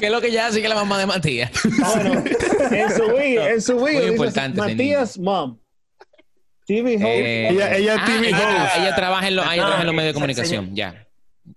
¿Qué 0.00 0.06
es 0.06 0.12
lo 0.12 0.20
que 0.20 0.28
ella 0.28 0.46
hace 0.46 0.58
que 0.60 0.64
es 0.64 0.68
la 0.70 0.74
mamá 0.76 0.98
de 0.98 1.06
Matías? 1.06 1.50
Bueno, 1.94 2.24
en 2.70 2.90
su 2.90 3.02
en 3.18 3.60
su 3.60 3.78
Muy 3.78 3.96
importante 3.96 4.60
ese 4.60 4.70
Matías 4.70 5.18
Mom. 5.18 5.58
TV 6.66 6.94
host. 6.94 7.04
Eh, 7.04 7.48
Ella- 7.50 7.76
ella 7.76 7.96
ah, 8.00 8.04
TV 8.06 8.28
ella, 8.28 8.64
host. 8.64 8.76
ella 8.78 8.96
trabaja 8.96 9.28
en, 9.28 9.36
los- 9.36 9.46
Ah, 9.46 9.52
trabaja 9.54 9.80
en 9.80 9.86
los 9.86 9.94
medios 9.94 10.10
de 10.10 10.14
comunicación, 10.14 10.74
ya. 10.74 10.90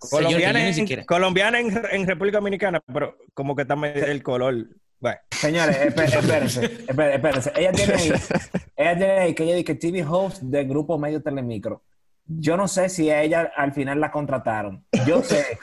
Señor, 0.02 0.24
Colombiana, 0.24 0.66
en, 0.68 0.74
siquiera- 0.74 1.04
colombiana 1.06 1.60
en, 1.60 1.82
en 1.90 2.06
República 2.06 2.36
Dominicana, 2.36 2.82
pero 2.92 3.16
como 3.32 3.56
que 3.56 3.62
está 3.62 3.74
medio 3.74 4.04
el 4.04 4.22
color. 4.22 4.66
Señores, 5.30 5.76
espé- 5.76 6.04
espérense, 6.18 6.64
espé- 6.86 7.14
espérense. 7.14 7.52
Ella 7.56 7.72
tiene 7.72 7.94
ahí, 7.94 8.12
ella 8.76 8.96
tiene 8.96 9.12
ahí 9.20 9.34
que 9.34 9.42
ella 9.44 9.52
dice 9.54 9.64
que 9.64 9.74
TV 9.76 10.04
host 10.04 10.42
del 10.42 10.66
grupo 10.68 10.98
Medio 10.98 11.22
Telemicro. 11.22 11.82
Yo 12.26 12.56
no 12.56 12.68
sé 12.68 12.88
si 12.88 13.08
a 13.10 13.22
ella 13.22 13.52
al 13.56 13.72
final 13.72 14.00
la 14.00 14.10
contrataron. 14.10 14.84
Yo 15.06 15.22
sé, 15.22 15.58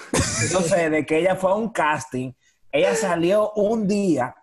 yo 0.51 0.61
sé 0.61 0.89
de 0.89 1.05
que 1.05 1.19
ella 1.19 1.35
fue 1.35 1.51
a 1.51 1.55
un 1.55 1.69
casting, 1.69 2.31
ella 2.71 2.95
salió 2.95 3.51
un 3.53 3.87
día 3.87 4.35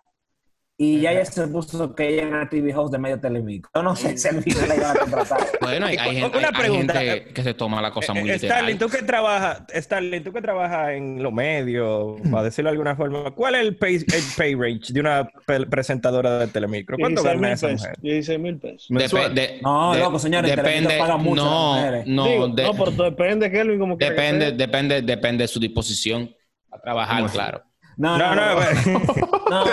y 0.75 1.01
ya 1.01 1.11
ella 1.11 1.23
se 1.23 1.47
puso 1.47 1.93
que 1.95 2.09
ella 2.09 2.23
era 2.27 2.49
TV 2.49 2.73
host 2.75 2.91
de 2.91 2.97
Medio 2.97 3.19
Telemicro. 3.19 3.69
Yo 3.75 3.83
no 3.83 3.95
sé 3.95 4.17
si 4.17 4.27
al 4.27 4.41
final 4.41 4.67
la 4.67 4.75
iban 4.75 4.97
a 4.97 4.99
contratar. 4.99 5.39
Bueno, 5.61 5.85
hay, 5.85 5.97
hay, 5.97 6.15
gente, 6.17 6.37
Una 6.37 6.47
hay- 6.47 6.53
hay 6.53 6.59
pregunta. 6.61 6.93
gente 6.99 7.33
que 7.33 7.43
se 7.43 7.53
toma 7.53 7.81
la 7.81 7.91
cosa 7.91 8.13
muy 8.13 8.29
Eh, 8.29 8.33
literal. 8.33 8.57
Starling, 8.57 8.77
tú 8.79 8.89
que 8.89 9.03
trabajas, 9.03 9.63
Starling, 9.73 10.23
tú 10.23 10.33
que 10.33 10.41
trabajas 10.41 10.89
en 10.93 11.21
los 11.21 11.31
medios, 11.31 12.19
para 12.29 12.43
decirlo 12.43 12.69
de 12.69 12.73
alguna 12.73 12.95
forma, 12.95 13.31
¿cuál 13.31 13.55
es 13.55 13.61
el 13.61 13.77
pay, 13.77 13.95
el 13.97 14.23
pay 14.35 14.55
range 14.55 14.91
de 14.93 14.99
una 14.99 15.29
presentadora 15.69 16.39
de 16.39 16.47
Telemicro? 16.47 16.97
¿Cuánto 16.97 17.21
16 17.21 17.35
gana 17.35 17.47
mil 17.47 17.53
esa 17.53 17.67
pesos. 17.67 17.81
mujer? 17.81 17.95
16 18.01 18.39
mil 18.39 18.57
pesos. 18.59 18.87
Depe- 18.89 19.33
de- 19.33 19.59
No, 19.61 19.93
de- 19.93 19.99
loco, 19.99 20.19
señores, 20.19 20.51
en 20.51 20.57
Depende, 20.57 20.97
pagan 20.97 21.21
mucho 21.23 21.43
no, 21.45 21.73
mujeres. 21.75 22.07
no, 22.07 22.27
Digo, 22.27 22.47
de- 22.49 22.63
no, 22.63 22.73
pero 22.73 22.91
depende, 23.11 23.51
Kelvin, 23.51 23.79
como 23.79 23.97
que 23.97 24.05
depende, 24.09 24.51
depende, 24.51 25.01
depende 25.01 25.43
de 25.43 25.47
su 25.47 25.59
disposición 25.59 26.35
a 26.71 26.79
trabajar, 26.79 27.23
claro. 27.31 27.63
No, 27.97 28.17
No, 28.17 28.35
no, 28.35 28.55
no, 28.55 28.55
no, 29.49 29.65
no. 29.65 29.71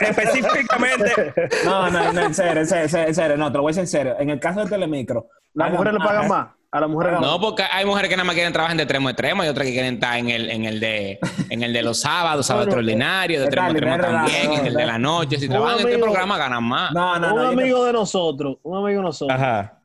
específicamente. 0.00 1.32
No, 1.64 1.90
no, 1.90 2.12
no, 2.12 2.20
en 2.22 2.34
serio, 2.34 2.60
en 2.62 2.66
serio, 2.66 2.84
en 3.06 3.14
serio, 3.14 3.34
en 3.34 3.40
no, 3.40 3.50
te 3.50 3.56
lo 3.58 3.62
voy 3.62 3.70
a 3.70 3.72
decir 3.72 3.80
en 3.82 3.86
serio. 3.88 4.16
En 4.18 4.30
el 4.30 4.40
caso 4.40 4.60
de 4.64 4.70
Telemicro, 4.70 5.26
Las 5.54 5.70
mujeres 5.72 5.94
le 5.94 5.98
pagan 6.00 6.28
más. 6.28 6.48
A 6.72 6.80
las 6.80 6.90
mujeres 6.90 7.20
No, 7.20 7.40
porque 7.40 7.62
hay 7.70 7.86
mujeres 7.86 8.10
que 8.10 8.16
nada 8.16 8.26
más 8.26 8.34
quieren 8.34 8.52
trabajar 8.52 8.76
de 8.76 8.82
extremo 8.82 9.08
a 9.08 9.12
extremo 9.12 9.44
y 9.44 9.48
otras 9.48 9.66
que 9.66 9.72
quieren 9.72 9.94
estar 9.94 10.18
en 10.18 10.28
el, 10.28 10.50
en 10.50 10.64
el 10.66 10.78
de 10.80 11.18
en 11.48 11.62
el 11.62 11.72
de 11.72 11.80
los 11.82 12.00
sábados, 12.00 12.46
sábado 12.46 12.64
extraordinario, 12.66 13.38
de 13.40 13.46
extremo 13.46 13.68
a 13.68 13.70
extremo 13.70 13.96
también, 13.98 14.52
en 14.52 14.66
el 14.66 14.74
de 14.74 14.84
la 14.86 14.98
noche. 14.98 15.38
Si 15.38 15.46
Un 15.46 15.52
trabajan 15.52 15.80
en 15.80 15.86
este 15.88 15.98
programa 16.00 16.36
ganan 16.36 16.64
más. 16.64 16.92
No, 16.92 17.18
no, 17.18 17.34
un 17.34 17.42
no. 17.42 17.48
te- 17.50 17.62
amigo 17.62 17.84
de 17.84 17.92
nosotros, 17.92 18.58
un 18.62 18.76
amigo 18.78 19.00
de 19.00 19.06
nosotros, 19.06 19.38
Ajá. 19.40 19.80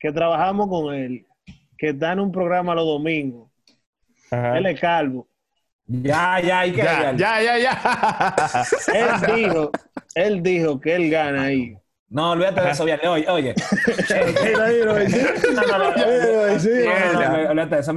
que 0.00 0.10
trabajamos 0.10 0.68
con 0.68 0.94
él, 0.94 1.26
que 1.78 1.90
está 1.90 2.12
en 2.12 2.20
un 2.20 2.32
programa 2.32 2.74
los 2.74 2.86
domingos. 2.86 3.48
Ajá. 4.30 4.58
Él 4.58 4.66
es 4.66 4.80
calvo. 4.80 5.28
Ya, 5.86 6.40
ya, 6.40 6.66
¿y 6.66 6.72
qué? 6.72 6.82
Ya, 6.82 7.12
ya, 7.16 7.42
ya, 7.42 7.58
ya. 7.58 8.66
Él 8.94 9.36
dijo, 9.36 9.70
él 10.14 10.42
dijo 10.42 10.80
que 10.80 10.96
él 10.96 11.10
gana 11.10 11.42
ahí. 11.44 11.76
No, 12.08 12.30
olvídate 12.30 12.60
de 12.60 12.70
eso, 12.70 12.84
bien. 12.84 13.00
Oye, 13.06 13.28
oye. 13.28 13.54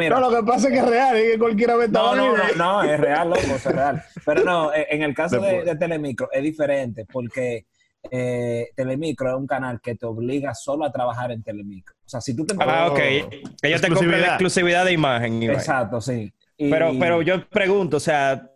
No, 0.09 0.19
lo 0.19 0.29
que 0.29 0.43
pasa 0.43 0.67
es 0.67 0.73
que 0.73 0.79
es 0.79 0.85
real, 0.87 1.15
es 1.15 1.31
que 1.31 1.39
cualquiera 1.39 1.75
ve 1.75 1.85
esta 1.85 1.99
No, 1.99 2.15
no, 2.15 2.35
no, 2.35 2.43
no, 2.55 2.83
es 2.83 2.99
real, 2.99 3.29
loco, 3.29 3.41
es 3.41 3.65
real. 3.65 4.03
Pero 4.25 4.43
no, 4.43 4.73
eh, 4.73 4.87
en 4.89 5.03
el 5.03 5.13
caso 5.13 5.39
de, 5.39 5.63
de 5.63 5.75
Telemicro 5.75 6.29
es 6.31 6.43
diferente 6.43 7.05
porque 7.11 7.65
eh, 8.11 8.69
Telemicro 8.75 9.29
es 9.29 9.35
un 9.35 9.47
canal 9.47 9.79
que 9.81 9.95
te 9.95 10.05
obliga 10.05 10.53
solo 10.55 10.85
a 10.85 10.91
trabajar 10.91 11.31
en 11.31 11.43
Telemicro. 11.43 11.95
O 12.05 12.09
sea, 12.09 12.21
si 12.21 12.35
tú 12.35 12.45
te 12.45 12.55
Ah, 12.59 12.87
ok. 12.91 12.99
Ellos 13.61 13.81
te 13.81 13.89
compran 13.89 14.21
la 14.21 14.27
Exclusividad. 14.27 14.85
de 14.85 14.93
imagen. 14.93 15.43
Iván. 15.43 15.55
Exacto, 15.57 16.01
sí. 16.01 16.33
Y- 16.59 16.69
Pero, 16.69 16.91
pero 16.99 17.21
yo 17.21 17.47
pregunto, 17.49 17.97
o 17.97 17.99
sea, 17.99 18.47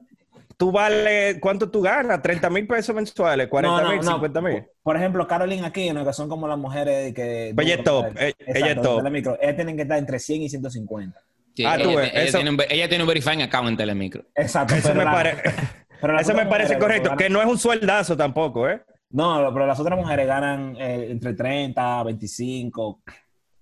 ¿tú 0.58 0.72
vale 0.72 1.40
cuánto 1.40 1.72
tú 1.72 1.82
ganas? 1.82 2.22
¿30 2.22 2.50
mil 2.52 2.68
pesos 2.68 2.94
mensuales? 2.94 3.50
¿40 3.50 3.90
mil? 3.90 4.00
¿50 4.02 4.42
mil? 4.44 4.64
Por 4.84 4.96
ejemplo, 4.98 5.26
Carolyn 5.28 5.64
Aquino, 5.66 6.06
que 6.06 6.14
son 6.14 6.28
como 6.30 6.48
las 6.48 6.58
mujeres 6.58 7.14
que... 7.14 7.54
Pues 7.56 7.66
ella 7.66 7.76
es 7.78 7.84
top, 7.84 8.06
ella 8.46 8.72
es 8.72 8.82
top. 8.82 8.98
Telemicro. 8.98 9.38
Ellas 9.42 9.56
tienen 9.56 9.76
que 9.78 9.82
estar 9.84 9.98
entre 9.98 10.20
100 10.20 10.42
y 10.44 10.50
150. 10.50 11.20
Sí, 11.56 11.64
Ah, 11.66 11.78
tú 11.82 11.90
ella, 11.92 12.00
ves, 12.02 12.12
ella 12.14 12.24
eso- 12.24 12.38
tiene 12.40 12.50
un, 12.52 12.58
ella 12.70 12.90
tiene 12.90 13.04
un 13.04 13.08
verifying 13.08 13.42
account 13.44 13.70
en 13.70 13.78
Telemicro. 13.78 14.24
Exacto. 14.36 14.76
Eso 14.76 14.94
me, 14.94 15.06
la- 15.06 15.12
pare- 15.12 15.38
eso 16.20 16.34
me 16.34 16.46
parece 16.46 16.78
correcto, 16.78 17.10
loco, 17.12 17.18
que 17.18 17.30
no 17.30 17.42
es 17.42 17.48
un 17.48 17.58
sueldazo 17.58 18.18
tampoco, 18.18 18.68
¿eh? 18.68 18.82
No, 19.12 19.52
pero 19.54 19.68
las 19.68 19.80
otras 19.80 19.98
mujeres 19.98 20.26
ganan 20.26 20.76
eh, 20.80 21.08
entre 21.12 21.34
30, 21.36 22.04
25. 22.04 23.02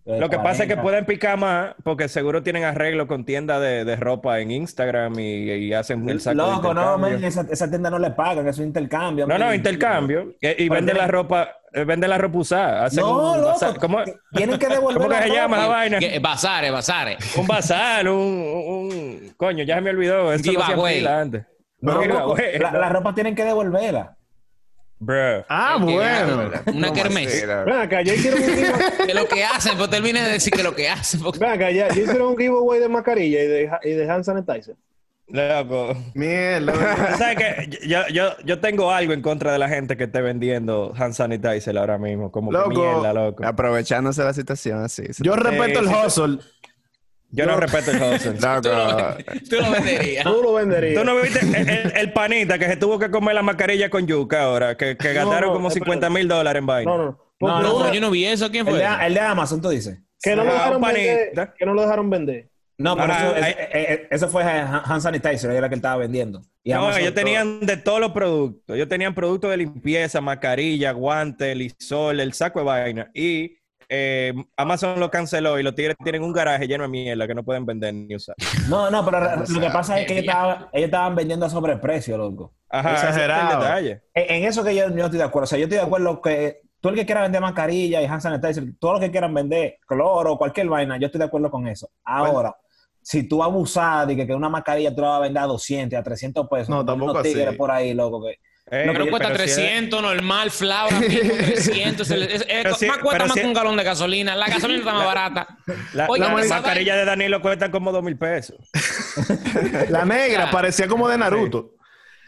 Eh, 0.06 0.20
Lo 0.20 0.30
que 0.30 0.38
pasa 0.38 0.64
es 0.64 0.70
que 0.70 0.76
40. 0.76 0.82
pueden 0.84 1.06
picar 1.06 1.38
más 1.38 1.76
porque 1.84 2.08
seguro 2.08 2.42
tienen 2.44 2.64
arreglo 2.64 3.08
con 3.08 3.24
tiendas 3.26 3.62
de, 3.62 3.86
de 3.86 3.96
ropa 3.96 4.40
en 4.40 4.52
Instagram 4.52 5.20
y, 5.20 5.52
y 5.52 5.74
hacen 5.74 6.08
el 6.10 6.20
saco 6.22 6.44
de 6.44 6.52
Loco, 6.52 6.74
no, 6.74 7.08
esa, 7.08 7.46
esa 7.50 7.70
tienda 7.70 7.90
no 7.90 8.00
le 8.00 8.12
pagan, 8.12 8.48
es 8.48 8.58
intercambio. 8.60 9.28
No, 9.28 9.38
no, 9.38 9.54
intercambio. 9.54 10.34
Y, 10.42 10.48
y 10.48 10.54
Pero 10.56 10.74
venden 10.76 10.98
la 10.98 11.08
ropa, 11.08 11.50
eh, 11.74 11.84
venden 11.84 12.10
la 12.10 12.18
ropa 12.18 12.38
usada. 12.40 12.86
Hacen 12.86 13.02
No, 13.02 13.34
un 13.34 13.42
loco. 13.42 13.60
¿Cómo, 13.80 14.00
Tienen 14.34 14.58
que 14.58 14.68
devolver 14.68 14.98
¿Cómo 14.98 15.10
que 15.10 15.16
la 15.16 15.22
se 15.22 15.28
ropa. 15.30 15.40
llama 15.42 15.58
esa 15.58 15.68
vaina? 15.68 16.00
Que- 16.00 16.20
Bazares, 16.20 16.72
bazares. 16.72 17.36
Un 17.38 17.48
bazar, 17.48 18.08
un, 18.10 18.18
un, 18.18 18.94
un- 18.94 19.34
Coño, 19.38 19.64
ya 19.64 19.76
se 19.76 19.82
me 19.82 19.90
olvidó. 19.92 20.34
Eso 20.34 20.44
pila 20.44 21.20
antes. 21.22 21.46
No, 21.80 22.00
Un 22.00 22.08
loco, 22.10 22.36
la, 22.60 22.72
la 22.72 22.90
ropa 22.90 23.14
tienen 23.16 23.34
que 23.36 23.44
devolverla. 23.44 24.16
Bro. 25.04 25.44
Ah, 25.50 25.78
Que- 25.80 25.84
bueno. 25.94 26.52
Una 26.68 26.88
¿Cómo 26.90 26.94
kermés. 26.94 27.28
así, 27.36 27.46
la- 27.48 27.64
Ven 27.64 27.76
acá, 27.76 28.02
ya 28.04 28.14
hicieron 28.14 28.40
un 28.44 28.50
giveaway, 28.56 29.08
Que 29.08 29.14
lo 29.16 29.28
que 29.28 29.44
hacen, 29.44 29.76
pues 29.78 29.90
termine 29.90 30.22
de 30.22 30.32
decir 30.34 30.54
que 30.54 30.62
lo 30.62 30.76
que 30.76 30.88
hacen. 30.90 31.22
porque- 31.22 31.44
acá, 31.44 31.72
ya, 31.72 31.88
ya 31.90 32.02
hicieron 32.02 32.28
un 32.30 32.38
giveaway 32.38 32.80
de 32.80 32.88
mascarilla 32.88 33.42
y 33.44 33.48
de, 33.48 33.72
y 33.84 33.90
de 33.90 34.10
hand 34.12 34.24
sanitizer. 34.24 34.76
Loco. 35.28 35.96
Mierda. 36.14 36.74
¿Sabes 37.18 37.38
qué? 37.38 37.88
Yo, 37.88 38.00
yo, 38.14 38.36
yo 38.44 38.60
tengo 38.60 38.92
algo 38.92 39.14
en 39.14 39.22
contra 39.22 39.54
de 39.54 39.60
la 39.60 39.70
gente 39.70 39.96
que 39.96 40.04
esté 40.04 40.22
vendiendo 40.22 40.94
hand 40.98 41.14
sanitizer 41.14 41.78
ahora 41.78 41.98
mismo. 41.98 42.32
Como 42.32 42.52
Loco. 42.52 42.70
que 42.70 42.76
mierda, 42.78 43.14
loco. 43.14 43.46
Aprovechándose 43.46 44.24
la 44.24 44.34
situación 44.34 44.84
así. 44.84 45.04
sí. 45.14 45.24
Yo 45.24 45.36
respeto 45.36 45.80
el 45.80 45.88
hustle. 45.88 46.40
Yo 47.32 47.46
no 47.46 47.58
respeto 47.58 47.92
el 47.92 47.98
hustle. 48.02 48.34
Tú 48.62 48.70
lo, 48.70 48.86
Loco. 48.92 49.18
tú 49.50 49.56
lo 49.62 49.72
venderías. 49.72 50.24
Tú 50.26 50.42
lo 50.44 50.54
venderías. 50.54 51.00
¿Tú 51.00 51.06
no 51.06 51.16
viste 51.22 51.40
el, 51.46 51.70
el- 51.70 51.94
el 51.96 52.14
panita 52.14 52.60
que 52.60 52.68
se 52.68 52.76
tuvo 52.78 53.00
que 53.00 53.10
comer 53.10 53.36
la 53.36 53.42
mascarilla 53.42 53.90
con 53.90 54.06
yuca 54.06 54.44
ahora? 54.44 54.76
Que, 54.76 54.98
que 54.98 55.14
gastaron 55.14 55.50
no, 55.50 55.54
como 55.56 55.68
espérate. 55.70 55.92
50 55.92 56.10
mil 56.10 56.28
dólares 56.28 56.60
en 56.60 56.66
vaina. 56.66 56.92
No, 56.92 56.98
no. 56.98 57.20
No, 57.40 57.94
yo 57.94 58.02
no 58.02 58.12
vi 58.12 58.26
eso. 58.26 58.52
¿Quién 58.52 58.68
El 58.68 58.74
fue? 58.76 58.84
de, 58.84 59.06
el 59.08 59.14
de 59.14 59.20
Amazon, 59.20 59.62
tú 59.62 59.70
dices. 59.70 59.98
que 60.22 60.36
no 60.36 60.44
lo 60.44 60.54
dejaron 60.54 60.82
vender. 60.82 61.32
Que 61.58 61.66
no 61.66 61.74
lo 61.74 61.82
dejaron 61.82 62.10
vender. 62.10 62.50
No, 62.78 62.96
pero 62.96 63.14
Ajá, 63.14 63.28
eso, 63.28 63.36
es- 63.38 63.44
hay- 63.44 63.52
eh, 63.52 63.68
eh, 63.74 64.08
eso 64.12 64.28
fue 64.28 64.44
hand 64.44 65.02
sanitizer, 65.02 65.52
era 65.52 65.70
que 65.70 65.76
él 65.76 65.80
estaba 65.80 65.98
vendiendo. 65.98 66.42
Y 66.64 66.72
No, 66.74 66.90
ellos 66.96 67.14
todo. 67.14 67.24
tenían 67.24 67.60
de 67.62 67.78
todos 67.78 68.00
los 68.00 68.12
productos. 68.12 68.76
Ellos 68.76 68.88
tenían 68.90 69.14
productos 69.16 69.50
de 69.52 69.58
limpieza, 69.58 70.20
mascarilla, 70.22 70.92
guantes, 70.92 71.56
lisol, 71.56 72.20
el 72.20 72.34
saco 72.34 72.60
de 72.60 72.66
vaina. 72.66 73.12
Y 73.14 73.58
eh, 73.94 74.34
Amazon 74.56 75.00
lo 75.02 75.12
canceló 75.12 75.60
y 75.60 75.64
los 75.64 75.76
tigres 75.76 75.98
tienen 76.02 76.24
un 76.24 76.32
garaje 76.32 76.66
lleno 76.66 76.84
de 76.84 76.90
mierda 76.90 77.28
que 77.28 77.36
no 77.36 77.44
pueden 77.44 77.66
vender 77.66 77.94
ni 77.94 78.16
usar. 78.16 78.36
No, 78.70 78.90
no, 78.90 79.04
pero 79.04 79.20
lo 79.50 79.60
que 79.60 79.70
pasa 79.70 80.00
es 80.00 80.08
que 80.08 80.14
ellos 80.14 80.26
estaban, 80.28 80.68
ellos 80.72 80.86
estaban 80.86 81.14
vendiendo 81.16 81.46
a 81.46 81.50
sobreprecio, 81.50 82.18
loco. 82.18 82.54
Ajá, 82.70 82.94
ese 82.94 83.10
es 83.10 83.16
el 83.18 83.22
Exagerado. 83.24 83.60
detalle. 83.62 84.02
En, 84.14 84.36
en 84.38 84.44
eso 84.50 84.64
que 84.64 84.74
yo, 84.74 84.90
no 84.90 85.04
estoy 85.04 85.18
de 85.18 85.26
acuerdo. 85.26 85.44
O 85.44 85.48
sea, 85.48 85.58
yo 85.60 85.66
estoy 85.66 85.78
de 85.80 85.84
acuerdo 85.84 86.22
que 86.22 86.62
tú 86.80 86.88
el 86.88 86.96
que 86.96 87.06
quiera 87.06 87.22
vender 87.22 87.42
mascarilla 87.42 88.02
y 88.02 88.06
hand 88.06 88.22
sanitizer, 88.22 88.64
todo 88.80 88.94
lo 88.94 89.00
que 89.02 89.12
quieran 89.12 89.34
vender, 89.34 89.76
cloro, 89.86 90.38
cualquier 90.38 90.68
vaina, 90.70 90.98
yo 90.98 91.08
estoy 91.08 91.20
de 91.20 91.26
acuerdo 91.26 91.52
con 91.52 91.68
eso. 91.68 91.90
Ahora, 92.06 92.56
si 93.02 93.28
tú 93.28 93.44
abusas 93.44 94.08
de 94.08 94.16
que, 94.16 94.26
que 94.26 94.34
una 94.34 94.48
mascarilla 94.48 94.96
tú 94.96 95.02
la 95.02 95.10
vas 95.10 95.18
a 95.18 95.22
vender 95.24 95.44
a 95.44 95.48
200, 95.48 96.00
a 96.00 96.04
300 96.04 96.48
pesos, 96.48 96.70
No, 96.70 96.86
tampoco 96.86 97.12
unos 97.12 97.24
tigres 97.24 97.48
así. 97.50 97.58
por 97.58 97.72
ahí, 97.72 97.94
loco, 97.94 98.24
que... 98.24 98.38
Ey, 98.74 98.88
Pero 98.94 99.08
cuesta 99.10 99.28
pero 99.34 99.44
si 99.44 99.50
es- 99.50 99.56
300, 99.58 100.02
normal, 100.02 100.50
flauta, 100.50 101.00
pico, 101.02 101.36
300. 101.36 102.08
se 102.08 102.18
le- 102.18 102.26
es- 102.34 102.42
es- 102.42 102.48
Pero 102.48 102.76
si- 102.76 102.86
más 102.88 103.00
cuesta 103.00 103.26
más 103.26 103.34
si- 103.34 103.42
que 103.42 103.46
un 103.46 103.54
galón 103.54 103.76
de 103.76 103.84
gasolina. 103.84 104.34
La 104.36 104.48
gasolina 104.48 104.80
está 104.80 104.94
más 104.94 105.06
barata. 105.14 105.48
La, 105.94 106.08
Oiga, 106.08 106.30
la 106.34 106.46
mascarilla 106.46 106.96
de 106.96 107.04
Danilo 107.06 107.42
cuesta 107.42 107.70
como 107.70 107.92
dos 107.92 108.02
mil 108.02 108.18
pesos. 108.18 108.58
La 109.90 110.06
negra 110.06 110.46
Ah. 110.48 110.52
parecía 110.52 110.88
como 110.88 111.10
de 111.10 111.18
Naruto. 111.18 111.72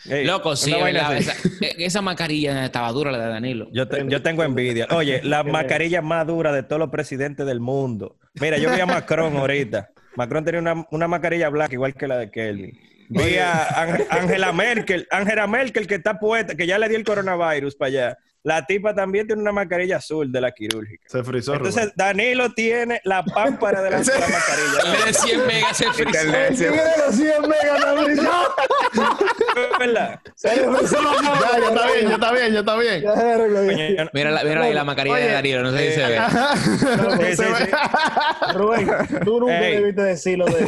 Ey, 0.10 0.26
Loco, 0.26 0.54
sí, 0.58 0.74
verdad, 0.74 1.16
esa, 1.16 1.32
e- 1.62 1.76
esa 1.86 2.02
mascarilla 2.02 2.66
estaba 2.66 2.92
dura, 2.92 3.10
la 3.10 3.20
de 3.20 3.28
Danilo. 3.30 3.70
Yo, 3.72 3.88
te- 3.88 4.04
yo 4.10 4.22
tengo 4.22 4.44
envidia. 4.44 4.86
Oye, 4.92 5.22
la 5.24 5.44
mascarilla 5.44 6.02
más 6.02 6.28
dura 6.28 6.52
de 6.52 6.62
todos 6.64 6.78
los 6.80 6.90
presidentes 6.90 7.46
del 7.46 7.62
mundo. 7.62 8.18
Mira, 8.34 8.58
yo 8.58 8.70
vi 8.70 8.82
a 8.82 8.86
Macron 8.86 9.38
ahorita. 9.38 9.92
Macron 10.18 10.44
tenía 10.44 10.60
una, 10.60 10.86
una 10.92 11.08
mascarilla 11.08 11.48
blanca 11.48 11.74
igual 11.74 11.94
que 11.94 12.08
la 12.10 12.18
de 12.18 12.30
Kelly. 12.32 12.78
Vi 13.10 13.38
a 13.38 13.66
Ang- 13.68 14.06
Angela 14.10 14.52
Merkel, 14.52 15.08
Angela 15.12 15.48
Merkel 15.48 15.88
que 15.88 15.96
está 15.96 16.20
puesta, 16.20 16.56
que 16.56 16.66
ya 16.68 16.78
le 16.78 16.88
dio 16.89 16.98
el 16.98 17.04
coronavirus 17.04 17.76
para 17.76 17.88
allá. 17.89 18.18
La 18.46 18.66
tipa 18.66 18.94
también 18.94 19.26
tiene 19.26 19.42
una 19.42 19.54
mascarilla 19.54 19.98
azul 19.98 20.30
de 20.30 20.42
la 20.42 20.52
quirúrgica. 20.52 21.06
Se 21.08 21.24
frizó. 21.24 21.54
Entonces, 21.54 21.84
Rubén. 21.84 21.94
Danilo 21.96 22.50
tiene 22.54 23.00
la 23.06 23.24
pámpara 23.24 23.82
de 23.82 23.89
la, 23.92 24.00
de 24.02 24.20
la 24.20 24.28
mascarilla. 24.28 25.06
de 25.06 25.13
100 25.13 25.48
megas 25.48 25.78
se 25.78 25.94
frizó. 25.94 26.20
Sí. 26.54 26.66
los 27.06 27.16
100 27.16 27.42
megas 27.42 27.82
se 27.82 28.04
frizó. 28.04 28.56
¿Es 29.56 29.78
¿Verdad? 29.80 30.20
Ya, 30.44 30.52
está 30.54 31.88
bien, 31.92 32.08
ya 32.10 32.13
está 32.16 32.32
bien, 32.32 32.54
ya 32.54 32.60
está 32.60 32.76
bien. 32.78 33.02
Ya 33.02 34.10
Mira, 34.13 34.32
la, 34.32 34.44
mira 34.44 34.62
ahí 34.63 34.74
la 34.74 34.84
mascarilla 34.84 35.18
de 35.18 35.32
Danilo, 35.32 35.63
no 35.63 35.72
sé 35.72 35.89
si 35.89 35.96
se 36.00 36.08
ve. 36.08 36.18
Sí, 37.34 37.36
sí, 37.38 37.44
sí. 37.58 38.54
Rubén, 38.54 38.89
tú 39.24 39.39
nunca 39.39 39.68
Ey. 39.68 39.76
debiste 39.78 40.02
decirlo 40.04 40.46
de, 40.46 40.66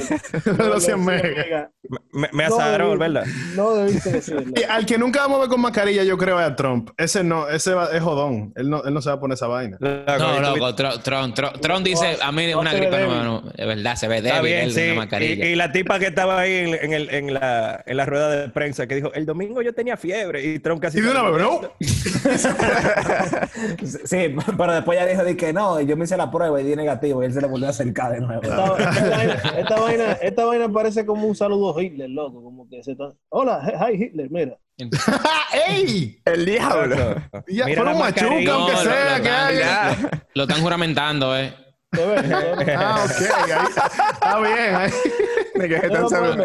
De 0.51 0.63
los 0.69 0.83
100 0.83 1.03
megas. 1.05 1.69
Me, 2.11 2.29
me 2.31 2.47
No 2.47 2.57
debiste- 2.57 2.97
¿verdad? 2.97 3.25
No 3.55 3.75
debiste 3.75 4.11
decirlo. 4.11 4.43
Y 4.55 4.63
al 4.63 4.85
que 4.85 4.97
nunca 4.97 5.21
vamos 5.21 5.37
a 5.37 5.41
ver 5.41 5.49
con 5.49 5.61
mascarilla, 5.61 6.03
yo 6.03 6.17
creo 6.17 6.39
es 6.39 6.45
a 6.47 6.55
Trump. 6.55 6.89
Ese 6.97 7.23
no, 7.23 7.47
ese 7.49 7.73
va- 7.73 7.89
es 7.93 8.01
jodón. 8.01 8.53
Él 8.55 8.69
no, 8.69 8.83
él 8.83 8.93
no 8.93 9.01
se 9.01 9.09
va 9.09 9.15
a 9.15 9.19
poner 9.19 9.35
esa 9.35 9.47
vaina. 9.47 9.77
No, 9.79 9.89
¿y 9.89 10.17
tú 10.17 10.41
loco, 10.41 10.75
Tron, 10.75 11.01
Tron, 11.03 11.33
Tron, 11.33 11.61
Tron 11.61 11.83
dice, 11.83 12.17
a 12.21 12.31
mí 12.31 12.53
una 12.53 12.73
gripe 12.73 13.05
no, 13.07 13.43
es 13.55 13.67
verdad, 13.67 13.95
se 13.95 14.07
ve 14.07 14.17
Está 14.17 14.35
débil 14.41 14.51
bien, 14.71 14.77
él 14.77 14.91
una 14.91 15.01
mascarilla. 15.01 15.45
Y, 15.45 15.49
y 15.49 15.55
la 15.55 15.71
tipa 15.71 15.99
que 15.99 16.07
estaba 16.07 16.39
ahí 16.39 16.55
en, 16.55 16.73
en 16.75 16.93
el- 16.93 17.09
en 17.13 17.33
la, 17.33 17.83
en 17.85 17.97
la 17.97 18.05
rueda 18.05 18.29
de 18.29 18.49
prensa 18.49 18.74
que 18.87 18.95
dijo, 18.95 19.13
el 19.13 19.25
domingo 19.25 19.61
yo 19.61 19.73
tenía 19.73 19.97
fiebre 19.97 20.43
y 20.43 20.59
Trump 20.59 20.81
casi... 20.81 20.99
Y 20.99 21.01
de 21.01 21.11
una 21.11 21.23
vez, 21.23 21.41
¿no? 21.41 21.61
Sí, 24.05 24.35
pero 24.57 24.73
después 24.73 24.99
ya 24.99 25.05
dijo 25.05 25.23
de 25.23 25.37
que 25.37 25.53
no, 25.53 25.79
y 25.79 25.85
yo 25.85 25.95
me 25.97 26.03
hice 26.05 26.17
la 26.17 26.29
prueba 26.29 26.59
y 26.61 26.65
di 26.65 26.75
negativo 26.75 27.23
y 27.23 27.27
él 27.27 27.33
se 27.33 27.41
le 27.41 27.47
volvió 27.47 27.67
a 27.67 27.69
acercar 27.69 28.11
de 28.11 28.19
nuevo. 28.21 28.41
Esta, 28.43 28.75
esta 28.75 29.09
vaina, 29.09 29.33
esta, 29.57 29.79
vaina, 29.79 30.11
esta 30.13 30.45
vaina 30.45 30.69
parece 30.69 31.05
como 31.05 31.27
un 31.27 31.35
saludo 31.35 31.77
a 31.77 31.81
Hitler, 31.83 32.09
loco. 32.09 32.43
Como 32.43 32.67
que 32.69 32.83
se 32.83 32.91
está... 32.93 33.13
Hola, 33.29 33.61
hi 33.89 34.03
Hitler, 34.03 34.29
mira. 34.29 34.57
¡Ey! 35.69 36.19
El 36.25 36.45
diablo. 36.45 37.15
Ya, 37.47 37.65
la 37.67 37.91
un 37.93 37.99
machuca, 37.99 38.27
aunque 38.27 38.45
No, 38.73 38.77
sea, 38.77 39.17
lo 39.17 39.23
que 39.23 39.29
haya. 39.29 39.97
Lo 40.33 40.43
están 40.43 40.61
juramentando, 40.61 41.37
eh. 41.37 41.53
Ah, 42.77 43.05
ok. 43.05 43.21
ahí- 43.21 43.69
está 44.13 44.39
bien. 44.39 44.75
ahí. 44.75 44.91
¿De 45.55 45.69
qué 45.69 45.87
lo 45.87 46.05
están 46.07 46.37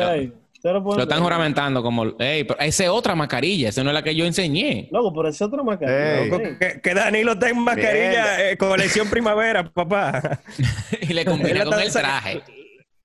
lo 0.63 1.03
están 1.03 1.23
juramentando 1.23 1.83
como, 1.83 2.05
ey, 2.19 2.45
pero 2.45 2.61
esa 2.61 2.85
es 2.85 2.91
otra 2.91 3.15
mascarilla, 3.15 3.71
esa 3.71 3.83
no 3.83 3.91
es 3.91 3.95
la 3.95 4.03
que 4.03 4.15
yo 4.15 4.25
enseñé. 4.27 4.89
Loco, 4.93 5.13
pero 5.15 5.29
es 5.29 5.41
otra 5.41 5.63
mascarilla. 5.63 6.21
Ey. 6.23 6.31
Loco, 6.31 6.43
que, 6.59 6.81
que 6.83 6.95
Danilo 6.95 7.33
está 7.33 7.49
en 7.49 7.59
mascarilla 7.59 8.51
eh, 8.51 8.57
colección 8.57 9.09
primavera, 9.09 9.71
papá. 9.73 10.41
y 11.01 11.13
le 11.15 11.25
combina 11.25 11.65
con 11.65 11.81
el 11.81 11.91
traje. 11.93 12.43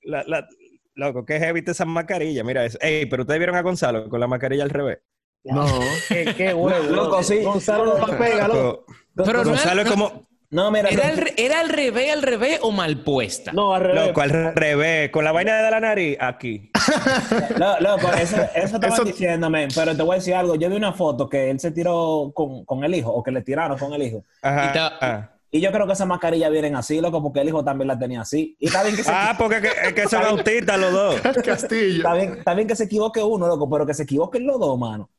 La, 0.04 0.24
la- 0.28 0.48
loco, 0.96 1.26
qué 1.26 1.40
heavy 1.40 1.64
esa 1.66 1.86
mascarilla. 1.86 2.44
Mira 2.44 2.66
eso. 2.66 2.78
Ey, 2.82 3.06
pero 3.06 3.24
ustedes 3.24 3.40
vieron 3.40 3.56
a 3.56 3.62
Gonzalo 3.62 4.10
con 4.10 4.20
la 4.20 4.28
mascarilla 4.28 4.64
al 4.64 4.70
revés. 4.70 5.00
No. 5.44 5.66
Qué, 6.10 6.34
qué 6.36 6.54
huevo. 6.54 6.84
Loco, 6.94 7.22
sí. 7.24 7.42
Gonzalo 7.44 7.98
no 8.00 8.08
la 8.08 8.18
pega, 8.18 8.48
loco. 8.48 8.86
Loco, 9.14 9.28
Pero 9.28 9.44
no 9.44 9.50
Gonzalo 9.52 9.82
es- 9.82 9.88
es 9.88 9.94
como... 9.94 10.28
No, 10.52 10.72
mira, 10.72 10.90
¿Era 10.90 11.08
al, 11.08 11.34
¿Era 11.38 11.60
al 11.60 11.70
revés, 11.70 12.14
al 12.14 12.22
revés 12.22 12.60
o 12.62 12.72
mal 12.72 13.00
puesta? 13.04 13.52
No, 13.52 13.74
al 13.74 13.82
revés. 13.84 14.08
Loco, 14.08 14.22
al 14.22 14.54
revés. 14.56 15.10
Con 15.10 15.24
la 15.26 15.32
vaina 15.32 15.62
de 15.62 15.72
la 15.72 15.80
nariz, 15.80 16.18
aquí. 16.20 16.72
Lo- 17.58 17.80
loco, 17.80 18.08
eso, 18.14 18.38
eso 18.56 18.76
estaban 18.76 18.94
Eso- 18.94 19.04
diciéndome, 19.04 19.68
pero 19.74 19.96
te 19.96 20.04
voy 20.04 20.14
a 20.16 20.20
decir 20.20 20.34
algo. 20.36 20.56
Yo 20.56 20.70
vi 20.70 20.76
una 20.76 20.94
foto 20.94 21.28
que 21.28 21.50
él 21.50 21.60
se 21.60 21.72
tiró 21.72 22.32
con, 22.34 22.64
con 22.66 22.84
el 22.84 22.94
hijo, 22.96 23.12
o 23.12 23.22
que 23.24 23.32
le 23.32 23.42
tiraron 23.42 23.78
con 23.78 23.94
el 23.94 24.04
hijo. 24.04 24.24
Ajá. 24.42 24.70
Y 24.70 24.74
ta- 24.74 24.98
ah. 25.02 25.30
Y 25.52 25.62
yo 25.62 25.72
creo 25.72 25.88
que 25.88 25.94
esas 25.94 26.08
mascarillas 26.08 26.52
vienen 26.52 26.76
así, 26.76 27.00
loco, 27.00 27.24
porque 27.24 27.40
el 27.40 27.48
hijo 27.48 27.64
también 27.64 27.88
la 27.88 27.98
tenía 27.98 28.22
así. 28.22 28.58
Y 28.60 28.68
está 28.68 28.84
bien 28.84 28.96
que 28.96 29.04
se, 29.04 29.12
Ah, 29.14 29.36
porque 29.38 29.62
que- 29.62 29.88
es 29.88 29.94
que 29.94 30.08
son 30.08 30.24
autistas 30.24 30.78
los 30.80 30.92
dos. 30.92 31.22
Castillo. 31.46 31.98
está 31.98 32.14
bien, 32.14 32.34
está 32.40 32.54
bien 32.54 32.68
que 32.68 32.76
se 32.76 32.84
equivoque 32.86 33.24
uno, 33.24 33.48
loco, 33.48 33.70
pero 33.70 33.86
que 33.86 33.94
se 33.94 34.04
equivoquen 34.04 34.46
los 34.46 34.60
dos, 34.60 34.78
mano. 34.78 35.10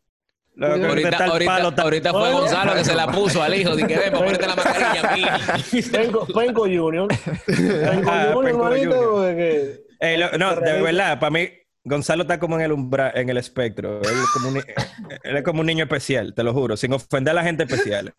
Ahorita, 0.58 1.24
ahorita- 1.26 1.44
palo, 1.46 1.74
ahorita 1.76 2.12
fue 2.12 2.30
No, 2.30 2.40
Gonzalo 2.40 2.74
que 2.74 2.84
se 2.84 2.94
la 2.94 3.06
puso 3.12 3.42
al 3.42 3.54
hijo. 3.54 3.76
Dije, 3.76 3.98
ven, 3.98 4.12
ponerte 4.12 4.46
la 4.46 4.56
mascarilla 4.56 5.44
aquí. 5.54 5.82
Penco, 5.82 6.26
Penco 6.26 6.62
Junior. 6.62 7.08
Penco 7.46 8.10
Ah, 8.10 8.30
Junior, 8.32 8.44
Penco 8.44 8.66
hermanito, 8.66 8.90
Junior. 8.96 9.10
porque- 9.12 9.80
Ey, 10.00 10.16
lo- 10.18 10.32
no, 10.38 10.56
de 10.56 10.82
verdad, 10.82 11.18
para 11.20 11.30
mí, 11.30 11.48
Gonzalo 11.84 12.22
está 12.22 12.38
como 12.38 12.56
en 12.56 12.62
el 12.62 12.72
umbral, 12.72 13.12
en 13.14 13.28
el 13.28 13.36
espectro. 13.36 14.00
Él 14.02 14.08
es, 14.10 14.30
como 14.32 14.48
un, 14.48 14.56
él 15.24 15.36
es 15.36 15.42
como 15.42 15.60
un 15.60 15.66
niño 15.66 15.84
especial, 15.84 16.34
te 16.34 16.42
lo 16.42 16.52
juro, 16.52 16.76
sin 16.76 16.92
ofender 16.92 17.30
a 17.32 17.34
la 17.34 17.42
gente 17.42 17.64
especial. 17.64 18.12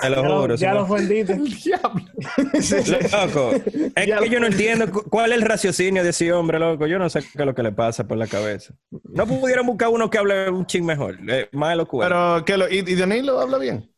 Te 0.00 0.10
lo 0.10 0.22
Ya 0.22 0.28
juro. 0.28 0.54
ya 0.56 0.68
sin 0.68 0.74
lo 0.74 0.82
of- 0.82 0.90
ofendiste. 0.90 1.36
Loco, 3.12 3.52
es 3.52 4.06
Ya 4.06 4.18
que 4.18 4.26
lo- 4.26 4.26
yo 4.26 4.40
no 4.40 4.46
entiendo 4.46 4.90
cu- 4.90 5.04
cuál 5.08 5.32
es 5.32 5.38
el 5.38 5.42
raciocinio 5.44 6.02
de 6.02 6.10
ese 6.10 6.32
hombre, 6.32 6.58
loco. 6.58 6.86
Yo 6.86 6.98
no 6.98 7.08
sé 7.10 7.20
qué 7.20 7.28
es 7.34 7.46
lo 7.46 7.54
que 7.54 7.62
le 7.62 7.72
pasa 7.72 8.06
por 8.06 8.16
la 8.16 8.26
cabeza. 8.26 8.74
No 9.04 9.26
pudieron 9.26 9.66
buscar 9.66 9.88
uno 9.88 10.08
que 10.10 10.18
hable 10.18 10.50
un 10.50 10.66
ching 10.66 10.84
mejor, 10.84 11.18
eh, 11.28 11.48
más 11.52 11.72
elocuente. 11.74 12.08
Pero, 12.14 12.44
¿qué 12.44 12.56
lo, 12.56 12.68
y, 12.68 12.78
y 12.78 12.94
Danilo 12.94 13.40
habla 13.40 13.58
bien? 13.58 13.90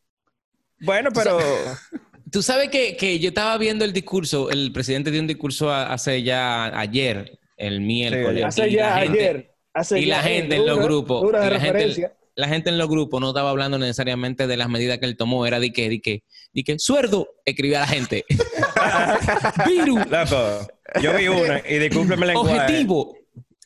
bueno, 0.81 1.11
pero 1.15 1.39
Tú 2.31 2.41
sabes 2.43 2.71
que, 2.71 2.97
que 2.97 3.19
yo 3.19 3.29
estaba 3.29 3.59
viendo 3.59 3.85
el 3.85 3.93
discurso, 3.93 4.51
el 4.51 4.73
presidente 4.73 5.11
dio 5.11 5.21
un 5.21 5.27
discurso 5.27 5.71
hace 5.71 6.23
ya 6.23 6.79
ayer, 6.79 7.39
el 7.59 7.83
miércoles. 7.83 8.39
Sí, 8.55 8.63
Hace 8.63 8.71
ya 8.73 8.97
gente- 8.99 9.19
ayer. 9.21 9.55
Hace 9.75 10.01
y 10.01 10.07
ya 10.07 10.17
la 10.19 10.23
gente 10.23 10.57
en 10.57 10.67
los 10.67 10.79
grupos, 10.81 11.23
dura 11.23 11.47
y 11.47 11.51
la 11.51 11.61
gente. 11.61 12.11
La 12.35 12.49
gente 12.49 12.71
en 12.71 12.79
los 12.79 12.89
grupos 12.89 13.21
no 13.21 13.29
estaba 13.29 13.51
hablando 13.51 13.79
necesariamente 13.79 14.47
de 14.47 14.57
las 14.57 14.69
medidas 14.69 14.99
que 14.99 15.07
él 15.07 15.17
tomó, 15.17 15.47
era 15.47 15.61
de 15.61 15.73
que, 15.73 15.89
de 15.89 16.01
que, 16.01 16.23
de 16.53 16.65
que, 16.65 16.79
suerdo, 16.79 17.29
escribía 17.45 17.81
la 17.81 17.87
gente. 17.87 18.25
Virus, 19.67 20.07
loco, 20.11 20.67
yo 21.01 21.15
vi 21.17 21.29
uno 21.29 21.55
y 21.69 21.79
discúlpeme 21.79 22.23
el 22.27 22.29
lenguaje. 22.33 22.59
objetivo. 22.59 23.17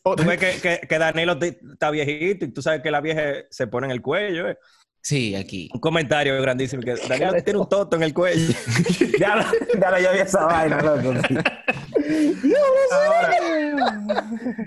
Tú 0.02 0.24
ves 0.24 0.38
que, 0.38 0.60
que, 0.60 0.86
que 0.86 0.98
Danilo 0.98 1.36
está 1.40 1.90
viejito 1.90 2.44
y 2.44 2.52
tú 2.52 2.62
sabes 2.62 2.80
que 2.80 2.90
la 2.92 3.00
vieja 3.00 3.22
se 3.50 3.66
pone 3.66 3.86
en 3.86 3.90
el 3.90 4.02
cuello. 4.02 4.48
eh. 4.48 4.56
Sí, 5.00 5.34
aquí. 5.34 5.68
Un 5.72 5.80
comentario 5.80 6.40
grandísimo 6.40 6.82
que 6.82 6.94
Danilo 7.08 7.32
tiene 7.42 7.58
un 7.58 7.68
toto 7.68 7.96
en 7.96 8.02
el 8.04 8.14
cuello. 8.14 8.52
Ya, 9.18 9.36
lo- 9.36 9.80
ya 9.80 9.90
lo 9.90 9.98
yo 10.00 10.12
vi 10.12 10.18
esa 10.18 10.44
vaina, 10.44 10.82
loco. 10.82 11.14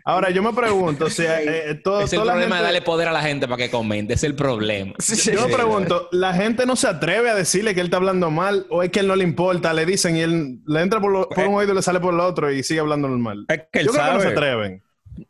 Ahora, 0.05 0.29
yo 0.29 0.41
me 0.43 0.53
pregunto, 0.53 1.05
o 1.05 1.09
sea, 1.09 1.41
eh, 1.41 1.71
eh, 1.71 1.75
todo, 1.75 2.01
Es 2.01 2.13
el 2.13 2.19
problema 2.19 2.41
de 2.41 2.49
gente- 2.51 2.63
darle 2.63 2.81
poder 2.81 3.07
a 3.07 3.11
la 3.11 3.21
gente 3.21 3.47
para 3.47 3.57
que 3.57 3.69
comente, 3.69 4.13
es 4.13 4.23
el 4.23 4.35
problema. 4.35 4.93
Yo 5.33 5.47
me 5.47 5.53
pregunto, 5.53 6.07
¿la 6.11 6.33
gente 6.33 6.65
no 6.65 6.75
se 6.75 6.87
atreve 6.87 7.29
a 7.29 7.35
decirle 7.35 7.73
que 7.73 7.81
él 7.81 7.87
está 7.87 7.97
hablando 7.97 8.29
mal 8.31 8.65
o 8.69 8.83
es 8.83 8.89
que 8.91 8.99
él 8.99 9.07
no 9.07 9.15
le 9.15 9.23
importa? 9.23 9.73
Le 9.73 9.85
dicen 9.85 10.15
y 10.17 10.21
él 10.21 10.59
le 10.65 10.81
entra 10.81 10.99
por, 10.99 11.11
lo- 11.11 11.29
por 11.29 11.45
un 11.47 11.55
oído 11.55 11.73
y 11.73 11.75
le 11.75 11.81
sale 11.81 11.99
por 11.99 12.13
el 12.13 12.19
otro 12.19 12.51
y 12.51 12.63
sigue 12.63 12.79
hablando 12.79 13.07
normal. 13.07 13.45
Es 13.47 13.61
que 13.71 13.79
él 13.79 13.85
Yo 13.87 13.91
creo 13.93 14.05
que 14.05 14.13
no 14.13 14.21
se 14.21 14.27
atreven. 14.27 14.83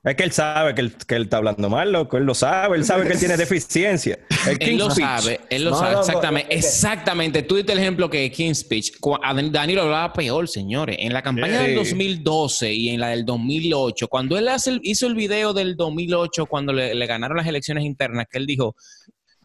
Es 0.03 0.15
que 0.15 0.23
él 0.23 0.31
sabe 0.31 0.75
que 0.75 0.81
él, 0.81 0.93
que 1.07 1.15
él 1.15 1.23
está 1.23 1.37
hablando 1.37 1.69
mal, 1.69 1.91
loco. 1.91 2.17
Él 2.17 2.23
lo 2.23 2.33
sabe. 2.33 2.77
Él 2.77 2.85
sabe 2.85 3.05
que 3.07 3.13
él 3.13 3.19
tiene 3.19 3.37
deficiencia. 3.37 4.19
El 4.47 4.57
Él 4.61 4.77
lo 4.77 4.89
Speech. 4.91 5.05
sabe, 5.07 5.39
él 5.49 5.63
lo 5.65 5.71
No, 5.71 5.77
sabe, 5.79 5.95
exactamente, 5.99 6.55
exactamente. 6.55 7.43
Tú 7.43 7.55
diste 7.55 7.71
el 7.73 7.79
ejemplo 7.79 8.09
que 8.09 8.31
King's 8.31 8.59
Speech, 8.59 8.93
a 9.23 9.33
Danilo 9.33 9.83
hablaba 9.83 10.13
peor, 10.13 10.47
señores. 10.47 10.97
En 10.99 11.13
la 11.13 11.21
campaña 11.21 11.59
Sí. 11.61 11.67
del 11.67 11.75
2012 11.75 12.73
y 12.73 12.89
en 12.89 12.99
la 12.99 13.09
del 13.09 13.25
2008, 13.25 14.07
cuando 14.07 14.37
él 14.37 14.47
hace 14.47 14.71
el- 14.71 14.81
hizo 14.83 15.07
el 15.07 15.15
video 15.15 15.53
del 15.53 15.75
2008, 15.75 16.45
cuando 16.45 16.73
le, 16.73 16.93
le 16.95 17.05
ganaron 17.05 17.37
las 17.37 17.47
elecciones 17.47 17.83
internas, 17.83 18.25
que 18.29 18.37
él 18.37 18.45
dijo 18.45 18.75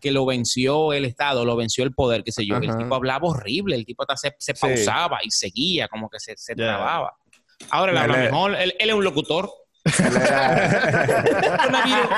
que 0.01 0.13
lo 0.13 0.27
venció 0.27 0.93
el 0.93 1.07
Estado, 1.07 1.45
lo 1.47 1.57
venció 1.57 1.83
el 1.85 1.95
poder, 1.95 2.23
qué 2.25 2.31
sé 2.33 2.45
yo. 2.45 2.57
El 2.57 2.69
Ajá. 2.69 2.79
tipo 2.79 2.95
hablaba 2.95 3.27
horrible, 3.27 3.75
el 3.77 3.87
tipo 3.87 4.03
hasta 4.03 4.17
se, 4.17 4.35
se 4.39 4.53
Sí. 4.55 4.61
pausaba 4.61 5.21
y 5.25 5.31
seguía, 5.31 5.89
como 5.89 6.11
que 6.11 6.21
se, 6.21 6.35
se 6.37 6.55
trababa. 6.55 7.15
Ahora 7.71 8.03
habla 8.03 8.25
es- 8.25 8.31
mejor, 8.31 8.55
él, 8.57 8.75
él 8.79 8.89
es 8.91 8.95
un 8.95 9.05
locutor. 9.05 9.51
Él 9.85 10.17
era, 10.17 11.57
Coronavirus. 11.59 12.09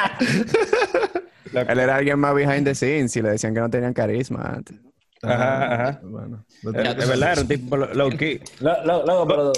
él 1.69 1.79
era 1.81 1.97
alguien 1.97 2.19
más 2.19 2.35
behind 2.35 2.65
the 2.65 2.75
scenes 2.75 3.17
y 3.17 3.23
le 3.23 3.31
decían 3.31 3.55
que 3.55 3.61
no 3.61 3.71
tenían 3.71 3.93
carisma 3.93 4.43
antes. 4.57 4.77
Ajá, 5.23 5.75
ajá. 5.75 6.01
Bueno, 6.03 6.45
De 6.63 6.71
verdad, 6.73 7.33
era 7.33 7.41
un 7.41 7.49
tipo 7.49 7.77
lo- 7.77 7.93
low 7.95 8.11
key. 8.11 8.41
Lo- 8.61 8.85
lo- 8.85 9.05
Loco, 9.07 9.27
pero 9.27 9.53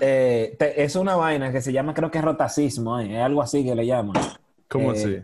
eh, 0.00 0.56
te- 0.58 0.82
es 0.82 0.96
una 0.96 1.16
vaina 1.16 1.52
que 1.52 1.60
se 1.60 1.72
llama, 1.72 1.92
creo 1.92 2.10
que 2.10 2.18
es 2.18 2.24
rotacismo, 2.24 2.98
eh, 3.00 3.16
es 3.18 3.22
algo 3.22 3.42
así 3.42 3.64
que 3.64 3.74
le 3.74 3.84
llaman. 3.86 4.22
¿Cómo 4.68 4.92
Eh, 4.92 4.96
así? 4.96 5.22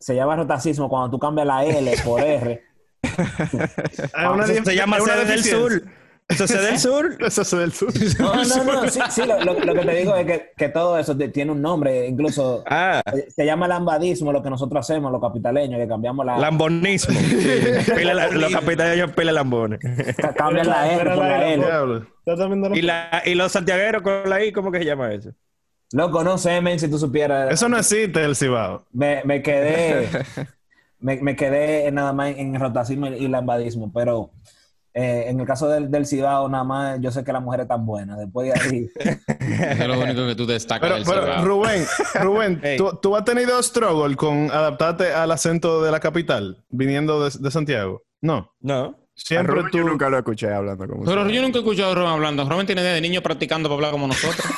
Se 0.00 0.16
llama 0.16 0.34
rotacismo 0.36 0.88
cuando 0.88 1.10
tú 1.10 1.18
cambias 1.18 1.46
la 1.46 1.64
L 1.64 1.94
por 2.04 2.20
R. 2.20 2.62
Ah, 4.14 4.32
una 4.32 4.46
se 4.46 4.74
llama 4.74 4.96
es 4.96 5.02
una 5.02 5.12
sede 5.14 5.24
del 5.26 5.44
sur. 5.44 5.82
Eso 6.28 6.46
se 6.46 6.58
del 6.58 6.78
sur. 6.78 7.16
Eso 7.26 7.42
es 7.42 7.50
del 7.50 7.72
sur. 7.72 7.92
No, 8.18 8.34
no, 8.44 8.64
no, 8.82 8.88
sí, 8.90 9.00
sí, 9.10 9.22
lo, 9.26 9.38
lo- 9.44 9.58
lo 9.60 9.74
que 9.74 9.80
te 9.86 9.94
digo 9.96 10.16
es 10.16 10.26
que, 10.26 10.50
que 10.56 10.68
todo 10.70 10.98
eso 10.98 11.14
tiene 11.16 11.52
un 11.52 11.60
nombre, 11.60 12.06
incluso 12.06 12.64
Ah, 12.66 13.02
eh, 13.14 13.28
se 13.34 13.44
llama 13.44 13.68
lambadismo, 13.68 14.32
lo 14.32 14.42
que 14.42 14.48
nosotros 14.48 14.80
hacemos, 14.88 15.12
los 15.12 15.20
capitaleños, 15.20 15.78
que 15.78 15.86
cambiamos 15.88 16.24
la, 16.24 16.38
lambonismo. 16.38 17.14
Pila 17.96 18.14
la- 18.14 18.28
los 18.28 18.52
capitales 18.52 19.10
pila 19.12 19.32
lambones. 19.32 19.80
ca- 20.16 20.32
cambian 20.32 20.68
la 20.68 20.90
R 20.92 21.14
por 21.14 21.24
la 21.24 21.52
L. 21.52 21.64
Diablo. 21.66 22.06
¿Estás 22.24 22.46
viendo 22.48 22.68
la- 22.70 22.78
Y, 22.78 22.82
la, 22.82 23.22
y 23.26 23.34
los 23.34 23.52
santiagueros 23.52 24.02
con 24.02 24.28
la 24.30 24.42
I, 24.44 24.52
¿cómo 24.52 24.72
que 24.72 24.78
se 24.78 24.84
llama 24.86 25.12
eso? 25.12 25.30
Loco, 25.92 26.24
no 26.24 26.38
sé, 26.38 26.62
men, 26.62 26.78
si 26.78 26.88
tú 26.88 26.98
supieras. 26.98 27.52
Eso 27.52 27.68
no 27.68 27.76
existe 27.76 28.24
el 28.24 28.34
Cibao. 28.34 28.86
Me, 28.92 29.20
me 29.24 29.42
quedé, 29.42 30.08
me, 31.00 31.16
me 31.20 31.36
quedé 31.36 31.90
nada 31.92 32.14
más 32.14 32.34
en 32.38 32.58
rotacismo 32.58 33.08
y 33.08 33.28
lambadismo, 33.28 33.92
pero 33.92 34.30
eh, 34.94 35.24
en 35.28 35.40
el 35.40 35.46
caso 35.46 35.68
del, 35.68 35.90
del 35.90 36.06
Cibao, 36.06 36.48
nada 36.48 36.64
más 36.64 37.00
yo 37.00 37.10
sé 37.10 37.24
que 37.24 37.32
la 37.32 37.40
mujer 37.40 37.60
es 37.60 37.68
tan 37.68 37.84
buena. 37.86 38.16
Después 38.16 38.52
de 38.52 38.60
ahí, 38.60 38.90
Eso 38.96 39.82
es 39.82 39.88
lo 39.88 40.00
único 40.00 40.26
que 40.26 40.34
tú 40.34 40.46
destacas 40.46 40.80
Pero, 40.90 40.94
del 40.96 41.04
pero 41.04 41.22
Cibao. 41.24 41.44
Rubén, 41.44 41.84
Rubén, 42.20 42.60
Hey. 42.62 42.76
¿tú, 42.78 42.98
tú 43.00 43.16
has 43.16 43.24
tenido 43.24 43.62
struggle 43.62 44.16
con 44.16 44.50
adaptarte 44.50 45.12
al 45.12 45.30
acento 45.30 45.82
de 45.82 45.90
la 45.90 46.00
capital 46.00 46.64
viniendo 46.68 47.24
de, 47.28 47.36
de 47.38 47.50
Santiago? 47.50 48.02
No. 48.20 48.52
No. 48.60 48.96
Siempre 49.14 49.54
Rubén 49.54 49.70
tú. 49.70 49.78
Yo 49.78 49.84
nunca 49.84 50.08
lo 50.08 50.18
escuché 50.18 50.52
hablando 50.52 50.86
como 50.88 51.04
Pero 51.04 51.28
yo 51.28 51.42
nunca 51.42 51.58
he 51.58 51.60
escuchado 51.60 51.92
a 51.92 51.94
Rubén 51.94 52.08
hablando. 52.10 52.48
Rubén 52.48 52.66
tiene 52.66 52.82
desde 52.82 53.00
niño 53.00 53.22
practicando 53.22 53.68
para 53.68 53.74
hablar 53.76 53.90
como 53.92 54.06
nosotros. 54.08 54.44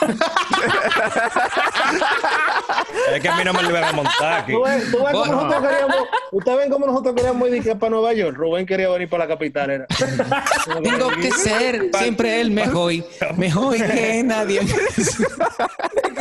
Es 3.12 3.20
que 3.20 3.28
a 3.28 3.36
mí 3.36 3.44
no 3.44 3.52
me 3.52 3.62
lo 3.62 3.70
iban 3.70 3.84
a 3.84 3.92
montar 3.92 4.32
aquí. 4.40 4.52
Tú 4.52 4.62
ves, 4.62 4.90
tú 4.90 4.98
ves 5.04 5.12
cómo 5.12 5.18
Bueno. 5.24 5.42
nosotros 5.42 5.62
queríamos, 5.70 5.96
ustedes 6.32 6.58
ven 6.58 6.70
cómo 6.70 6.86
nosotros 6.86 7.14
queríamos 7.14 7.48
ir 7.50 7.78
para 7.78 7.90
Nueva 7.90 8.12
York. 8.14 8.36
Rubén 8.36 8.66
quería 8.66 8.88
venir 8.88 9.08
para 9.08 9.24
la 9.24 9.28
capital, 9.28 9.70
era. 9.70 9.86
Tengo 10.82 11.08
que 11.10 11.30
ser 11.32 11.90
siempre 11.98 12.40
el 12.40 12.50
mejor. 12.50 12.92
Mejor 13.36 13.76
que 13.76 14.22
nadie. 14.24 14.60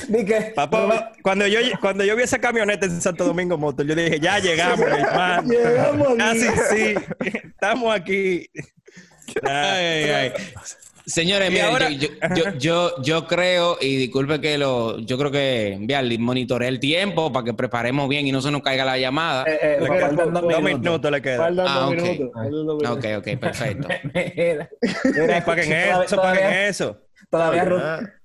Papá, 0.54 1.12
cuando 1.22 1.46
yo, 1.46 1.58
cuando 1.80 2.04
yo 2.04 2.16
vi 2.16 2.22
esa 2.22 2.38
camioneta 2.38 2.86
en 2.86 3.00
Santo 3.00 3.24
Domingo 3.24 3.56
Motor, 3.58 3.86
yo 3.86 3.94
dije, 3.94 4.18
ya 4.20 4.38
llegamos, 4.38 4.80
hermano. 4.86 5.48
Llegamos. 5.52 6.08
Casi 6.16 6.46
sí. 6.70 6.94
Estamos 7.44 7.94
aquí. 7.94 8.48
Ay, 9.44 9.84
ay, 10.04 10.10
ay. 10.10 10.32
Señores, 11.06 11.50
miren, 11.50 11.66
ahora- 11.66 11.88
yo, 11.90 12.08
yo, 12.08 12.36
yo, 12.36 12.58
yo, 12.58 13.02
yo 13.02 13.26
creo, 13.26 13.76
y 13.80 13.96
disculpe 13.96 14.40
que 14.40 14.56
lo, 14.58 14.98
yo 15.00 15.16
creo 15.18 15.30
que, 15.30 15.76
Vial, 15.80 16.16
monitoreé 16.18 16.68
el 16.68 16.78
tiempo 16.78 17.32
para 17.32 17.44
que 17.44 17.54
preparemos 17.54 18.08
bien 18.08 18.26
y 18.26 18.32
no 18.32 18.40
se 18.42 18.50
nos 18.52 18.62
caiga 18.62 18.84
la 18.84 18.98
llamada. 18.98 19.44
eh, 19.48 19.58
eh, 19.62 19.76
Le 19.80 19.86
faltan 19.88 19.98
quedan 19.98 20.16
dos 20.16 20.42
dos 20.42 20.62
minutos. 20.62 20.80
minutos 20.80 21.10
le 21.10 21.22
quedan. 21.22 21.38
Faltan 21.38 21.66
Ah, 21.68 21.74
dos 21.80 21.88
ok. 21.90 21.96
minutos. 22.02 22.30
faltan 22.34 22.52
dos 22.52 22.76
minutos. 22.82 22.90
Ok, 22.90 23.04
ok, 23.18 23.40
perfecto. 23.40 23.88
Mira, 24.14 25.44
Paguen 25.44 25.72
eso, 25.72 26.16
paguen 26.16 26.52
eso. 26.52 27.00
Todavía, 27.30 27.62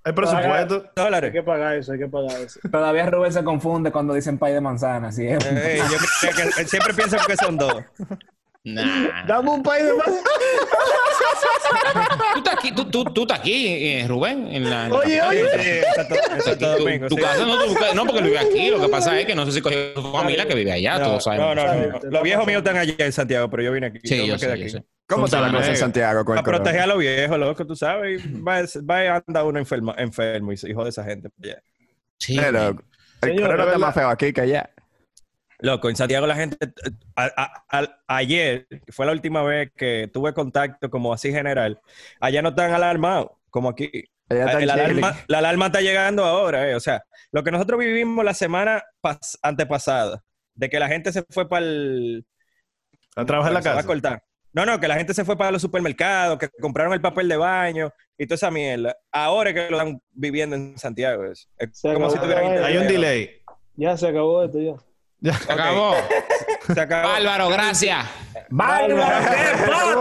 hay 0.03 0.13
presupuesto. 0.13 0.75
Hay 0.95 1.03
Dólares. 1.03 1.31
que 1.31 1.43
pagar 1.43 1.75
eso, 1.75 1.93
hay 1.93 1.99
que 1.99 2.07
pagar 2.07 2.41
eso. 2.41 2.59
todavía 2.71 3.05
Rubén 3.09 3.31
se 3.33 3.43
confunde 3.43 3.91
cuando 3.91 4.13
dicen 4.13 4.37
pay 4.37 4.53
de 4.53 4.61
manzana. 4.61 5.11
¿sí? 5.11 5.25
Eh, 5.27 5.37
yo 5.41 5.97
creo 6.31 6.51
que 6.55 6.65
siempre 6.67 6.93
pienso 6.93 7.17
que 7.25 7.35
son 7.37 7.57
dos. 7.57 7.83
Nah. 8.63 9.25
Dame 9.25 9.49
un 9.49 9.63
país 9.63 9.85
de 9.85 9.93
más. 9.93 10.07
Tú 12.33 12.39
estás 12.39 12.53
aquí, 12.57 12.71
tú, 12.73 12.85
tú, 12.89 13.03
tú 13.05 13.21
estás 13.21 13.39
aquí, 13.39 13.65
eh, 13.67 14.05
Rubén. 14.07 14.47
En 14.51 14.69
la, 14.69 14.85
en 14.85 14.91
la 14.91 14.97
Oye, 14.97 15.17
capital. 15.19 15.29
oye. 15.29 15.63
Sí, 15.63 15.69
en 16.33 16.41
Santo 16.41 16.75
Tu- 16.75 16.83
Domingo. 16.83 17.07
tu 17.07 17.15
sí. 17.15 17.21
casa 17.21 17.45
no, 17.45 17.63
tu 17.65 17.95
no, 17.95 18.03
porque 18.05 18.19
él 18.19 18.25
vive 18.25 18.39
aquí. 18.39 18.69
Lo 18.69 18.81
que 18.81 18.89
pasa 18.89 19.17
es 19.19 19.25
que 19.25 19.35
no 19.35 19.45
sé 19.45 19.51
si 19.53 19.61
cogió 19.61 19.93
su 19.95 20.11
familia 20.11 20.45
que 20.47 20.55
vive 20.55 20.71
allá. 20.71 20.99
No, 20.99 21.05
todos 21.05 21.23
sabemos. 21.23 21.55
no, 21.55 21.65
no, 21.65 21.73
no. 21.75 21.99
Los 22.11 22.23
viejos 22.23 22.45
míos 22.45 22.59
están 22.59 22.77
allá 22.77 22.93
en 22.97 23.11
Santiago, 23.13 23.49
pero 23.49 23.63
yo 23.63 23.71
vine 23.71 23.87
aquí. 23.87 23.99
Sí, 24.03 24.17
yo 24.17 24.25
yo 24.25 24.33
me 24.33 24.39
sé, 24.39 24.45
quedé 24.47 24.57
yo 24.57 24.63
aquí. 24.63 24.71
sé. 24.71 24.83
¿Cómo 25.07 25.25
está 25.25 25.39
la 25.41 25.51
cosa 25.51 25.69
en. 25.69 25.77
Santiago 25.77 26.25
con 26.25 26.37
el 26.37 26.43
Para 26.43 26.57
proteger 26.57 26.81
a 26.81 26.87
los 26.87 26.97
viejos, 26.99 27.37
loco, 27.39 27.65
tú 27.65 27.75
sabes. 27.75 28.25
y 28.25 28.41
Va, 28.41 28.61
va 28.89 29.15
a 29.15 29.23
andar 29.25 29.43
uno 29.45 29.57
enfermo, 29.59 29.93
enfermo 29.97 30.51
y 30.51 30.57
se- 30.57 30.69
hijo 30.69 30.83
de 30.83 30.89
esa 30.89 31.03
gente. 31.03 31.29
allá. 31.41 31.61
Sí, 32.19 32.35
Pero 32.37 32.69
el 32.69 32.77
Señor, 33.21 33.41
corona 33.49 33.63
está 33.65 33.77
más 33.77 33.93
feo 33.95 34.09
aquí 34.09 34.33
que 34.33 34.41
allá. 34.41 34.69
Loco, 35.59 35.89
en 35.89 35.95
Santiago 35.95 36.27
la 36.27 36.35
gente, 36.35 36.57
a- 37.15 37.31
a- 37.69 37.79
a- 37.79 37.99
ayer 38.07 38.67
fue 38.89 39.05
la 39.07 39.11
última 39.13 39.41
vez 39.43 39.71
que 39.75 40.09
tuve 40.13 40.33
contacto 40.33 40.89
como 40.89 41.13
así 41.13 41.31
general, 41.31 41.79
allá 42.19 42.41
no 42.43 42.49
están 42.49 42.73
alarmados 42.73 43.29
como 43.49 43.69
aquí. 43.69 43.89
Allá 44.29 44.45
está 44.45 44.59
la, 44.65 44.73
alarma, 44.73 45.15
la 45.27 45.37
alarma 45.39 45.65
está 45.67 45.81
llegando 45.81 46.25
ahora, 46.25 46.69
eh. 46.69 46.75
o 46.75 46.79
sea, 46.79 47.01
lo 47.31 47.43
que 47.43 47.51
nosotros 47.51 47.79
vivimos 47.79 48.23
la 48.25 48.33
semana 48.33 48.83
pas- 49.01 49.39
antepasada, 49.41 50.21
de 50.53 50.69
que 50.69 50.79
la 50.79 50.89
gente 50.89 51.11
se 51.13 51.23
fue 51.29 51.47
para 51.47 51.65
el... 51.65 52.25
A 53.15 53.25
trabajar 53.25 53.51
en 53.51 53.53
la 53.55 53.61
se 53.63 53.69
va 53.69 53.73
a 53.73 53.77
casa. 53.77 53.87
cortar. 53.87 54.23
No, 54.57 54.65
no, 54.65 54.79
que 54.79 54.87
la 54.87 54.95
gente 54.95 55.13
se 55.13 55.23
fue 55.23 55.37
para 55.37 55.51
los 55.51 55.61
supermercados, 55.61 56.39
que 56.39 56.49
compraron 56.59 56.91
el 56.93 56.99
papel 56.99 57.27
de 57.29 57.37
baño 57.37 57.91
y 58.17 58.25
toda 58.25 58.35
esa 58.37 58.49
mierda. 58.49 58.97
Ahora 59.11 59.51
es 59.51 59.55
que 59.55 59.69
lo 59.69 59.77
están 59.77 60.01
viviendo 60.11 60.55
en 60.55 60.75
Santiago. 60.79 61.25
Es, 61.25 61.47
Se 61.73 61.93
como 61.93 62.07
acabó 62.07 62.09
si 62.11 62.17
tuvieran. 62.19 62.63
Hay 62.63 62.77
un 62.77 62.87
delay. 62.87 63.29
Ya 63.75 63.95
se 63.95 64.07
acabó 64.07 64.43
esto 64.43 64.57
ya. 64.59 64.73
Se 65.45 65.51
acabó. 65.53 65.93
Se 66.73 66.81
acabó. 66.81 67.07
Álvaro, 67.09 67.49
gracias. 67.49 68.03
¡Bárbaro! 68.49 68.95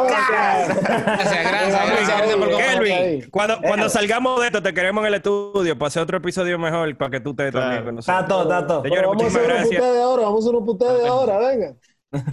Gracias, 0.07 0.83
gracias, 0.83 1.45
gracias, 1.45 1.89
gracias 1.91 2.37
por 2.37 2.51
compartir. 2.51 2.83
Kelvin, 2.83 3.31
cuando, 3.31 3.61
cuando 3.61 3.89
salgamos 3.91 4.41
de 4.41 4.47
esto, 4.47 4.63
te 4.63 4.73
queremos 4.73 5.03
en 5.03 5.09
el 5.09 5.15
estudio 5.15 5.77
para 5.77 5.89
hacer 5.89 6.03
otro 6.03 6.17
episodio 6.19 6.59
mejor 6.59 6.97
para 6.97 7.11
que 7.11 7.21
tú 7.21 7.31
estés 7.31 7.51
Claro. 7.51 7.67
también 7.67 7.85
con 7.85 7.95
nosotros. 7.97 8.21
Está 8.23 8.29
todo, 8.29 8.43
está 8.43 8.67
todo. 8.67 8.83
Señores, 8.83 9.01
Pero 9.03 9.09
vamos 9.11 9.25
a 9.25 9.27
hacer 9.27 9.43
gracias. 9.43 9.69
puteos 9.69 9.95
de 9.95 10.03
ahora, 10.03 10.23
vamos 10.23 10.39
a 10.39 10.41
hacer 10.49 10.55
unos 10.57 10.67
puteos 10.67 11.03
de 11.03 11.09
ahora, 11.09 11.39
venga. 11.39 11.75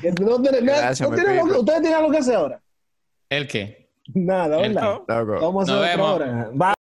Que 0.02 0.12
no 0.12 0.38
Gracias, 0.38 1.10
no 1.10 1.16
Pipo. 1.16 1.60
¿Ustedes 1.60 1.82
tienen 1.82 1.98
algo 2.00 2.12
que 2.12 2.18
hacer 2.18 2.36
ahora? 2.36 2.62
¿El 3.30 3.48
qué? 3.48 3.90
Nada, 4.14 4.58
¿verdad? 4.58 5.00
Vamos 5.08 5.70
a 5.70 5.74
hacer 5.74 5.76
otra 5.76 5.90
vemos. 5.96 6.16
hora. 6.16 6.52
Va- 6.62 6.72